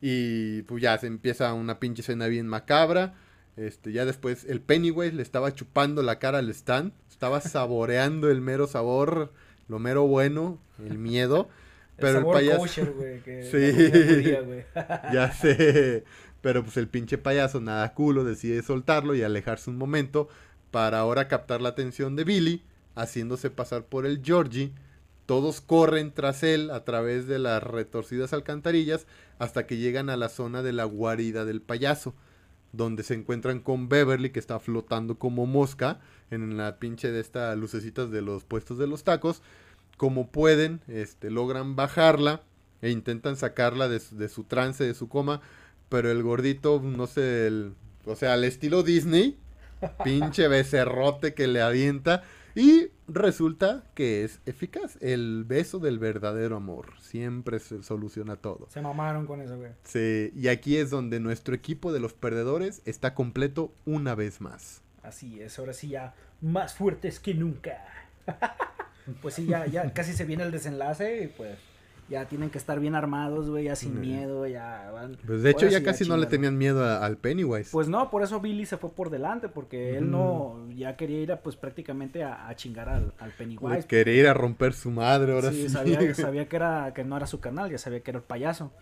[0.00, 3.14] Y pues ya se empieza una pinche escena bien macabra.
[3.60, 6.94] Este, ya después el Pennywise le estaba chupando la cara al Stan.
[7.10, 9.32] Estaba saboreando el mero sabor,
[9.68, 11.48] lo mero bueno, el miedo.
[11.96, 12.58] Pero el, sabor payaso.
[12.58, 14.72] kosher, güey, que Sí.
[15.12, 16.04] ya sé.
[16.40, 20.30] Pero pues el pinche payaso, nada culo, decide soltarlo y alejarse un momento
[20.70, 22.62] para ahora captar la atención de Billy,
[22.94, 24.72] haciéndose pasar por el Georgie.
[25.26, 29.06] Todos corren tras él a través de las retorcidas alcantarillas
[29.38, 32.14] hasta que llegan a la zona de la guarida del payaso,
[32.72, 37.56] donde se encuentran con Beverly que está flotando como mosca en la pinche de estas
[37.58, 39.42] lucecitas de los puestos de los tacos.
[39.96, 42.42] Como pueden, este, logran bajarla
[42.82, 45.40] e intentan sacarla de, su- de su trance, de su coma,
[45.88, 47.74] pero el gordito, no sé, el-
[48.06, 49.36] o sea, al estilo Disney,
[50.04, 52.22] pinche becerrote que le avienta
[52.54, 54.96] y resulta que es eficaz.
[55.00, 58.68] El beso del verdadero amor siempre se soluciona todo.
[58.70, 59.72] Se mamaron con eso, güey.
[59.84, 64.82] Sí, y aquí es donde nuestro equipo de los perdedores está completo una vez más.
[65.02, 67.84] Así es, ahora sí ya más fuertes que nunca.
[69.22, 71.58] pues sí, ya, ya casi se viene el desenlace y pues
[72.10, 75.16] ya tienen que estar bien armados, güey, ya sin miedo, ya van.
[75.24, 77.70] Pues de hecho ya casi no le tenían miedo a- al Pennywise.
[77.70, 81.30] Pues no, por eso Billy se fue por delante, porque él no, ya quería ir
[81.32, 83.86] a, pues prácticamente a, a chingar al, al Le Pennywise.
[83.86, 85.62] quería ir a romper su madre ahora sí.
[85.62, 88.24] Sí, sabía, sabía que era que no era su canal, ya sabía que era el
[88.24, 88.72] payaso.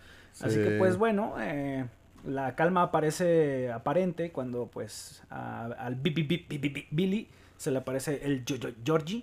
[0.41, 0.63] Así Sí.
[0.63, 1.85] que pues bueno, eh,
[2.25, 7.27] la calma aparece aparente cuando pues a- al Bi- Bi- Bi- Bi- Bi- Billy
[7.57, 8.43] se le aparece el
[8.83, 9.21] Georgie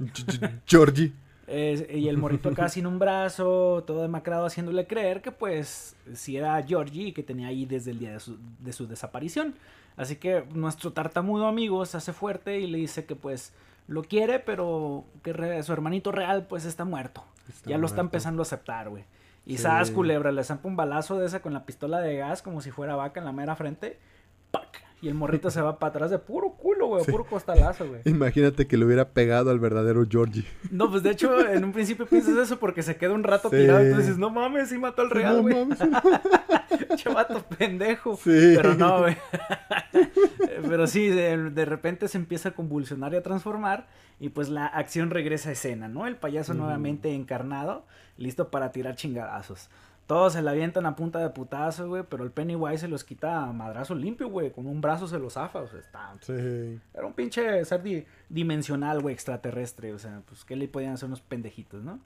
[0.67, 1.13] Georgie.
[1.49, 6.61] Y el morrito acá sin un brazo, todo demacrado, haciéndole creer que pues si era
[6.63, 9.55] Georgie y que tenía ahí desde el día de su, de su desaparición.
[9.97, 13.55] Así que nuestro tartamudo amigo se hace fuerte y le dice que pues
[13.89, 17.25] lo quiere, pero que re- su hermanito real pues está muerto.
[17.49, 19.05] Está ya lo está empezando a aceptar, güey.
[19.47, 19.63] Y Sí.
[19.63, 22.73] sabes, culebra, le zampa un balazo de esa con la pistola de gas como si
[22.73, 23.99] fuera vaca en la mera frente.
[24.51, 24.83] ¡Pac!
[25.03, 27.11] Y el morrito se va para atrás de puro culo, güey, Sí.
[27.13, 28.01] puro costalazo, güey.
[28.07, 30.47] Imagínate que le hubiera pegado al verdadero Georgie.
[30.71, 33.57] No, pues de hecho, en un principio piensas eso porque se queda un rato Sí.
[33.57, 33.81] tirado.
[33.81, 35.55] Entonces dices, no mames, sí mató al real, No güey.
[35.55, 35.79] mames.
[36.97, 38.17] Chavato pendejo.
[38.17, 38.55] Sí.
[38.57, 39.17] Pero no, güey.
[40.69, 43.87] Pero sí, de, de repente se empieza a convulsionar y a transformar.
[44.19, 46.07] Y pues la acción regresa a escena, ¿no?
[46.07, 47.85] El payaso nuevamente encarnado,
[48.17, 49.69] listo para tirar chingadazos.
[50.07, 52.05] Todos se la avientan a punta de putazo, güey.
[52.09, 54.53] Pero el Pennywise se los quita a madrazo limpio, güey.
[54.53, 55.61] Con un brazo se los zafa.
[55.61, 56.79] O sea, está, Sí.
[56.95, 59.93] era un pinche ser di- dimensional, güey, extraterrestre.
[59.93, 61.99] O sea, pues, ¿qué le podían hacer unos pendejitos, no?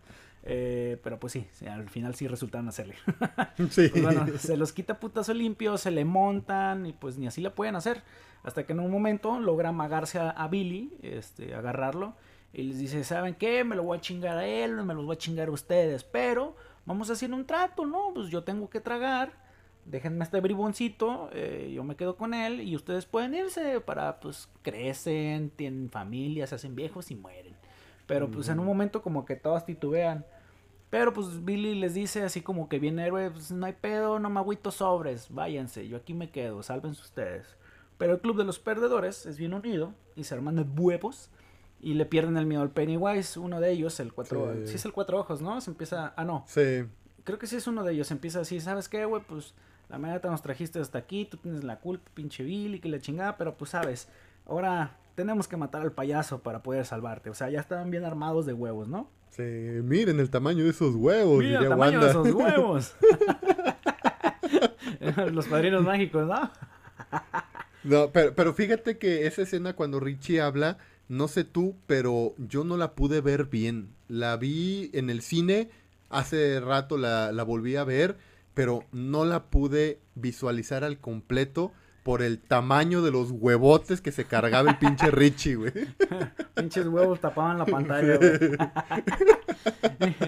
[0.42, 2.94] Eh, pero pues sí, al final sí resultaron hacerle.
[3.70, 3.88] Sí.
[3.88, 7.50] Pues bueno, se los quita putazo limpio, se le montan y pues ni así le
[7.50, 8.02] pueden hacer.
[8.42, 12.14] Hasta que en un momento logra amagarse a, a Billy, este, agarrarlo.
[12.54, 13.62] Y les dice, ¿saben qué?
[13.64, 16.04] Me lo voy a chingar a él, me los voy a chingar a ustedes.
[16.04, 16.56] Pero
[16.90, 18.10] vamos a hacer un trato, ¿no?
[18.12, 19.32] Pues yo tengo que tragar.
[19.84, 24.48] Déjenme este briboncito, eh, yo me quedo con él y ustedes pueden irse para, pues,
[24.62, 27.54] crecen, tienen familia, se hacen viejos y mueren.
[28.08, 30.26] Pero pues en un momento como que todas titubean.
[30.90, 34.28] Pero pues Billy les dice así como que viene héroe, pues no hay pedo, no
[34.28, 37.56] me agüito sobres, váyanse, yo aquí me quedo, sálvense ustedes.
[37.98, 41.30] Pero el club de los perdedores es bien unido y se arman de huevos
[41.82, 44.66] y le pierden el miedo al Pennywise, uno de ellos, el cuatro, Sí.
[44.68, 45.60] sí, es el cuatro ojos, ¿no?
[45.60, 46.84] Se empieza, ah no, Sí.
[47.24, 49.22] creo que sí es uno de ellos, empieza así, ¿sabes qué, güey?
[49.26, 49.54] Pues
[49.88, 53.36] la neta nos trajiste hasta aquí, tú tienes la culpa, pinche Billy, que la chingada,
[53.36, 54.08] pero pues sabes,
[54.46, 58.46] ahora tenemos que matar al payaso para poder salvarte, o sea, ya estaban bien armados
[58.46, 59.08] de huevos, ¿no?
[59.30, 59.42] Sí.
[59.42, 62.04] Miren el tamaño de esos huevos, Mira el tamaño Wanda.
[62.06, 62.94] de esos huevos.
[65.32, 66.50] Los padrinos mágicos, ¿no?
[67.84, 70.78] No, pero, pero fíjate que esa escena cuando Richie habla,
[71.10, 73.92] no sé tú, pero yo no la pude ver bien.
[74.06, 75.68] La vi en el cine,
[76.08, 78.16] hace rato la, la volví a ver,
[78.54, 81.72] pero no la pude visualizar al completo
[82.04, 85.72] por el tamaño de los huevotes que se cargaba el pinche Richie, güey.
[86.54, 88.38] Pinches huevos tapaban la pantalla, güey.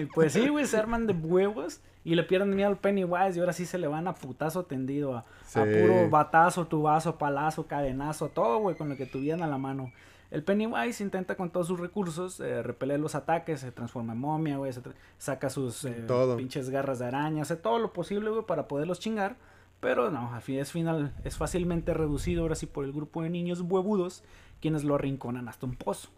[0.13, 3.53] pues sí, güey, se arman de huevos y le pierden miedo al Pennywise y ahora
[3.53, 5.19] sí se le van a putazo tendido, a,
[5.55, 9.93] a puro batazo, tubazo, palazo, cadenazo, todo, güey, con lo que tuvieran a la mano.
[10.33, 14.57] El Pennywise intenta con todos sus recursos eh, repeler los ataques, se transforma en momia,
[14.57, 14.73] güey,
[15.19, 19.35] saca sus eh, pinches garras de araña, hace todo lo posible, güey, para poderlos chingar.
[19.79, 23.29] Pero no, al fin es final, es fácilmente reducido ahora sí por el grupo de
[23.29, 24.23] niños huevudos,
[24.59, 26.09] quienes lo arrinconan hasta un pozo.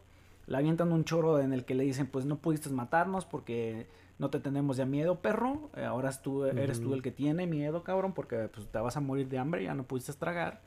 [0.47, 4.29] Le avientan un choro en el que le dicen, pues no pudiste matarnos porque no
[4.29, 5.71] te tenemos ya miedo, perro.
[5.75, 9.01] Eh, ahora tú, eres tú el que tiene miedo, cabrón, porque pues, te vas a
[9.01, 10.61] morir de hambre, ya no pudiste tragar.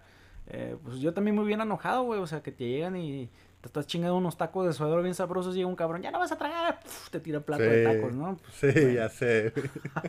[0.50, 2.20] Eh, pues yo también muy bien enojado, güey.
[2.20, 3.28] O sea, que te llegan y
[3.60, 5.54] te estás chingando unos tacos de suador bien sabrosos.
[5.54, 6.78] Llega un cabrón, ya no vas a tragar.
[7.10, 8.36] te tira el plato de tacos, ¿no?
[8.60, 9.52] Pues, sí, ya sé.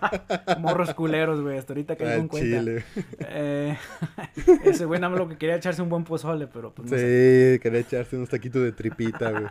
[0.60, 1.58] Morros culeros, güey.
[1.58, 2.84] Hasta ahorita caigo en cuenta.
[3.20, 3.78] Eh,
[4.64, 7.60] ese güey nada más lo que quería echarse un buen pozole, pero pues no Sí,
[7.60, 9.48] quería echarse unos taquitos de tripita, güey.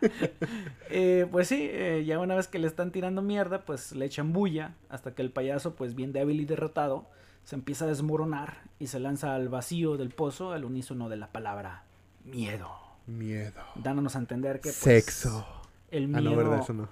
[0.90, 4.32] eh, pues sí, eh, ya una vez que le están tirando mierda, pues le echan
[4.32, 4.74] bulla.
[4.88, 7.06] Hasta que el payaso, pues bien débil y derrotado
[7.46, 11.28] se empieza a desmoronar y se lanza al vacío del pozo al unísono de la
[11.28, 11.84] palabra
[12.24, 12.68] miedo.
[13.06, 13.62] Miedo.
[13.76, 14.70] Dándonos a entender que...
[14.70, 15.46] Pues, Sexo.
[15.92, 16.18] El miedo...
[16.18, 16.88] Ah, no, verdad, eso no.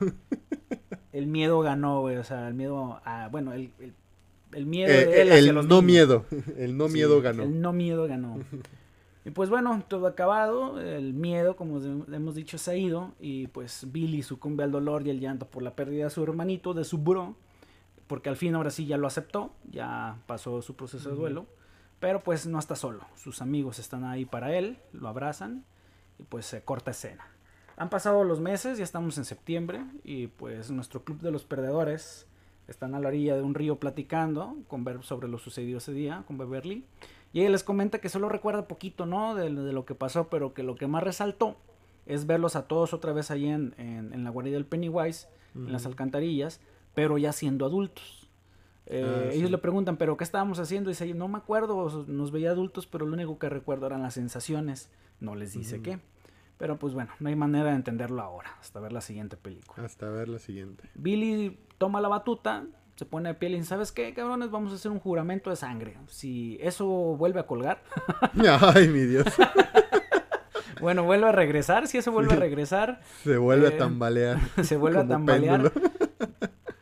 [1.12, 2.18] el miedo ganó, güey.
[2.18, 3.01] O sea, el miedo...
[3.05, 3.72] A, bueno, el,
[4.52, 6.24] el, miedo eh, de él hacia el no miedo.
[6.56, 7.43] El no miedo ganó.
[7.43, 8.39] El no miedo ganó.
[9.26, 13.90] Y pues bueno, todo acabado, el miedo, como hemos dicho, se ha ido y pues
[13.90, 16.98] Billy sucumbe al dolor y el llanto por la pérdida de su hermanito, de su
[16.98, 17.35] bro,
[18.06, 21.47] porque al fin ahora sí ya lo aceptó, ya pasó su proceso de duelo,
[22.01, 25.64] pero pues no está solo, sus amigos están ahí para él, lo abrazan
[26.18, 27.26] y pues se corta escena.
[27.76, 32.26] Han pasado los meses, ya estamos en septiembre y pues nuestro club de los perdedores
[32.68, 36.24] están a la orilla de un río platicando con ver sobre lo sucedido ese día
[36.26, 36.85] con Beverly
[37.35, 39.35] y ella les comenta que solo recuerda poquito, ¿no?
[39.35, 41.56] De, lo que pasó, pero que lo que más resaltó
[42.06, 45.26] es verlos a todos otra vez ahí en, en, la guarida del Pennywise,
[45.56, 46.60] en las alcantarillas,
[46.95, 48.29] pero ya siendo adultos.
[48.87, 50.91] Eh, ah, ellos le preguntan, ¿pero qué estábamos haciendo?
[50.91, 54.15] Y dice, no me acuerdo, nos veía adultos, pero lo único que recuerdo eran las
[54.15, 54.91] sensaciones.
[55.21, 56.01] No les dice qué.
[56.59, 59.85] Pero pues bueno, no hay manera de entenderlo ahora, hasta ver la siguiente película.
[59.85, 60.89] Hasta ver la siguiente.
[60.95, 62.66] Billy toma la batuta,
[62.97, 64.51] se pone de piel y ¿sabes qué, cabrones?
[64.51, 65.97] Vamos a hacer un juramento de sangre.
[66.07, 67.83] Si eso vuelve a colgar.
[68.75, 69.27] Ay, mi Dios.
[70.81, 71.89] bueno, vuelve a regresar.
[71.89, 73.01] Si eso vuelve a regresar.
[73.25, 74.39] Se vuelve a eh, tambalear.
[74.62, 75.73] se vuelve a tambalear.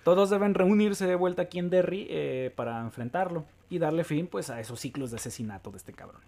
[0.05, 4.51] Todos deben reunirse de vuelta aquí en Derry eh, para enfrentarlo y darle fin pues
[4.51, 6.23] a esos ciclos de asesinato de este cabrón.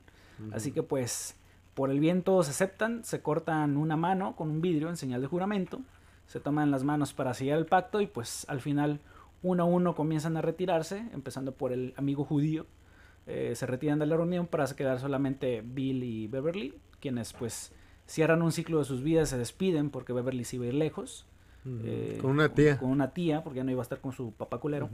[0.52, 1.36] Así que pues
[1.74, 5.26] por el bien todos aceptan, se cortan una mano con un vidrio en señal de
[5.26, 5.80] juramento,
[6.26, 9.00] se toman las manos para sellar el pacto y pues al final
[9.42, 12.66] uno a uno comienzan a retirarse, empezando por el amigo judío.
[13.26, 17.72] Eh, se retiran de la reunión para quedar solamente Bill y Beverly, quienes pues
[18.06, 21.26] cierran un ciclo de sus vidas, se despiden porque Beverly se iba a ir lejos.
[21.66, 22.78] Eh, con una tía.
[22.78, 24.90] Con, una tía, porque ya no iba a estar con su papá culero.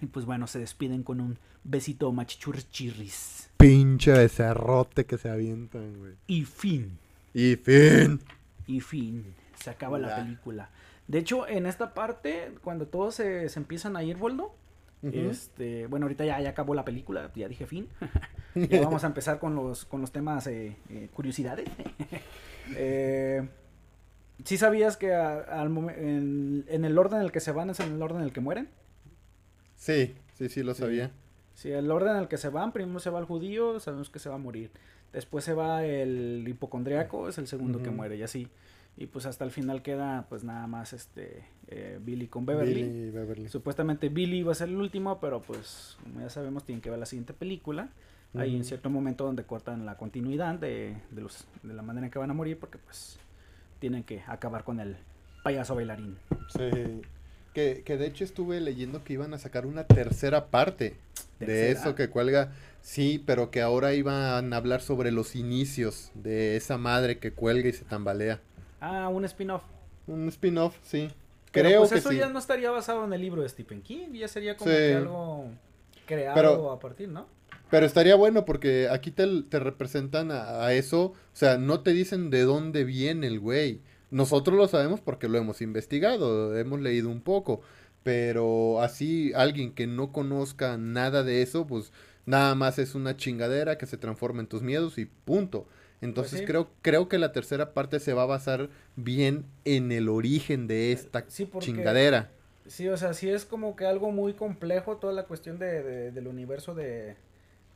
[0.00, 3.50] Y pues bueno, se despiden con un besito machichurchirris.
[3.56, 6.14] Pinche becerrote que se avientan, güey.
[6.26, 6.98] Y fin.
[7.32, 8.20] Y fin.
[8.66, 9.34] Y fin.
[9.54, 10.70] Se acaba la película.
[11.06, 14.54] De hecho, en esta parte, cuando todos se, empiezan a ir, Voldo,
[15.02, 17.88] este, bueno, ahorita ya, ya acabó la película, ya dije fin.
[18.54, 21.68] ya vamos a empezar con los, con los temas eh, eh, curiosidades.
[22.76, 23.48] eh,
[24.44, 27.92] ¿Sí sabías que al en, en, el orden en el que se van es en
[27.92, 28.68] el orden en el que mueren?
[29.76, 31.10] Sí, sí, sí, lo sabía.
[31.54, 34.18] Sí, el orden en el que se van, primero se va el judío, sabemos que
[34.18, 34.70] se va a morir.
[35.12, 38.48] Después se va el hipocondriaco, es el segundo que muere, y así.
[38.96, 43.10] Y pues hasta el final queda pues nada más este eh, Billy con Beverly.
[43.10, 43.48] Beverly.
[43.48, 46.98] Supuestamente Billy iba a ser el último, pero pues como ya sabemos tienen que ver
[46.98, 47.90] la siguiente película.
[48.34, 52.10] Hay en cierto momento donde cortan la continuidad de, de, los, de la manera en
[52.10, 53.18] que van a morir porque pues
[53.82, 54.96] tienen que acabar con el
[55.42, 56.16] payaso bailarín.
[56.56, 57.02] Sí.
[57.52, 60.94] Que, que de hecho estuve leyendo que iban a sacar una tercera parte
[61.40, 62.52] de eso que cuelga.
[62.80, 67.68] Sí, pero que ahora iban a hablar sobre los inicios de esa madre que cuelga
[67.68, 68.38] y se tambalea.
[68.80, 69.64] Ah, un spin-off.
[70.06, 71.10] Un spin-off, sí.
[71.50, 74.28] Creo pues que eso ya no estaría basado en el libro de Stephen King, ya
[74.28, 75.46] sería como que algo
[76.06, 77.26] creado a partir, ¿no?
[77.72, 79.24] Pero estaría bueno porque aquí te,
[79.58, 83.80] representan a, eso, o sea, no te dicen de dónde viene el güey.
[84.10, 87.62] Nosotros lo sabemos porque lo hemos investigado, hemos leído un poco,
[88.02, 91.92] pero así alguien que no conozca nada de eso, pues
[92.26, 95.66] nada más es una chingadera que se transforma en tus miedos y punto.
[96.02, 100.10] Entonces pues creo, creo que la tercera parte se va a basar bien en el
[100.10, 102.32] origen de esta chingadera.
[102.66, 106.26] Sí, o sea, sí es como que algo muy complejo toda la cuestión de del
[106.28, 107.16] universo de,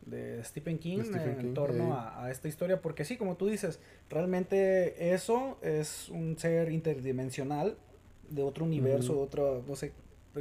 [0.07, 1.01] de Stephen King
[1.39, 6.71] en torno a, esta historia, porque sí, como tú dices, realmente eso es un ser
[6.73, 7.77] interdimensional
[8.31, 9.93] de otro universo, de otro, no sé,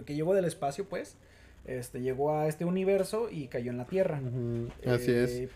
[0.06, 1.18] que llegó del espacio, pues,
[1.66, 4.22] este, llegó a este universo y cayó en la Tierra.
[4.86, 5.32] Así es.
[5.32, 5.50] Eh,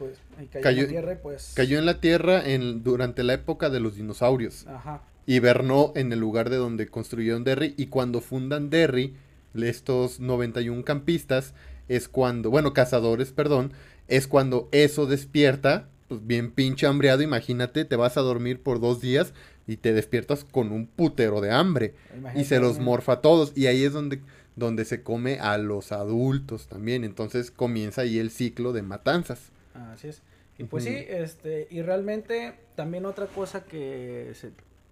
[0.50, 1.54] cayó, en la Tierra pues...
[1.56, 4.66] Cayó en la Tierra en, durante la época de los dinosaurios.
[4.68, 5.04] Ajá.
[5.28, 9.16] Hibernó en el lugar de donde construyeron Derry y cuando fundan Derry,
[9.54, 11.54] estos 91 campistas
[11.88, 13.74] es cuando, bueno, cazadores, perdón,
[14.10, 19.02] es cuando eso despierta, pues bien pinche hambreado, imagínate, te vas a dormir por dos
[19.02, 19.34] días
[19.68, 21.94] y te despiertas con un putero de hambre.
[22.36, 23.54] Y se los morfa a todos.
[23.56, 24.20] Y ahí es donde
[24.60, 29.52] donde se come a los adultos también, entonces comienza ahí el ciclo de matanzas.
[29.74, 30.22] Así es.
[30.58, 34.34] Y pues sí, este, y realmente también otra cosa que,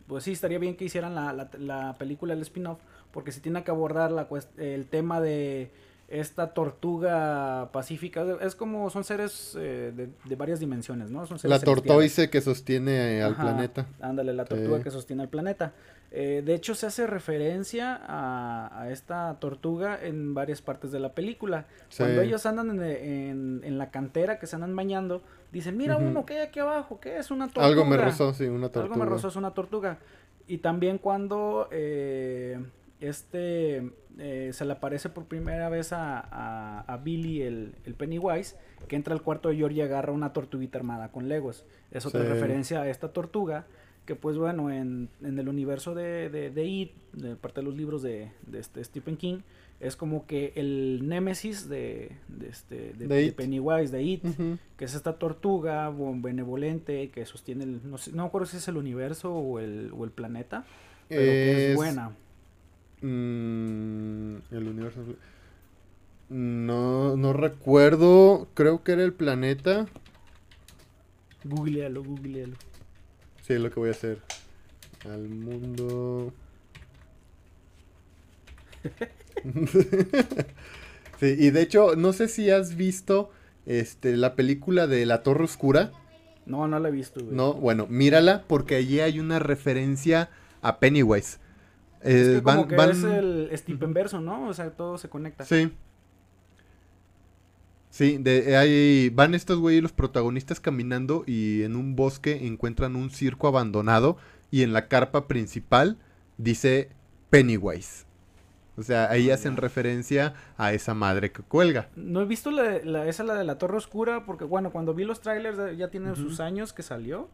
[0.07, 2.79] pues sí, estaría bien que hicieran la, la, la película, el spin-off,
[3.11, 5.69] porque se tiene que abordar la, el tema de
[6.07, 8.25] esta tortuga pacífica.
[8.41, 11.25] Es como, son seres eh, de, varias dimensiones, ¿no?
[11.25, 13.87] Son seres la tortoise que sostiene al planeta.
[13.99, 15.73] Ándale, la tortuga que sostiene al planeta.
[16.11, 21.65] Eh, de hecho, se hace referencia a, esta tortuga en varias partes de la película.
[21.97, 25.21] Cuando ellos andan en, la cantera, que se andan bañando,
[25.51, 27.31] dicen, mira uno que hay aquí abajo, ¿qué es?
[27.31, 27.65] Una tortuga.
[27.65, 28.93] Algo me rozó, sí, una tortuga.
[28.93, 29.99] Algo me rozó, es una tortuga.
[30.47, 32.57] Y también cuando eh,
[33.01, 38.55] este eh, se le aparece por primera vez a, Billy, el, Pennywise,
[38.87, 41.65] que entra al cuarto de George y agarra una tortuguita armada con legos.
[41.91, 43.65] Es otra referencia a esta tortuga
[44.07, 48.01] que pues bueno, en, el universo de, de, de, It, de parte de los libros
[48.01, 49.39] de, este Stephen King,
[49.81, 52.13] es como que el némesis de,
[52.49, 54.23] este, de, Pennywise, de It,
[54.77, 58.67] que es esta tortuga benevolente que sostiene, el, no, sé, no me acuerdo si es
[58.69, 60.65] el universo o el, o el planeta,
[61.09, 62.15] pero que es buena.
[63.01, 65.01] Mm, el universo...
[66.29, 69.87] No, no recuerdo, creo que era el planeta.
[71.45, 72.55] Googlealo, googlealo.
[73.43, 74.19] Sí, es lo que voy a hacer.
[75.05, 76.33] Al mundo.
[81.19, 83.31] sí, y de hecho, no sé si has visto
[83.65, 85.91] este, la película de La Torre Oscura.
[86.45, 90.29] No, no la he visto, No, bueno, mírala porque allí hay una referencia
[90.61, 91.39] a Pennywise.
[92.01, 94.47] Es que como que es el Verso, ¿no?
[94.47, 95.45] O sea, todo se conecta.
[95.45, 95.71] Sí.
[97.89, 103.09] Sí, de, ahí van estos güeyes, los protagonistas caminando y en un bosque encuentran un
[103.09, 104.17] circo abandonado
[104.51, 105.97] y en la carpa principal
[106.37, 106.89] dice
[107.29, 108.05] Pennywise.
[108.77, 111.89] O sea, ahí ah, hacen referencia a esa madre que cuelga.
[111.95, 115.21] No he visto la, esa, la de la Torre Oscura, porque bueno, cuando vi los
[115.21, 117.29] trailers ya tiene sus años que salió.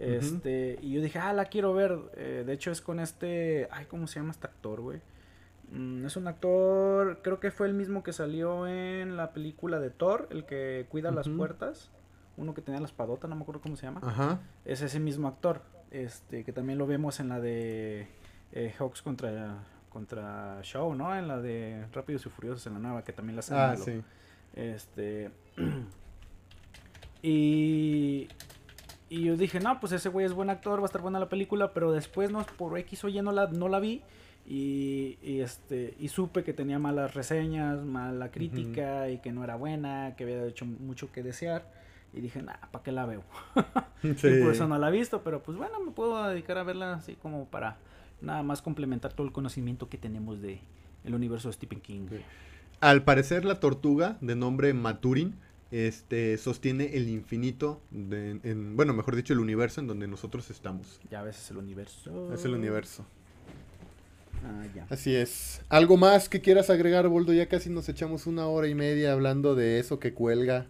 [0.00, 1.98] Este, y yo dije, ah, la quiero ver.
[2.16, 5.00] Eh, de hecho es con este, ay, ¿cómo se llama este actor, güey?
[5.72, 9.90] Mm, es un actor, creo que fue el mismo que salió en la película de
[9.90, 11.90] Thor, el que cuida las puertas.
[12.36, 14.00] Uno que tenía la espadota, no me acuerdo cómo se llama.
[14.02, 14.40] Ajá.
[14.64, 15.60] Es ese mismo actor.
[15.90, 18.06] Este, que también lo vemos en la de
[18.52, 21.14] eh, Hawks contra, contra Show, ¿no?
[21.14, 23.56] En la de Rápidos y Furiosos, en la nueva, que también la hacen.
[23.56, 24.02] Ah, sí.
[24.54, 25.30] Este.
[27.22, 28.28] y.
[29.10, 31.28] Y yo dije, no, pues ese güey es buen actor, va a estar buena la
[31.28, 34.02] película, pero después no, por X o Y no la, no la vi.
[34.46, 40.14] Y, este y supe que tenía malas reseñas, mala crítica y que no era buena,
[40.16, 41.68] que había hecho mucho que desear.
[42.12, 43.24] Y dije, nah, ¿para qué la veo?
[44.02, 46.94] y por eso no la he visto, pero pues bueno, me puedo dedicar a verla
[46.94, 47.78] así como para
[48.20, 50.60] nada más complementar todo el conocimiento que tenemos de
[51.04, 52.06] el universo de Stephen King.
[52.80, 55.34] Al parecer la tortuga de nombre Maturin
[55.70, 61.00] este sostiene el infinito en, bueno, mejor dicho, el universo en donde nosotros estamos.
[61.10, 62.32] Ya ves, es el universo.
[62.32, 63.04] Es el universo.
[64.44, 65.62] Ah, Así es.
[65.68, 67.32] ¿Algo más que quieras agregar, Boldo?
[67.32, 70.66] Ya casi nos echamos una hora y media hablando de eso que cuelga.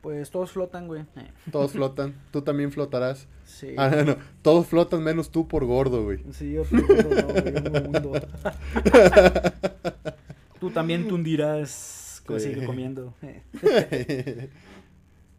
[0.00, 1.04] Pues todos flotan, güey.
[1.52, 2.14] Todos flotan.
[2.32, 3.28] Tú también flotarás.
[3.44, 3.74] Sí.
[3.76, 6.20] Ah, no, Todos flotan menos tú por gordo, güey.
[6.32, 8.22] Sí, yo por gordo, güey.
[10.60, 12.09] tú también te hundirás.
[12.38, 13.14] Sigue comiendo.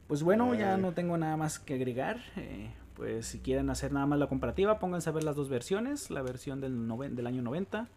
[0.07, 2.17] pues bueno, ya no tengo nada más que agregar.
[2.37, 6.11] Eh, pues si quieren hacer nada más la comparativa, pónganse a ver las dos versiones,
[6.11, 7.87] la versión del, del año 90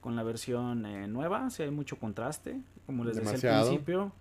[0.00, 4.12] con la versión eh, nueva, si hay mucho contraste, como les decía al principio,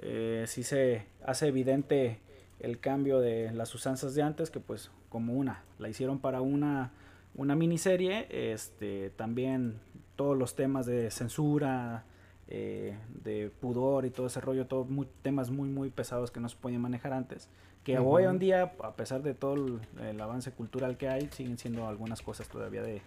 [0.00, 2.20] eh, si se hace evidente
[2.58, 6.92] el cambio de las usanzas de antes, que pues como una, la hicieron para una,
[7.34, 9.78] una miniserie, este, también
[10.16, 12.04] todos los temas de censura,
[12.52, 14.88] eh, de pudor y todo ese rollo, todos
[15.22, 17.48] temas muy muy pesados que no se podían manejar antes,
[17.84, 21.86] que hoy en día, a pesar de todo el, avance cultural que hay, siguen siendo
[21.86, 23.02] algunas cosas todavía de,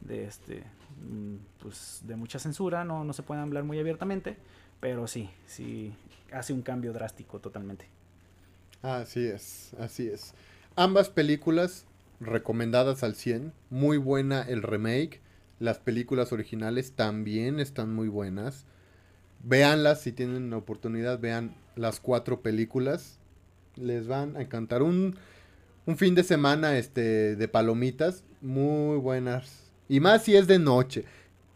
[0.00, 0.64] de este
[1.08, 4.36] mm, pues de mucha censura, no, no se pueden hablar muy abiertamente,
[4.80, 5.94] pero sí, sí
[6.32, 7.86] hace un cambio drástico totalmente.
[8.82, 10.34] Así es, así es.
[10.76, 11.86] Ambas películas
[12.20, 15.20] recomendadas al 100, muy buena el remake,
[15.60, 18.66] las películas originales también están muy buenas.
[19.42, 23.18] Véanlas si tienen la oportunidad, vean las cuatro películas
[23.78, 24.82] les van a encantar.
[24.82, 25.16] Un,
[25.86, 29.72] un fin de semana este, de palomitas muy buenas.
[29.88, 31.04] Y más si es de noche.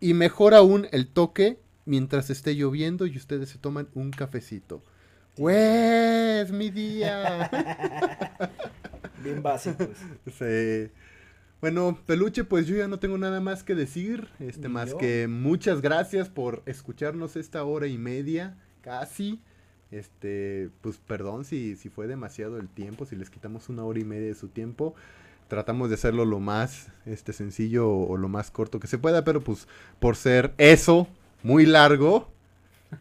[0.00, 4.82] Y mejor aún el toque mientras esté lloviendo y ustedes se toman un cafecito.
[5.36, 7.50] ¡Pues mi día!
[9.22, 9.88] Bien básicos.
[10.38, 10.90] Sí.
[11.62, 14.98] Bueno, Peluche, pues yo ya no tengo nada más que decir, este, más yo.
[14.98, 19.40] que muchas gracias por escucharnos esta hora y media, casi.
[19.92, 24.04] Este, pues perdón si, si fue demasiado el tiempo, si les quitamos una hora y
[24.04, 24.94] media de su tiempo.
[25.46, 29.22] Tratamos de hacerlo lo más este, sencillo o, o lo más corto que se pueda,
[29.22, 29.68] pero pues
[30.00, 31.06] por ser eso
[31.44, 32.28] muy largo,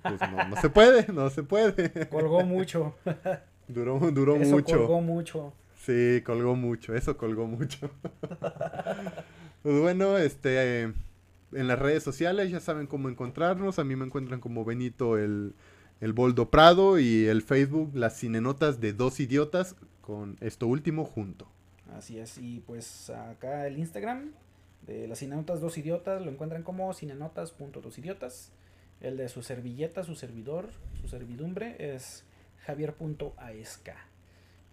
[0.03, 2.09] pues no, no se puede, no se puede.
[2.09, 2.93] Colgó mucho.
[3.67, 4.77] Duró, duró Eso mucho.
[4.77, 5.53] colgó mucho.
[5.85, 7.89] Sí, colgó mucho, eso colgó mucho.
[9.63, 10.93] pues bueno, este, eh,
[11.53, 13.79] en las redes sociales ya saben cómo encontrarnos.
[13.79, 15.55] A mí me encuentran como Benito el,
[15.99, 21.47] el Boldo Prado y el Facebook las cinenotas de dos idiotas con esto último junto.
[21.97, 22.37] Así es.
[22.37, 24.33] Y pues acá el Instagram
[24.85, 28.51] de las Cinenotas Dos Idiotas lo encuentran como cinenotas.dosidiotas.
[28.99, 30.69] El de su servilleta, su servidor,
[31.01, 32.23] su servidumbre es
[32.65, 33.89] javier.ask.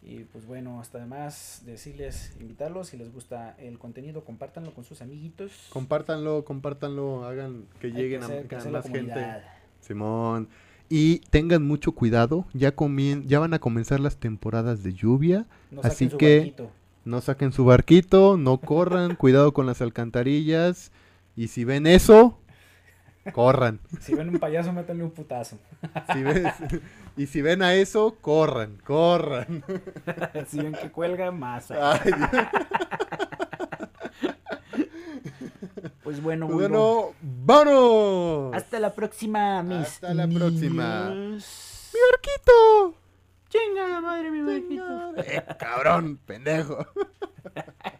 [0.02, 5.02] Y pues bueno, hasta además decirles, invitarlos, si les gusta el contenido, compártanlo con sus
[5.02, 5.52] amiguitos.
[5.70, 9.14] Compártanlo, compártanlo, hagan que Hay lleguen que a, que a más gente.
[9.80, 10.48] Simón.
[10.88, 15.46] Y tengan mucho cuidado, ya, comien- ya van a comenzar las temporadas de lluvia.
[15.70, 16.70] No Así saquen su que- barquito.
[17.04, 20.92] No saquen su barquito, no corran, cuidado con las alcantarillas.
[21.36, 22.38] Y si ven eso,
[23.32, 23.80] corran.
[24.00, 25.58] Si ven un payaso, métanle un putazo.
[26.12, 26.46] Si ves-
[27.18, 29.64] y si ven a eso, corran, corran.
[30.48, 31.70] si ven que cuelga, más.
[31.72, 32.12] Ay.
[36.02, 38.54] Pues bueno, Pues bueno, ¡vámonos!
[38.54, 41.10] Hasta la próxima, mis Hasta la próxima.
[41.10, 42.94] ¡Mi barquito!
[43.48, 45.16] Chinga la madre, mi barquito.
[45.16, 46.86] Eh, cabrón, pendejo.